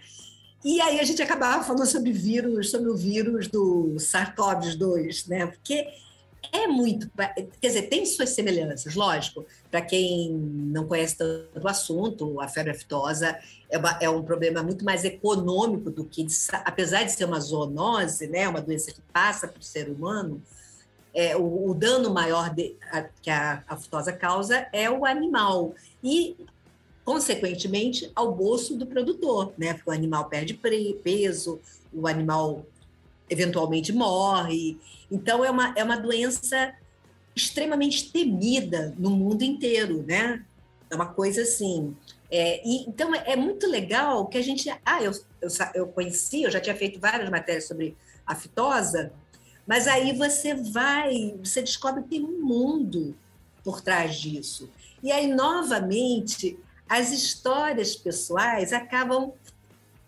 E 0.63 0.79
aí 0.83 1.01
a 1.01 1.05
gente 1.05 1.23
acabava 1.23 1.65
falando 1.65 1.87
sobre 1.87 2.13
vírus, 2.13 2.71
sobre 2.71 2.91
o 2.91 2.95
vírus 2.95 3.49
do 3.49 3.95
SARS-CoV-2, 3.97 5.27
né? 5.27 5.47
Porque 5.47 5.87
é 6.51 6.67
muito, 6.67 7.11
quer 7.61 7.69
dizer, 7.69 7.83
tem 7.83 8.05
suas 8.05 8.31
semelhanças, 8.31 8.95
lógico. 8.95 9.47
Para 9.71 9.81
quem 9.81 10.33
não 10.33 10.87
conhece 10.87 11.17
tanto 11.17 11.65
o 11.65 11.69
assunto, 11.69 12.41
a 12.41 12.49
febre 12.49 12.73
aftosa 12.73 13.39
é, 13.71 13.79
uma, 13.79 13.99
é, 14.01 14.11
um 14.11 14.23
problema 14.23 14.63
muito 14.63 14.85
mais 14.85 15.05
econômico 15.05 15.91
do 15.91 16.05
que, 16.05 16.27
apesar 16.65 17.05
de 17.05 17.13
ser 17.13 17.25
uma 17.25 17.41
zoonose, 17.41 18.27
né, 18.27 18.49
uma 18.49 18.61
doença 18.61 18.93
que 18.93 19.01
passa 19.13 19.47
para 19.47 19.61
o 19.61 19.63
ser 19.63 19.89
humano, 19.89 20.43
é, 21.15 21.37
o, 21.37 21.71
o, 21.71 21.75
dano 21.75 22.13
maior 22.13 22.53
de, 22.55 22.75
a, 22.91 23.03
que 23.03 23.31
a 23.31 23.63
aftosa 23.69 24.13
causa 24.13 24.67
é 24.73 24.91
o 24.91 25.05
animal. 25.05 25.75
E, 26.03 26.37
consequentemente, 27.05 28.11
ao 28.15 28.35
bolso 28.35 28.77
do 28.77 28.87
produtor, 28.87 29.53
né? 29.59 29.75
Porque 29.75 29.91
o 29.91 29.93
animal 29.93 30.29
perde 30.29 30.55
peso, 30.55 31.61
o 31.93 32.07
animal 32.07 32.65
eventualmente 33.29 33.93
morre. 33.93 34.79
Então, 35.13 35.45
é 35.45 35.51
uma, 35.51 35.75
é 35.77 35.85
uma 35.85 35.97
doença 35.97 36.75
extremamente 37.37 38.11
temida 38.11 38.95
no 38.99 39.11
mundo 39.11 39.43
inteiro, 39.43 40.03
né? 40.03 40.43
É 40.91 40.95
uma 40.95 41.07
coisa 41.07 41.43
assim. 41.43 41.95
É, 42.31 42.67
e, 42.67 42.89
então, 42.89 43.15
é, 43.15 43.33
é, 43.33 43.37
muito 43.37 43.67
legal 43.67 44.27
que 44.27 44.39
a 44.39 44.43
gente. 44.43 44.71
Ah, 44.85 45.03
eu, 45.03 45.13
eu, 45.41 45.49
eu 45.75 45.87
conheci, 45.89 46.45
eu 46.45 46.51
já 46.51 46.61
tinha 46.61 46.75
feito 46.75 46.99
várias 46.99 47.29
matérias 47.29 47.69
sobre 47.69 47.95
a 48.27 48.35
fitosa, 48.35 49.13
mas 49.67 49.87
aí 49.87 50.17
você 50.17 50.55
vai, 50.55 51.35
você 51.43 51.61
descobre 51.61 52.03
que 52.05 52.09
tem 52.09 52.25
um 52.25 52.41
mundo 52.41 53.15
por 53.63 53.83
trás 53.83 54.17
disso. 54.17 54.71
E 55.03 55.13
aí, 55.13 55.27
novamente, 55.27 56.59
as 56.89 57.13
histórias 57.13 57.95
pessoais 57.95 58.73
acabam 58.73 59.35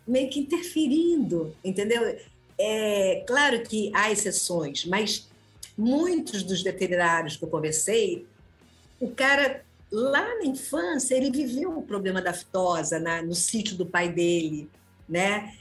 meio 0.06 0.30
que 0.30 0.40
interferindo, 0.40 1.54
entendeu? 1.62 2.18
É 2.58 3.24
claro 3.26 3.62
que 3.62 3.90
há 3.94 4.10
exceções, 4.10 4.84
mas 4.84 5.28
muitos 5.76 6.42
dos 6.42 6.62
veterinários 6.62 7.36
que 7.36 7.44
eu 7.44 7.48
conversei, 7.48 8.26
o 9.00 9.08
cara 9.08 9.64
lá 9.90 10.36
na 10.38 10.44
infância 10.44 11.14
ele 11.14 11.30
viveu 11.30 11.76
o 11.76 11.82
problema 11.82 12.20
da 12.20 12.32
fitosa 12.32 12.98
na, 12.98 13.22
no 13.22 13.34
sítio 13.34 13.76
do 13.76 13.86
pai 13.86 14.08
dele, 14.08 14.68
né? 15.08 15.54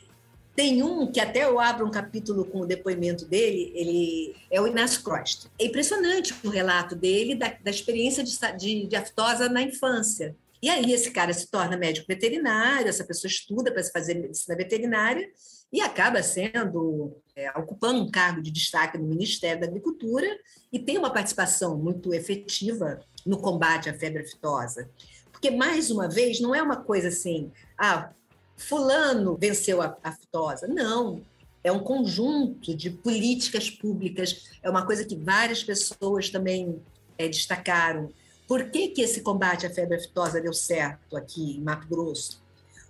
Tem 0.55 0.83
um 0.83 1.11
que 1.11 1.19
até 1.19 1.45
eu 1.45 1.59
abro 1.59 1.85
um 1.85 1.89
capítulo 1.89 2.45
com 2.45 2.59
o 2.59 2.65
depoimento 2.65 3.25
dele, 3.25 3.71
ele 3.73 4.35
é 4.51 4.61
o 4.61 4.67
Inácio 4.67 5.01
Crost. 5.01 5.47
É 5.59 5.65
impressionante 5.65 6.33
o 6.43 6.49
relato 6.49 6.95
dele 6.95 7.33
da, 7.33 7.55
da 7.63 7.71
experiência 7.71 8.23
de, 8.23 8.37
de, 8.57 8.85
de 8.85 8.95
aftosa 8.95 9.49
na 9.49 9.63
infância. 9.63 10.35
E 10.63 10.69
aí 10.69 10.93
esse 10.93 11.11
cara 11.11 11.33
se 11.33 11.47
torna 11.47 11.75
médico 11.75 12.07
veterinário, 12.07 12.87
essa 12.87 13.03
pessoa 13.03 13.29
estuda 13.29 13.69
para 13.69 13.83
se 13.83 13.91
fazer 13.91 14.13
medicina 14.13 14.55
veterinária 14.55 15.29
e 15.73 15.81
acaba 15.81 16.23
sendo 16.23 17.17
é, 17.35 17.49
ocupando 17.59 18.01
um 18.01 18.09
cargo 18.09 18.41
de 18.41 18.49
destaque 18.49 18.97
no 18.97 19.05
Ministério 19.05 19.59
da 19.59 19.67
Agricultura 19.67 20.25
e 20.71 20.79
tem 20.79 20.97
uma 20.97 21.11
participação 21.11 21.77
muito 21.77 22.13
efetiva 22.13 23.03
no 23.25 23.39
combate 23.39 23.89
à 23.89 23.93
febre 23.93 24.23
aftosa. 24.23 24.89
Porque, 25.33 25.51
mais 25.51 25.91
uma 25.91 26.07
vez, 26.07 26.39
não 26.39 26.55
é 26.55 26.61
uma 26.63 26.77
coisa 26.77 27.09
assim, 27.09 27.51
ah, 27.77 28.13
fulano 28.55 29.35
venceu 29.37 29.81
a, 29.81 29.97
aftosa. 30.01 30.65
Não, 30.65 31.21
é 31.61 31.73
um 31.73 31.83
conjunto 31.83 32.73
de 32.73 32.89
políticas 32.89 33.69
públicas, 33.69 34.49
é 34.63 34.69
uma 34.69 34.85
coisa 34.85 35.03
que 35.03 35.17
várias 35.17 35.61
pessoas 35.61 36.29
também 36.29 36.81
é, 37.17 37.27
destacaram. 37.27 38.13
Por 38.47 38.69
que, 38.69 38.89
que 38.89 39.01
esse 39.01 39.21
combate 39.21 39.65
à 39.65 39.69
febre 39.69 39.97
aftosa 39.97 40.41
deu 40.41 40.53
certo 40.53 41.15
aqui 41.15 41.57
em 41.57 41.61
Mato 41.61 41.87
Grosso? 41.87 42.41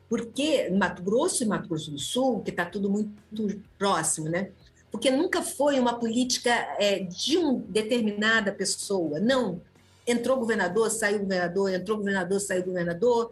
Porque 0.09 0.69
Mato 0.69 1.01
Grosso 1.01 1.43
e 1.43 1.45
Mato 1.45 1.67
Grosso 1.67 1.91
do 1.91 1.99
Sul, 1.99 2.41
que 2.41 2.49
está 2.49 2.65
tudo 2.65 2.89
muito 2.89 3.61
próximo, 3.77 4.29
né? 4.29 4.51
Porque 4.91 5.09
nunca 5.09 5.41
foi 5.41 5.79
uma 5.79 5.97
política 5.97 6.51
é, 6.77 6.99
de 6.99 7.37
uma 7.37 7.59
determinada 7.67 8.51
pessoa. 8.51 9.19
Não. 9.19 9.59
Entrou 10.05 10.37
governador, 10.37 10.91
saiu 10.91 11.19
governador, 11.19 11.73
entrou 11.73 11.97
governador, 11.97 12.39
saiu 12.39 12.63
governador. 12.63 13.31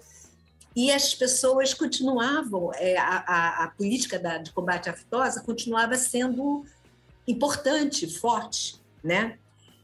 E 0.75 0.91
as 0.91 1.13
pessoas 1.13 1.73
continuavam, 1.73 2.71
é, 2.75 2.97
a, 2.97 3.23
a, 3.27 3.63
a, 3.65 3.67
política 3.67 4.17
da, 4.17 4.37
de 4.37 4.51
combate 4.51 4.89
à 4.89 4.93
aftosa 4.93 5.41
continuava 5.41 5.95
sendo 5.95 6.65
importante, 7.27 8.07
forte, 8.07 8.81
né? 9.03 9.37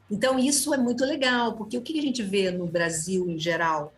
Então, 0.10 0.40
isso 0.40 0.74
é 0.74 0.78
muito 0.78 1.04
legal, 1.04 1.54
porque 1.54 1.78
o 1.78 1.82
que 1.82 2.00
a 2.00 2.02
gente 2.02 2.24
vê 2.24 2.50
no 2.50 2.66
Brasil 2.66 3.30
em 3.30 3.38
geral? 3.38 3.94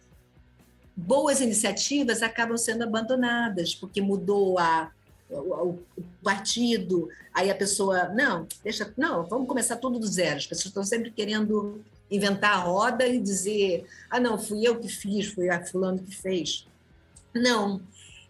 boas 1.00 1.40
iniciativas 1.40 2.22
acabam 2.22 2.58
sendo 2.58 2.84
abandonadas, 2.84 3.74
porque 3.74 4.02
mudou 4.02 4.60
a, 4.60 4.92
o, 5.30 5.78
o, 5.98 6.04
partido, 6.22 7.10
aí 7.34 7.50
a 7.50 7.56
pessoa, 7.56 8.10
não, 8.10 8.48
deixa, 8.64 8.92
não, 8.98 9.26
vamos 9.26 9.48
começar 9.48 9.78
tudo 9.78 9.98
do 9.98 10.08
zero. 10.08 10.38
As 10.38 10.46
pessoas 10.46 10.68
estão 10.68 10.84
sempre 10.84 11.12
querendo 11.12 11.82
inventar 12.12 12.54
a 12.54 12.58
roda 12.58 13.08
e 13.08 13.20
dizer, 13.20 13.86
ah, 14.10 14.20
não, 14.20 14.38
fui 14.38 14.68
eu 14.68 14.80
que 14.80 14.90
fiz, 14.90 15.28
foi 15.28 15.50
a 15.50 15.66
fulano 15.66 16.00
que 16.00 16.16
fez. 16.16 16.68
Não. 17.34 17.82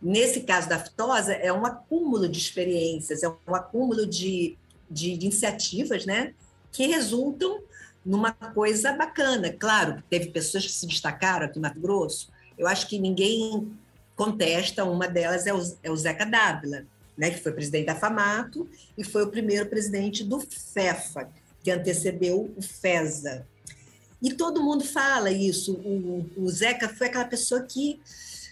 Nesse 0.02 0.42
caso 0.42 0.70
da 0.70 0.76
aftosa, 0.76 1.34
é 1.34 1.52
um 1.52 1.66
acúmulo 1.66 2.28
de 2.30 2.38
experiências, 2.38 3.24
é 3.24 3.30
um 3.30 3.56
acúmulo 3.56 4.06
de, 4.06 4.58
de, 4.90 5.18
de 5.18 5.26
iniciativas, 5.26 6.06
né, 6.06 6.34
que 6.72 6.86
resultam 6.86 7.62
numa 8.06 8.32
coisa 8.32 8.94
bacana. 8.94 9.52
Claro, 9.52 10.04
teve 10.10 10.30
pessoas 10.30 10.66
que 10.66 10.72
se 10.72 10.88
destacaram 10.88 11.46
aqui 11.46 11.60
em 11.60 11.62
Mato 11.62 11.80
Grosso, 11.80 12.30
eu 12.58 12.68
acho 12.68 12.88
que 12.88 13.00
ninguém 13.00 13.72
contesta, 14.16 14.84
uma 14.84 15.08
delas 15.08 15.48
é 15.48 15.54
o, 15.54 15.78
é 15.82 15.90
o 15.90 15.96
Zeca 15.96 16.26
Dávila, 16.26 16.86
né, 17.18 17.32
que 17.32 17.42
foi 17.42 17.54
presidente 17.54 17.86
da 17.86 17.96
FAMATO 17.96 18.68
e 18.98 19.04
foi 19.04 19.24
o 19.24 19.30
primeiro 19.30 19.66
presidente 19.68 20.24
do 20.24 20.42
FEFA, 20.42 21.30
que 21.64 21.72
antecedeu 21.72 22.54
o 22.56 22.62
FESA. 22.62 23.48
E 24.22 24.34
todo 24.34 24.62
mundo 24.62 24.84
fala 24.84 25.32
isso. 25.32 25.74
O, 25.74 26.30
o 26.36 26.50
Zeca 26.50 26.90
foi 26.90 27.08
aquela 27.08 27.26
pessoa 27.26 27.62
que, 27.62 28.00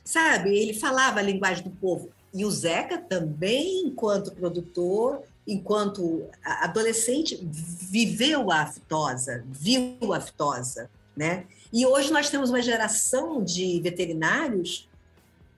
sabe, 0.06 0.58
ele 0.58 0.74
falava 0.74 1.20
a 1.20 1.24
linguagem 1.24 1.66
do 1.66 1.70
povo. 1.70 2.10
E 2.34 2.46
o 2.46 2.52
Zeca 2.52 2.98
também, 2.98 3.88
enquanto 3.88 4.32
produtor, 4.32 5.24
enquanto 5.48 6.28
adolescente, 6.44 7.40
viveu 7.42 8.52
a 8.52 8.64
aftosa, 8.64 9.46
viu 9.48 10.14
a 10.14 10.18
aftosa, 10.18 10.90
né? 11.16 11.46
E 11.72 11.86
hoje 11.86 12.12
nós 12.12 12.30
temos 12.30 12.50
uma 12.50 12.62
geração 12.62 13.42
de 13.44 13.80
veterinários. 13.82 14.90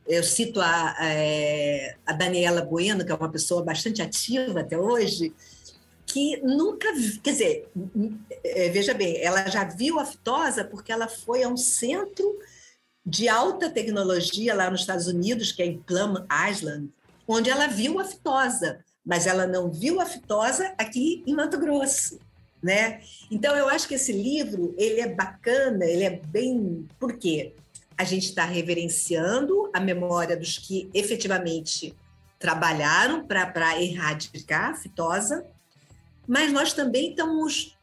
Eu 0.07 0.23
cito 0.23 0.61
a, 0.61 0.91
a, 0.91 0.95
a 2.05 2.13
Daniela 2.13 2.61
Bueno, 2.61 3.03
que 3.03 3.11
é 3.11 3.15
uma 3.15 3.29
pessoa 3.29 3.63
bastante 3.63 4.01
ativa 4.01 4.61
até 4.61 4.77
hoje, 4.77 5.33
que 6.05 6.37
nunca, 6.37 6.87
quer 7.23 7.31
dizer, 7.31 7.69
é, 8.43 8.69
veja 8.69 8.93
bem, 8.93 9.21
ela 9.21 9.47
já 9.47 9.63
viu 9.63 9.99
a 9.99 10.05
fitosa 10.05 10.63
porque 10.63 10.91
ela 10.91 11.07
foi 11.07 11.43
a 11.43 11.47
um 11.47 11.57
centro 11.57 12.39
de 13.05 13.27
alta 13.27 13.69
tecnologia 13.69 14.53
lá 14.53 14.69
nos 14.69 14.81
Estados 14.81 15.07
Unidos, 15.07 15.51
que 15.51 15.61
é 15.61 15.65
em 15.65 15.79
Plum 15.79 16.15
Island, 16.49 16.89
onde 17.27 17.49
ela 17.49 17.67
viu 17.67 17.99
a 17.99 18.05
fitosa, 18.05 18.83
mas 19.05 19.25
ela 19.25 19.47
não 19.47 19.71
viu 19.71 19.99
a 19.99 20.05
fitosa 20.05 20.73
aqui 20.77 21.23
em 21.25 21.33
Mato 21.33 21.57
Grosso 21.57 22.19
né? 22.61 23.01
Então 23.31 23.55
eu 23.55 23.69
acho 23.69 23.87
que 23.87 23.95
esse 23.95 24.11
livro 24.11 24.73
ele 24.77 24.99
é 24.99 25.07
bacana, 25.07 25.85
ele 25.85 26.03
é 26.03 26.09
bem 26.09 26.87
porque 26.99 27.53
a 27.97 28.03
gente 28.03 28.25
está 28.25 28.45
reverenciando 28.45 29.69
a 29.73 29.79
memória 29.79 30.37
dos 30.37 30.57
que 30.57 30.89
efetivamente 30.93 31.95
trabalharam 32.37 33.25
para 33.25 33.81
erradicar 33.81 34.71
a 34.71 34.75
fitosa, 34.75 35.45
mas 36.27 36.51
nós 36.53 36.73
também 36.73 37.09
estamos 37.09 37.77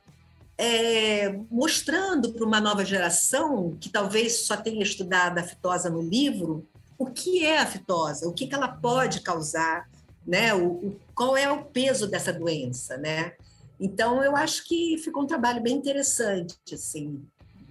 é, 0.56 1.38
mostrando 1.50 2.32
para 2.32 2.46
uma 2.46 2.60
nova 2.60 2.84
geração 2.84 3.76
que 3.78 3.90
talvez 3.90 4.46
só 4.46 4.56
tenha 4.56 4.82
estudado 4.82 5.38
a 5.38 5.42
fitosa 5.42 5.90
no 5.90 6.00
livro 6.00 6.66
o 6.98 7.06
que 7.06 7.44
é 7.44 7.58
a 7.58 7.66
fitosa, 7.66 8.26
o 8.26 8.32
que, 8.32 8.46
que 8.46 8.54
ela 8.54 8.68
pode 8.68 9.20
causar, 9.20 9.86
né? 10.26 10.52
O, 10.54 10.66
o, 10.66 11.00
qual 11.14 11.36
é 11.36 11.50
o 11.50 11.64
peso 11.64 12.06
dessa 12.06 12.32
doença, 12.32 12.96
né? 12.96 13.32
Então, 13.78 14.22
eu 14.22 14.34
acho 14.34 14.64
que 14.64 14.98
ficou 14.98 15.22
um 15.22 15.26
trabalho 15.26 15.62
bem 15.62 15.76
interessante, 15.76 16.56
assim, 16.72 17.22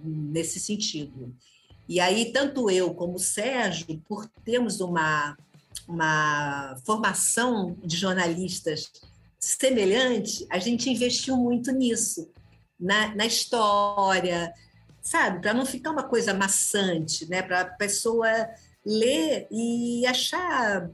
nesse 0.02 0.60
sentido. 0.60 1.34
E 1.88 2.00
aí, 2.00 2.32
tanto 2.32 2.70
eu 2.70 2.94
como 2.94 3.14
o 3.14 3.20
Sérgio, 3.20 4.00
por 4.08 4.28
termos 4.44 4.80
uma, 4.80 5.36
uma 5.86 6.76
formação 6.84 7.76
de 7.84 7.96
jornalistas 7.96 8.90
semelhante, 9.38 10.46
a 10.50 10.58
gente 10.58 10.90
investiu 10.90 11.36
muito 11.36 11.70
nisso, 11.72 12.28
na, 12.78 13.14
na 13.14 13.26
história, 13.26 14.52
sabe? 15.00 15.40
Para 15.40 15.54
não 15.54 15.64
ficar 15.64 15.90
uma 15.90 16.02
coisa 16.02 16.34
maçante, 16.34 17.28
né? 17.28 17.42
Para 17.42 17.60
a 17.60 17.64
pessoa 17.64 18.28
ler 18.84 19.46
e 19.50 20.06
achar 20.06 20.88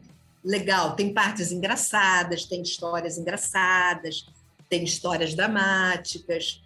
legal. 0.45 0.97
Tem 0.97 1.13
partes 1.13 1.53
engraçadas, 1.53 2.45
tem 2.45 2.63
histórias 2.63 3.19
engraçadas, 3.19 4.27
tem 4.69 4.85
histórias 4.85 5.35
dramáticas. 5.35 6.63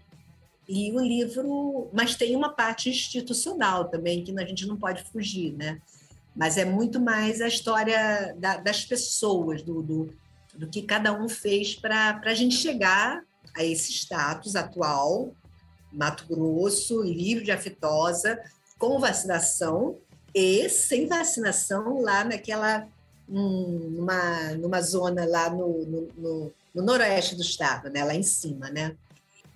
E 0.69 0.91
o 0.93 0.99
livro, 0.99 1.89
mas 1.93 2.17
tem 2.17 2.35
uma 2.35 2.53
parte 2.53 2.91
institucional 2.91 3.89
também 3.89 4.25
que 4.25 4.37
a 4.39 4.45
gente 4.45 4.67
não 4.67 4.77
pode 4.77 5.05
fugir, 5.05 5.53
né? 5.53 5.81
Mas 6.35 6.59
é 6.59 6.65
muito 6.65 7.01
mais 7.01 7.41
a 7.41 7.49
história 7.49 8.35
da, 8.39 8.57
das 8.57 8.85
pessoas, 8.85 9.63
do, 9.63 9.83
do, 9.83 10.11
do, 10.55 10.69
que 10.69 10.83
cada 10.83 11.13
um 11.13 11.29
fez 11.29 11.75
para 11.75 12.21
a 12.25 12.35
gente 12.35 12.57
chegar 12.57 13.23
a 13.55 13.65
esse 13.65 13.93
status 13.93 14.57
atual, 14.57 15.33
Mato 15.93 16.27
Grosso, 16.27 17.03
livre 17.03 17.45
de 17.45 17.53
aftosa, 17.53 18.39
com 18.79 18.99
vacinação 18.99 19.99
e 20.35 20.69
sem 20.69 21.07
vacinação 21.07 22.03
lá 22.03 22.25
naquela 22.25 22.87
numa, 23.29 24.53
numa 24.55 24.81
zona 24.81 25.25
lá 25.25 25.51
no, 25.51 25.85
no, 25.85 26.09
no, 26.17 26.53
no 26.75 26.83
noroeste 26.83 27.35
do 27.35 27.43
estado, 27.43 27.91
né? 27.91 28.05
lá 28.05 28.15
em 28.15 28.23
cima, 28.23 28.71
né? 28.71 28.97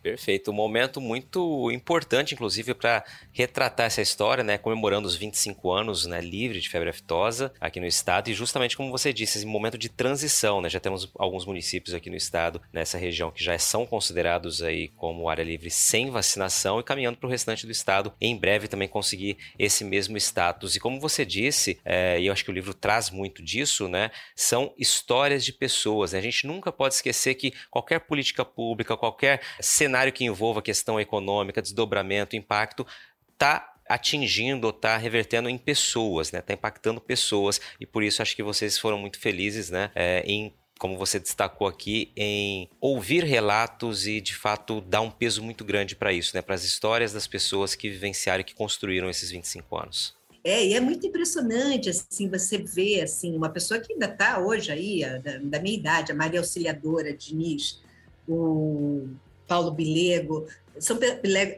Perfeito, 0.02 0.50
um 0.50 0.54
momento 0.54 0.98
muito 0.98 1.70
importante, 1.70 2.32
inclusive, 2.32 2.72
para 2.72 3.04
retratar 3.32 3.84
essa 3.84 4.00
história, 4.00 4.42
né, 4.42 4.56
comemorando 4.56 5.06
os 5.06 5.14
25 5.14 5.70
anos, 5.70 6.06
né, 6.06 6.22
livre 6.22 6.58
de 6.58 6.70
febre 6.70 6.88
aftosa 6.88 7.52
aqui 7.60 7.78
no 7.78 7.86
estado 7.86 8.30
e 8.30 8.34
justamente 8.34 8.78
como 8.78 8.90
você 8.90 9.12
disse, 9.12 9.36
esse 9.36 9.46
momento 9.46 9.76
de 9.76 9.90
transição, 9.90 10.62
né, 10.62 10.70
já 10.70 10.80
temos 10.80 11.12
alguns 11.18 11.44
municípios 11.44 11.94
aqui 11.94 12.08
no 12.08 12.16
estado, 12.16 12.62
nessa 12.72 12.96
região 12.96 13.30
que 13.30 13.44
já 13.44 13.58
são 13.58 13.84
considerados 13.84 14.62
aí 14.62 14.88
como 14.88 15.28
área 15.28 15.42
livre 15.42 15.70
sem 15.70 16.10
vacinação 16.10 16.80
e 16.80 16.82
caminhando 16.82 17.18
para 17.18 17.26
o 17.26 17.30
restante 17.30 17.66
do 17.66 17.72
estado, 17.72 18.10
em 18.18 18.34
breve 18.34 18.68
também 18.68 18.88
conseguir 18.88 19.36
esse 19.58 19.84
mesmo 19.84 20.16
status. 20.16 20.76
E 20.76 20.80
como 20.80 20.98
você 20.98 21.26
disse, 21.26 21.78
é, 21.84 22.18
e 22.18 22.26
eu 22.26 22.32
acho 22.32 22.44
que 22.44 22.50
o 22.50 22.54
livro 22.54 22.72
traz 22.72 23.10
muito 23.10 23.42
disso, 23.42 23.86
né, 23.86 24.10
são 24.34 24.72
histórias 24.78 25.44
de 25.44 25.52
pessoas. 25.52 26.12
Né? 26.12 26.20
A 26.20 26.22
gente 26.22 26.46
nunca 26.46 26.72
pode 26.72 26.94
esquecer 26.94 27.34
que 27.34 27.52
qualquer 27.70 28.00
política 28.00 28.46
pública, 28.46 28.96
qualquer 28.96 29.42
cenário 29.60 29.89
cenário 29.90 30.12
que 30.12 30.24
envolva 30.24 30.62
questão 30.62 31.00
econômica, 31.00 31.60
desdobramento, 31.60 32.36
impacto, 32.36 32.86
está 33.32 33.74
atingindo 33.88 34.68
ou 34.68 34.70
está 34.72 34.96
revertendo 34.96 35.48
em 35.48 35.58
pessoas, 35.58 36.30
né? 36.30 36.38
Está 36.38 36.54
impactando 36.54 37.00
pessoas 37.00 37.60
e 37.80 37.84
por 37.84 38.04
isso 38.04 38.22
acho 38.22 38.36
que 38.36 38.42
vocês 38.42 38.78
foram 38.78 38.96
muito 38.96 39.18
felizes, 39.18 39.68
né? 39.68 39.90
É, 39.94 40.22
em 40.24 40.54
como 40.78 40.96
você 40.96 41.18
destacou 41.20 41.66
aqui, 41.66 42.10
em 42.16 42.66
ouvir 42.80 43.22
relatos 43.22 44.06
e, 44.06 44.18
de 44.18 44.34
fato, 44.34 44.80
dar 44.80 45.02
um 45.02 45.10
peso 45.10 45.42
muito 45.42 45.62
grande 45.62 45.94
para 45.94 46.10
isso, 46.10 46.34
né? 46.34 46.40
para 46.40 46.54
as 46.54 46.64
histórias 46.64 47.12
das 47.12 47.26
pessoas 47.26 47.74
que 47.74 47.90
vivenciaram 47.90 48.40
e 48.40 48.44
que 48.44 48.54
construíram 48.54 49.10
esses 49.10 49.30
25 49.30 49.76
anos. 49.76 50.14
É, 50.42 50.66
e 50.66 50.72
é 50.72 50.80
muito 50.80 51.06
impressionante, 51.06 51.90
assim, 51.90 52.30
você 52.30 52.56
vê, 52.56 53.02
assim, 53.02 53.36
uma 53.36 53.50
pessoa 53.50 53.78
que 53.78 53.92
ainda 53.92 54.06
está 54.06 54.38
hoje 54.38 54.72
aí, 54.72 55.02
da, 55.22 55.36
da, 55.36 55.60
minha 55.60 55.76
idade, 55.76 56.12
a 56.12 56.14
Maria 56.14 56.40
Auxiliadora 56.40 57.12
Diniz, 57.12 57.82
o 58.26 59.06
Paulo 59.50 59.72
Bilego, 59.72 60.46
são, 60.78 60.96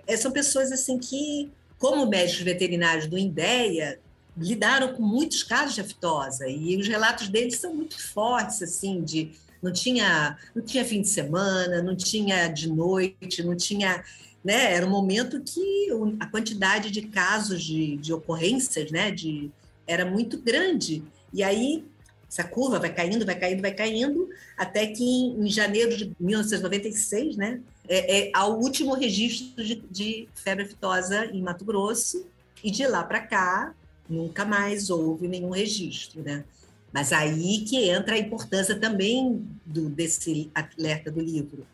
é, 0.07 0.17
são 0.17 0.33
pessoas 0.33 0.73
assim 0.73 0.99
que, 0.99 1.53
como 1.79 2.07
médicos 2.07 2.41
veterinários 2.41 3.07
do 3.07 3.19
INDEA, 3.19 3.99
lidaram 4.35 4.95
com 4.95 5.03
muitos 5.03 5.43
casos 5.43 5.75
de 5.75 5.83
aftosa 5.83 6.49
e 6.49 6.75
os 6.79 6.89
relatos 6.89 7.29
deles 7.29 7.57
são 7.57 7.75
muito 7.75 8.03
fortes, 8.03 8.63
assim, 8.63 9.03
de 9.03 9.33
não 9.63 9.71
tinha, 9.71 10.39
não 10.55 10.65
tinha 10.65 10.87
fim 10.87 11.03
de 11.03 11.09
semana, 11.09 11.83
não 11.83 11.95
tinha 11.95 12.49
de 12.49 12.67
noite, 12.67 13.43
não 13.43 13.55
tinha, 13.55 14.03
né? 14.43 14.73
Era 14.73 14.87
um 14.87 14.91
momento 14.91 15.43
que 15.43 15.89
a 16.19 16.27
quantidade 16.27 16.91
de 16.91 17.03
casos 17.03 17.63
de, 17.63 17.99
de 17.99 18.11
ocorrências, 18.11 18.91
né, 18.91 19.11
de 19.11 19.51
era 19.87 20.07
muito 20.07 20.39
grande. 20.39 21.05
E 21.31 21.43
aí 21.43 21.85
essa 22.27 22.43
curva 22.43 22.79
vai 22.79 22.93
caindo, 22.93 23.27
vai 23.27 23.39
caindo, 23.39 23.61
vai 23.61 23.75
caindo, 23.75 24.31
até 24.57 24.87
que 24.87 25.05
em, 25.05 25.45
em 25.45 25.51
janeiro 25.51 25.95
de 25.95 26.17
1996, 26.19 27.37
né, 27.37 27.61
é, 27.89 28.29
é 28.29 28.31
ao 28.35 28.59
último 28.59 28.95
registro 28.95 29.65
de, 29.65 29.77
de 29.91 30.29
febre 30.35 30.65
aftosa 30.65 31.27
em 31.27 31.43
Mato 31.43 31.65
Grosso, 31.65 32.27
e 32.63 32.71
de 32.71 32.87
lá 32.87 33.03
para 33.03 33.21
cá 33.21 33.75
nunca 34.09 34.45
mais 34.45 34.91
houve 34.91 35.27
nenhum 35.27 35.51
registro, 35.51 36.23
né? 36.23 36.45
Mas 36.93 37.13
aí 37.13 37.61
que 37.61 37.89
entra 37.89 38.15
a 38.15 38.19
importância 38.19 38.79
também 38.79 39.49
do, 39.65 39.89
desse 39.89 40.51
alerta 40.55 41.11
do 41.11 41.21
livro. 41.21 41.67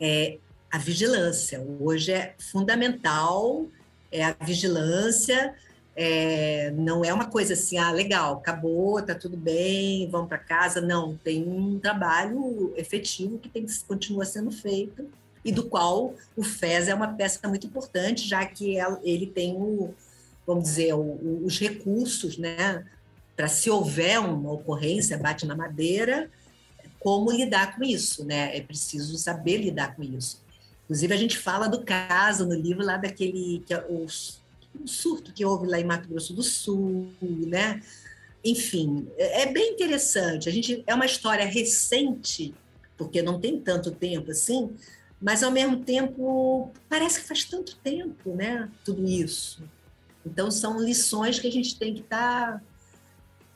É 0.00 0.38
a 0.70 0.78
vigilância. 0.78 1.60
Hoje 1.80 2.12
é 2.12 2.34
fundamental 2.38 3.66
é 4.10 4.24
a 4.24 4.36
vigilância, 4.40 5.54
é, 6.00 6.70
não 6.76 7.04
é 7.04 7.12
uma 7.12 7.24
coisa 7.24 7.54
assim, 7.54 7.76
ah, 7.76 7.90
legal, 7.90 8.34
acabou, 8.34 9.02
tá 9.02 9.16
tudo 9.16 9.36
bem, 9.36 10.08
vamos 10.08 10.28
para 10.28 10.38
casa. 10.38 10.80
Não, 10.80 11.16
tem 11.16 11.42
um 11.42 11.76
trabalho 11.80 12.72
efetivo 12.76 13.36
que 13.36 13.48
tem 13.48 13.66
que 13.66 13.80
continua 13.80 14.24
sendo 14.24 14.52
feito 14.52 15.10
e 15.44 15.50
do 15.50 15.64
qual 15.64 16.14
o 16.36 16.42
FES 16.44 16.86
é 16.86 16.94
uma 16.94 17.14
peça 17.14 17.48
muito 17.48 17.66
importante, 17.66 18.28
já 18.28 18.46
que 18.46 18.76
ele 19.02 19.26
tem 19.26 19.56
o, 19.56 19.92
vamos 20.46 20.62
dizer, 20.62 20.94
o, 20.94 21.44
os 21.44 21.58
recursos, 21.58 22.38
né, 22.38 22.86
para 23.36 23.48
se 23.48 23.68
houver 23.68 24.20
uma 24.20 24.52
ocorrência, 24.52 25.18
bate 25.18 25.46
na 25.46 25.56
madeira, 25.56 26.30
como 27.00 27.32
lidar 27.32 27.74
com 27.74 27.82
isso, 27.82 28.24
né? 28.24 28.56
É 28.56 28.60
preciso 28.60 29.18
saber 29.18 29.56
lidar 29.56 29.96
com 29.96 30.04
isso. 30.04 30.40
Inclusive 30.84 31.12
a 31.12 31.16
gente 31.16 31.36
fala 31.36 31.68
do 31.68 31.82
caso 31.84 32.46
no 32.46 32.54
livro 32.54 32.84
lá 32.84 32.96
daquele 32.96 33.64
que 33.66 33.74
é 33.74 33.84
os 33.88 34.40
um 34.80 34.86
surto 34.86 35.32
que 35.32 35.44
houve 35.44 35.66
lá 35.66 35.78
em 35.80 35.84
Mato 35.84 36.08
Grosso 36.08 36.32
do 36.32 36.42
Sul, 36.42 37.12
né? 37.20 37.82
Enfim, 38.44 39.08
é, 39.16 39.42
é 39.42 39.52
bem 39.52 39.72
interessante. 39.72 40.48
A 40.48 40.52
gente 40.52 40.82
é 40.86 40.94
uma 40.94 41.06
história 41.06 41.44
recente, 41.44 42.54
porque 42.96 43.22
não 43.22 43.40
tem 43.40 43.60
tanto 43.60 43.90
tempo 43.90 44.30
assim, 44.30 44.70
mas 45.20 45.42
ao 45.42 45.50
mesmo 45.50 45.84
tempo 45.84 46.72
parece 46.88 47.20
que 47.20 47.26
faz 47.26 47.44
tanto 47.44 47.76
tempo, 47.76 48.34
né? 48.34 48.70
Tudo 48.84 49.06
isso. 49.06 49.62
Então 50.24 50.50
são 50.50 50.80
lições 50.80 51.38
que 51.38 51.46
a 51.46 51.52
gente 51.52 51.78
tem 51.78 51.94
que 51.94 52.00
estar, 52.00 52.58
tá... 52.58 52.62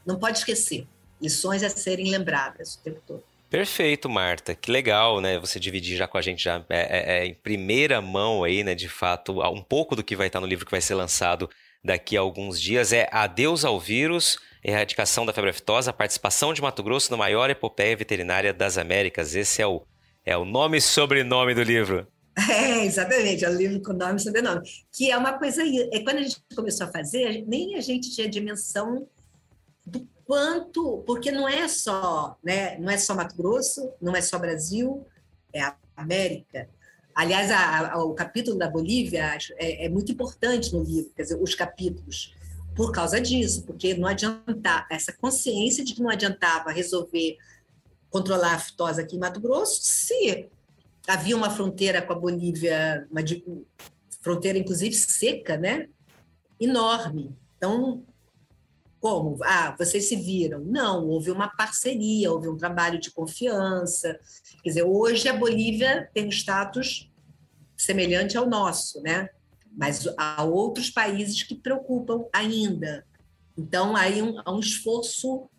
não 0.05 0.19
pode 0.19 0.39
esquecer. 0.39 0.87
Lições 1.21 1.63
a 1.63 1.69
serem 1.69 2.11
lembradas 2.11 2.75
o 2.75 2.81
tempo 2.81 3.01
todo. 3.07 3.32
Perfeito, 3.53 4.09
Marta. 4.09 4.55
Que 4.55 4.71
legal, 4.71 5.21
né? 5.21 5.39
Você 5.39 5.61
dividir 5.61 5.95
já 5.95 6.09
com 6.09 6.17
a 6.17 6.23
gente 6.23 6.43
já 6.43 6.65
é, 6.71 6.81
é, 6.81 7.19
é, 7.19 7.27
em 7.27 7.35
primeira 7.35 8.01
mão 8.01 8.43
aí, 8.43 8.65
né? 8.65 8.75
De 8.75 8.89
fato, 8.89 9.43
um 9.43 9.63
pouco 9.63 9.95
do 9.95 10.03
que 10.03 10.17
vai 10.17 10.29
estar 10.29 10.41
no 10.41 10.47
livro 10.47 10.65
que 10.65 10.71
vai 10.71 10.81
ser 10.81 10.95
lançado 10.95 11.51
daqui 11.85 12.17
a 12.17 12.21
alguns 12.21 12.59
dias 12.59 12.95
é 12.95 13.11
Adeus 13.13 13.63
ao 13.63 13.79
Vírus, 13.79 14.39
Erradicação 14.65 15.27
da 15.27 15.35
Febre 15.35 15.51
Aftosa, 15.51 15.93
participação 15.93 16.55
de 16.55 16.63
Mato 16.63 16.83
Grosso 16.83 17.11
na 17.11 17.19
maior 17.19 17.51
epopeia 17.51 17.95
veterinária 17.95 18.55
das 18.55 18.79
Américas. 18.79 19.35
Esse 19.35 19.61
é 19.61 19.67
o, 19.67 19.83
é 20.25 20.35
o 20.35 20.47
nome 20.47 20.79
e 20.79 20.81
sobrenome 20.81 21.55
do 21.55 21.63
livro. 21.63 22.07
É, 22.51 22.87
exatamente, 22.87 23.45
é 23.45 23.51
um 23.51 23.55
livro 23.55 23.83
com 23.83 23.93
nome 23.93 24.17
e 24.17 24.21
sobrenome. 24.21 24.63
Que 24.91 25.11
é 25.11 25.19
uma 25.19 25.35
coisa. 25.35 25.63
É, 25.93 26.01
quando 26.01 26.17
a 26.17 26.23
gente 26.23 26.41
começou 26.57 26.87
a 26.87 26.91
fazer, 26.91 27.45
nem 27.47 27.77
a 27.77 27.83
gente 27.83 28.11
tinha 28.15 28.27
dimensão 28.27 29.07
do 29.85 30.09
quanto, 30.25 31.03
porque 31.07 31.31
não 31.31 31.49
é 31.49 31.67
só, 31.69 32.37
né, 32.43 32.79
não 32.79 32.91
é 32.91 32.99
só 32.99 33.15
Mato 33.15 33.37
Grosso, 33.37 33.93
não 34.01 34.15
é 34.15 34.21
só 34.21 34.39
Brasil, 34.39 35.07
é 35.53 35.63
a 35.63 35.77
América. 35.97 36.69
Aliás, 37.15 37.51
a, 37.51 37.93
a, 37.93 38.05
o 38.05 38.15
capítulo 38.15 38.57
da 38.57 38.69
Bolívia 38.69 39.37
é, 39.57 39.87
é, 39.87 39.89
muito 39.89 40.13
importante 40.13 40.73
no 40.73 40.83
livro, 40.83 41.13
quer 41.15 41.23
dizer, 41.23 41.39
os 41.41 41.55
capítulos, 41.55 42.35
por 42.75 42.91
causa 42.91 43.21
disso, 43.21 43.65
porque 43.65 43.95
não 43.95 44.09
adianta 44.09 44.87
essa 44.91 45.13
consciência 45.13 45.85
de 45.85 45.95
que 45.95 46.03
não 46.03 46.09
adiantava 46.09 46.71
resolver 46.71 47.37
controlar 48.09 48.53
a 48.53 48.57
aftosa 48.57 49.03
aqui 49.03 49.17
em 49.17 49.19
Mato 49.19 49.41
Grosso 49.41 49.81
se 49.83 50.49
havia 51.07 51.37
uma 51.37 51.51
fronteira 51.51 52.01
com 52.01 52.13
a 52.13 52.19
Bolívia, 52.19 53.07
uma 53.11 53.21
fronteira 54.21 54.59
inclusive 54.59 54.95
seca, 54.95 55.57
né? 55.57 55.89
Enorme. 56.61 57.35
Então, 57.57 58.05
como? 59.03 59.37
Ah, 59.43 59.75
vocês 59.77 60.09
se 60.09 60.15
viram. 60.15 60.61
Não, 60.61 61.09
houve 61.09 61.33
uma 61.33 61.49
parceria, 61.49 62.31
houve 62.31 62.49
um 62.49 62.57
trabalho 62.57 63.01
de 63.01 63.11
confiança. 63.11 64.17
Quer 64.63 64.69
dizer, 64.69 64.85
hoje 64.85 65.29
a 65.29 65.37
Bolívia 65.37 66.09
tem 66.15 66.27
um 66.27 66.31
status 66.31 67.11
semelhante 67.77 68.39
ao 68.39 68.49
nosso, 68.49 69.03
né? 69.03 69.29
Mas 69.77 70.07
há 70.17 70.45
outros 70.45 70.89
países 70.89 71.43
que 71.43 71.57
preocupam 71.57 72.27
ainda. 72.33 73.05
Então, 73.59 73.97
aí 73.97 74.23
um, 74.23 74.41
há 74.45 74.53
um 74.53 74.61
esforço 74.61 75.51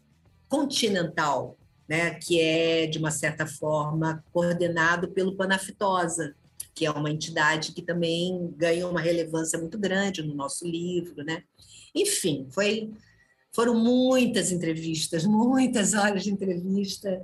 continental, 0.47 1.57
né? 1.85 2.11
que 2.11 2.39
é, 2.39 2.87
de 2.87 2.97
uma 2.97 3.11
certa 3.11 3.45
forma, 3.45 4.23
coordenado 4.31 5.09
pelo 5.09 5.35
Panaftosa, 5.35 6.33
que 6.73 6.85
é 6.85 6.91
uma 6.91 7.11
entidade 7.11 7.73
que 7.73 7.81
também 7.81 8.53
ganhou 8.55 8.89
uma 8.89 9.01
relevância 9.01 9.59
muito 9.59 9.77
grande 9.77 10.23
no 10.23 10.33
nosso 10.33 10.65
livro. 10.65 11.25
Né? 11.25 11.43
Enfim, 11.93 12.47
foi 12.49 12.89
foram 13.53 13.75
muitas 13.75 14.51
entrevistas, 14.51 15.25
muitas 15.25 15.93
horas 15.93 16.23
de 16.23 16.31
entrevista 16.31 17.23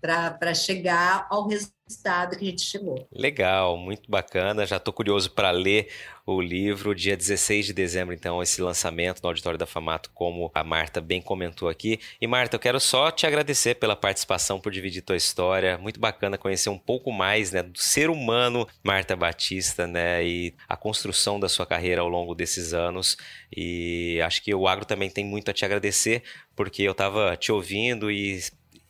para 0.00 0.54
chegar 0.54 1.26
ao 1.30 1.46
estado 1.88 2.36
que 2.36 2.44
a 2.44 2.50
gente 2.50 2.62
chegou. 2.62 3.08
Legal, 3.12 3.76
muito 3.76 4.10
bacana. 4.10 4.66
Já 4.66 4.76
estou 4.76 4.92
curioso 4.92 5.30
para 5.30 5.50
ler 5.50 5.88
o 6.26 6.40
livro. 6.40 6.94
Dia 6.94 7.16
16 7.16 7.66
de 7.66 7.72
dezembro, 7.72 8.14
então, 8.14 8.42
esse 8.42 8.60
lançamento 8.60 9.22
no 9.22 9.28
Auditório 9.28 9.58
da 9.58 9.66
Famato, 9.66 10.10
como 10.12 10.50
a 10.54 10.62
Marta 10.62 11.00
bem 11.00 11.22
comentou 11.22 11.68
aqui. 11.68 11.98
E 12.20 12.26
Marta, 12.26 12.56
eu 12.56 12.60
quero 12.60 12.78
só 12.78 13.10
te 13.10 13.26
agradecer 13.26 13.76
pela 13.76 13.96
participação, 13.96 14.60
por 14.60 14.70
dividir 14.70 15.02
tua 15.02 15.16
história. 15.16 15.78
Muito 15.78 15.98
bacana 15.98 16.36
conhecer 16.36 16.68
um 16.68 16.78
pouco 16.78 17.10
mais 17.10 17.52
né, 17.52 17.62
do 17.62 17.78
ser 17.78 18.10
humano 18.10 18.66
Marta 18.84 19.16
Batista, 19.16 19.86
né? 19.86 20.24
E 20.24 20.54
a 20.68 20.76
construção 20.76 21.40
da 21.40 21.48
sua 21.48 21.66
carreira 21.66 22.02
ao 22.02 22.08
longo 22.08 22.34
desses 22.34 22.74
anos. 22.74 23.16
E 23.54 24.20
acho 24.22 24.42
que 24.42 24.54
o 24.54 24.68
Agro 24.68 24.84
também 24.84 25.08
tem 25.08 25.24
muito 25.24 25.50
a 25.50 25.54
te 25.54 25.64
agradecer, 25.64 26.22
porque 26.54 26.82
eu 26.82 26.92
estava 26.92 27.36
te 27.36 27.50
ouvindo 27.50 28.10
e 28.10 28.40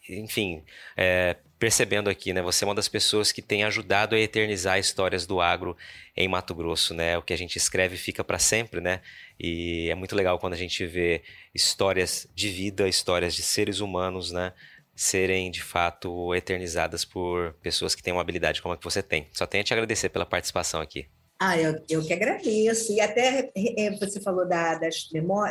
enfim, 0.09 0.63
é, 0.97 1.37
percebendo 1.59 2.09
aqui, 2.09 2.33
né? 2.33 2.41
Você 2.43 2.65
é 2.65 2.69
uma 2.69 2.75
das 2.75 2.89
pessoas 2.89 3.33
que 3.33 3.43
tem 3.43 3.65
ajudado 3.65 4.15
a 4.15 4.19
eternizar 4.19 4.79
histórias 4.79 5.27
do 5.27 5.41
agro 5.41 5.77
em 6.17 6.29
Mato 6.29 6.55
Grosso, 6.55 6.95
né? 6.95 7.19
O 7.19 7.23
que 7.23 7.33
a 7.33 7.39
gente 7.39 7.57
escreve 7.57 7.97
fica 7.97 8.23
para 8.23 8.39
sempre, 8.39 8.81
né? 8.81 9.01
E 9.39 9.89
é 9.91 9.95
muito 9.95 10.15
legal 10.15 10.39
quando 10.39 10.53
a 10.53 10.57
gente 10.57 10.87
vê 10.87 11.23
histórias 11.55 12.29
de 12.35 12.49
vida, 12.49 12.89
histórias 12.89 13.35
de 13.35 13.43
seres 13.43 13.81
humanos, 13.81 14.31
né? 14.31 14.53
Serem 14.95 15.51
de 15.51 15.63
fato 15.63 16.35
eternizadas 16.35 17.05
por 17.05 17.55
pessoas 17.55 17.95
que 17.95 18.03
têm 18.03 18.13
uma 18.13 18.23
habilidade 18.23 18.63
como 18.63 18.75
a 18.75 18.79
que 18.79 18.85
você 18.85 19.03
tem. 19.03 19.29
Só 19.33 19.47
tenho 19.47 19.63
a 19.63 19.65
te 19.65 19.73
agradecer 19.73 20.09
pela 20.09 20.27
participação 20.27 20.81
aqui. 20.81 21.07
Ah, 21.41 21.57
eu, 21.57 21.85
eu 21.89 22.05
que 22.05 22.13
agradeço. 22.13 22.93
E 22.93 23.01
até 23.01 23.51
é, 23.55 23.91
você 23.97 24.21
falou 24.21 24.49
da, 24.49 24.75
da, 24.75 24.89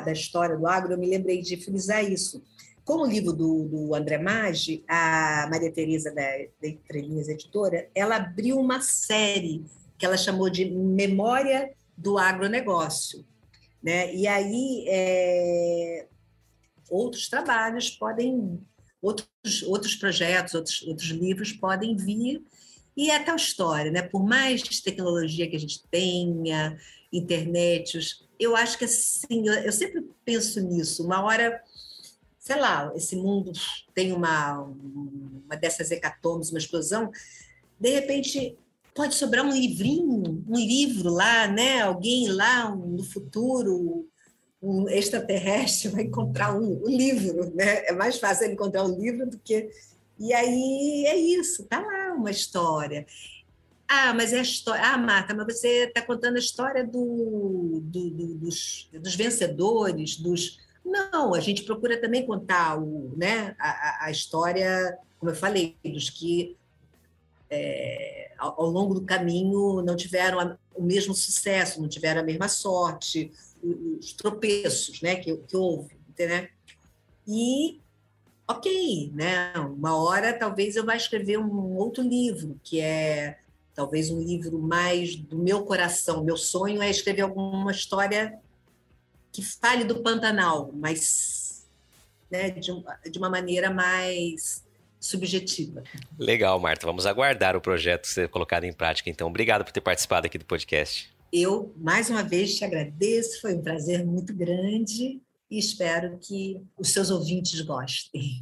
da 0.01 0.11
história 0.11 0.57
do 0.57 0.67
agro, 0.67 0.93
eu 0.93 0.97
me 0.97 1.07
lembrei 1.07 1.41
de 1.41 1.57
frisar 1.57 2.03
isso 2.03 2.41
com 2.87 3.01
o 3.01 3.05
livro 3.05 3.33
do, 3.33 3.65
do 3.65 3.93
André 3.93 4.17
Maggi, 4.17 4.81
a 4.87 5.45
Maria 5.51 5.69
Tereza 5.69 6.09
da, 6.09 6.21
da 6.21 6.69
Entre 6.69 7.01
Linhas 7.01 7.27
Editora, 7.27 7.89
ela 7.93 8.15
abriu 8.15 8.57
uma 8.57 8.79
série 8.79 9.65
que 9.97 10.05
ela 10.05 10.15
chamou 10.15 10.49
de 10.49 10.63
Memória 10.63 11.69
do 11.97 12.17
Agronegócio. 12.17 13.25
Né? 13.83 14.15
E 14.15 14.25
aí 14.25 14.85
é, 14.87 16.07
outros 16.89 17.27
trabalhos 17.27 17.89
podem, 17.89 18.57
outros, 19.01 19.63
outros 19.63 19.93
projetos, 19.95 20.53
outros, 20.53 20.81
outros 20.83 21.09
livros 21.09 21.51
podem 21.51 21.93
vir. 21.93 22.41
E 22.95 23.11
é 23.11 23.19
tal 23.19 23.35
história, 23.35 23.91
né? 23.91 24.01
por 24.01 24.25
mais 24.25 24.61
tecnologia 24.79 25.49
que 25.49 25.57
a 25.57 25.59
gente 25.59 25.83
tenha, 25.91 26.77
internet, 27.11 27.99
eu 28.39 28.55
acho 28.55 28.77
que 28.77 28.85
assim, 28.85 29.45
eu 29.47 29.71
sempre 29.73 30.05
penso 30.23 30.61
nisso, 30.61 31.05
uma 31.05 31.21
hora 31.23 31.61
sei 32.47 32.61
lá, 32.61 32.93
esse 32.95 33.17
mundo 33.17 33.51
tem 33.93 34.13
uma, 34.13 34.61
uma 34.61 35.57
dessas 35.57 35.91
hecatombes, 35.91 36.49
uma 36.49 36.59
explosão, 36.59 37.11
de 37.77 37.89
repente 37.89 38.57
pode 38.95 39.15
sobrar 39.15 39.45
um 39.45 39.51
livrinho, 39.51 40.45
um 40.47 40.55
livro 40.55 41.09
lá, 41.09 41.45
né? 41.45 41.81
Alguém 41.81 42.29
lá 42.29 42.73
um, 42.73 42.87
no 42.87 43.03
futuro, 43.03 44.07
um 44.61 44.87
extraterrestre 44.87 45.89
vai 45.89 46.03
encontrar 46.03 46.55
um, 46.55 46.85
um, 46.85 46.87
livro, 46.87 47.53
né? 47.53 47.85
É 47.85 47.91
mais 47.91 48.17
fácil 48.17 48.45
ele 48.45 48.53
encontrar 48.53 48.85
um 48.85 48.97
livro 48.97 49.29
do 49.29 49.37
que. 49.37 49.69
E 50.17 50.33
aí 50.33 51.05
é 51.05 51.17
isso, 51.17 51.65
tá 51.65 51.81
lá 51.81 52.13
uma 52.13 52.31
história. 52.31 53.05
Ah, 53.89 54.13
mas 54.13 54.31
é 54.31 54.39
a 54.39 54.41
história. 54.41 54.81
Ah, 54.85 54.97
Marta, 54.97 55.33
mas 55.35 55.59
você 55.59 55.83
está 55.83 56.01
contando 56.01 56.37
a 56.37 56.39
história 56.39 56.85
do, 56.85 57.81
do, 57.83 58.09
do, 58.09 58.35
dos, 58.35 58.89
dos 58.93 59.15
vencedores, 59.15 60.15
dos 60.15 60.65
não, 60.87 61.33
a 61.33 61.39
gente 61.39 61.63
procura 61.63 61.99
também 61.99 62.25
contar 62.25 62.79
o, 62.79 63.13
né, 63.17 63.55
a, 63.59 64.05
a 64.05 64.11
história, 64.11 64.97
como 65.19 65.31
eu 65.31 65.35
falei, 65.35 65.75
dos 65.83 66.09
que 66.09 66.55
é, 67.49 68.31
ao, 68.37 68.61
ao, 68.61 68.69
longo 68.69 68.93
do 68.93 69.05
caminho 69.05 69.81
não 69.81 69.95
tiveram 69.95 70.39
a, 70.39 70.57
o 70.73 70.83
mesmo 70.83 71.13
sucesso, 71.13 71.81
não 71.81 71.89
tiveram 71.89 72.21
a 72.21 72.23
mesma 72.23 72.47
sorte, 72.47 73.31
os 73.61 74.13
tropeços 74.13 75.01
né, 75.01 75.15
que, 75.15 75.35
que 75.35 75.57
houve. 75.57 75.97
Né? 76.17 76.49
E, 77.27 77.79
ok, 78.47 79.11
né, 79.13 79.53
uma 79.57 79.95
hora 79.95 80.37
talvez 80.37 80.75
eu 80.75 80.85
vá 80.85 80.95
escrever 80.95 81.37
um 81.37 81.75
outro 81.75 82.01
livro, 82.01 82.59
que 82.63 82.79
é 82.79 83.39
talvez 83.73 84.09
um 84.09 84.19
livro 84.19 84.57
mais 84.57 85.15
do 85.15 85.37
meu 85.37 85.63
coração. 85.63 86.23
Meu 86.23 86.37
sonho 86.37 86.81
é 86.81 86.89
escrever 86.89 87.21
alguma 87.21 87.71
história 87.71 88.39
que 89.37 89.43
fale 89.43 89.83
do 89.83 90.01
Pantanal, 90.01 90.71
mas 90.73 91.67
né, 92.31 92.49
de, 92.49 92.71
de 93.11 93.19
uma 93.19 93.29
maneira 93.29 93.69
mais 93.69 94.65
subjetiva. 94.99 95.83
Legal, 96.17 96.59
Marta. 96.59 96.87
Vamos 96.87 97.05
aguardar 97.05 97.55
o 97.55 97.61
projeto 97.61 98.07
ser 98.07 98.29
colocado 98.29 98.63
em 98.63 98.73
prática, 98.73 99.11
então. 99.11 99.27
Obrigado 99.27 99.63
por 99.63 99.71
ter 99.71 99.81
participado 99.81 100.25
aqui 100.25 100.39
do 100.39 100.45
podcast. 100.45 101.13
Eu, 101.31 101.71
mais 101.77 102.09
uma 102.09 102.23
vez, 102.23 102.55
te 102.55 102.65
agradeço. 102.65 103.39
Foi 103.39 103.53
um 103.53 103.61
prazer 103.61 104.03
muito 104.03 104.33
grande 104.33 105.21
e 105.51 105.59
espero 105.59 106.17
que 106.17 106.59
os 106.75 106.91
seus 106.91 107.11
ouvintes 107.11 107.61
gostem. 107.61 108.41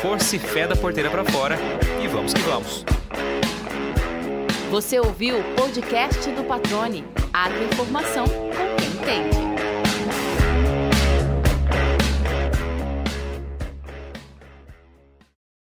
força 0.00 0.36
e 0.36 0.38
fé 0.38 0.66
da 0.66 0.74
porteira 0.74 1.10
para 1.10 1.24
fora 1.24 1.56
e 2.02 2.08
vamos 2.08 2.32
que 2.32 2.40
vamos. 2.40 2.84
Você 4.70 4.98
ouviu 4.98 5.38
o 5.38 5.44
podcast 5.54 6.30
do 6.30 6.44
Patrone. 6.44 7.04
Agroinformação 7.32 8.26
com 8.26 8.76
quem 8.76 8.88
entende. 8.88 9.59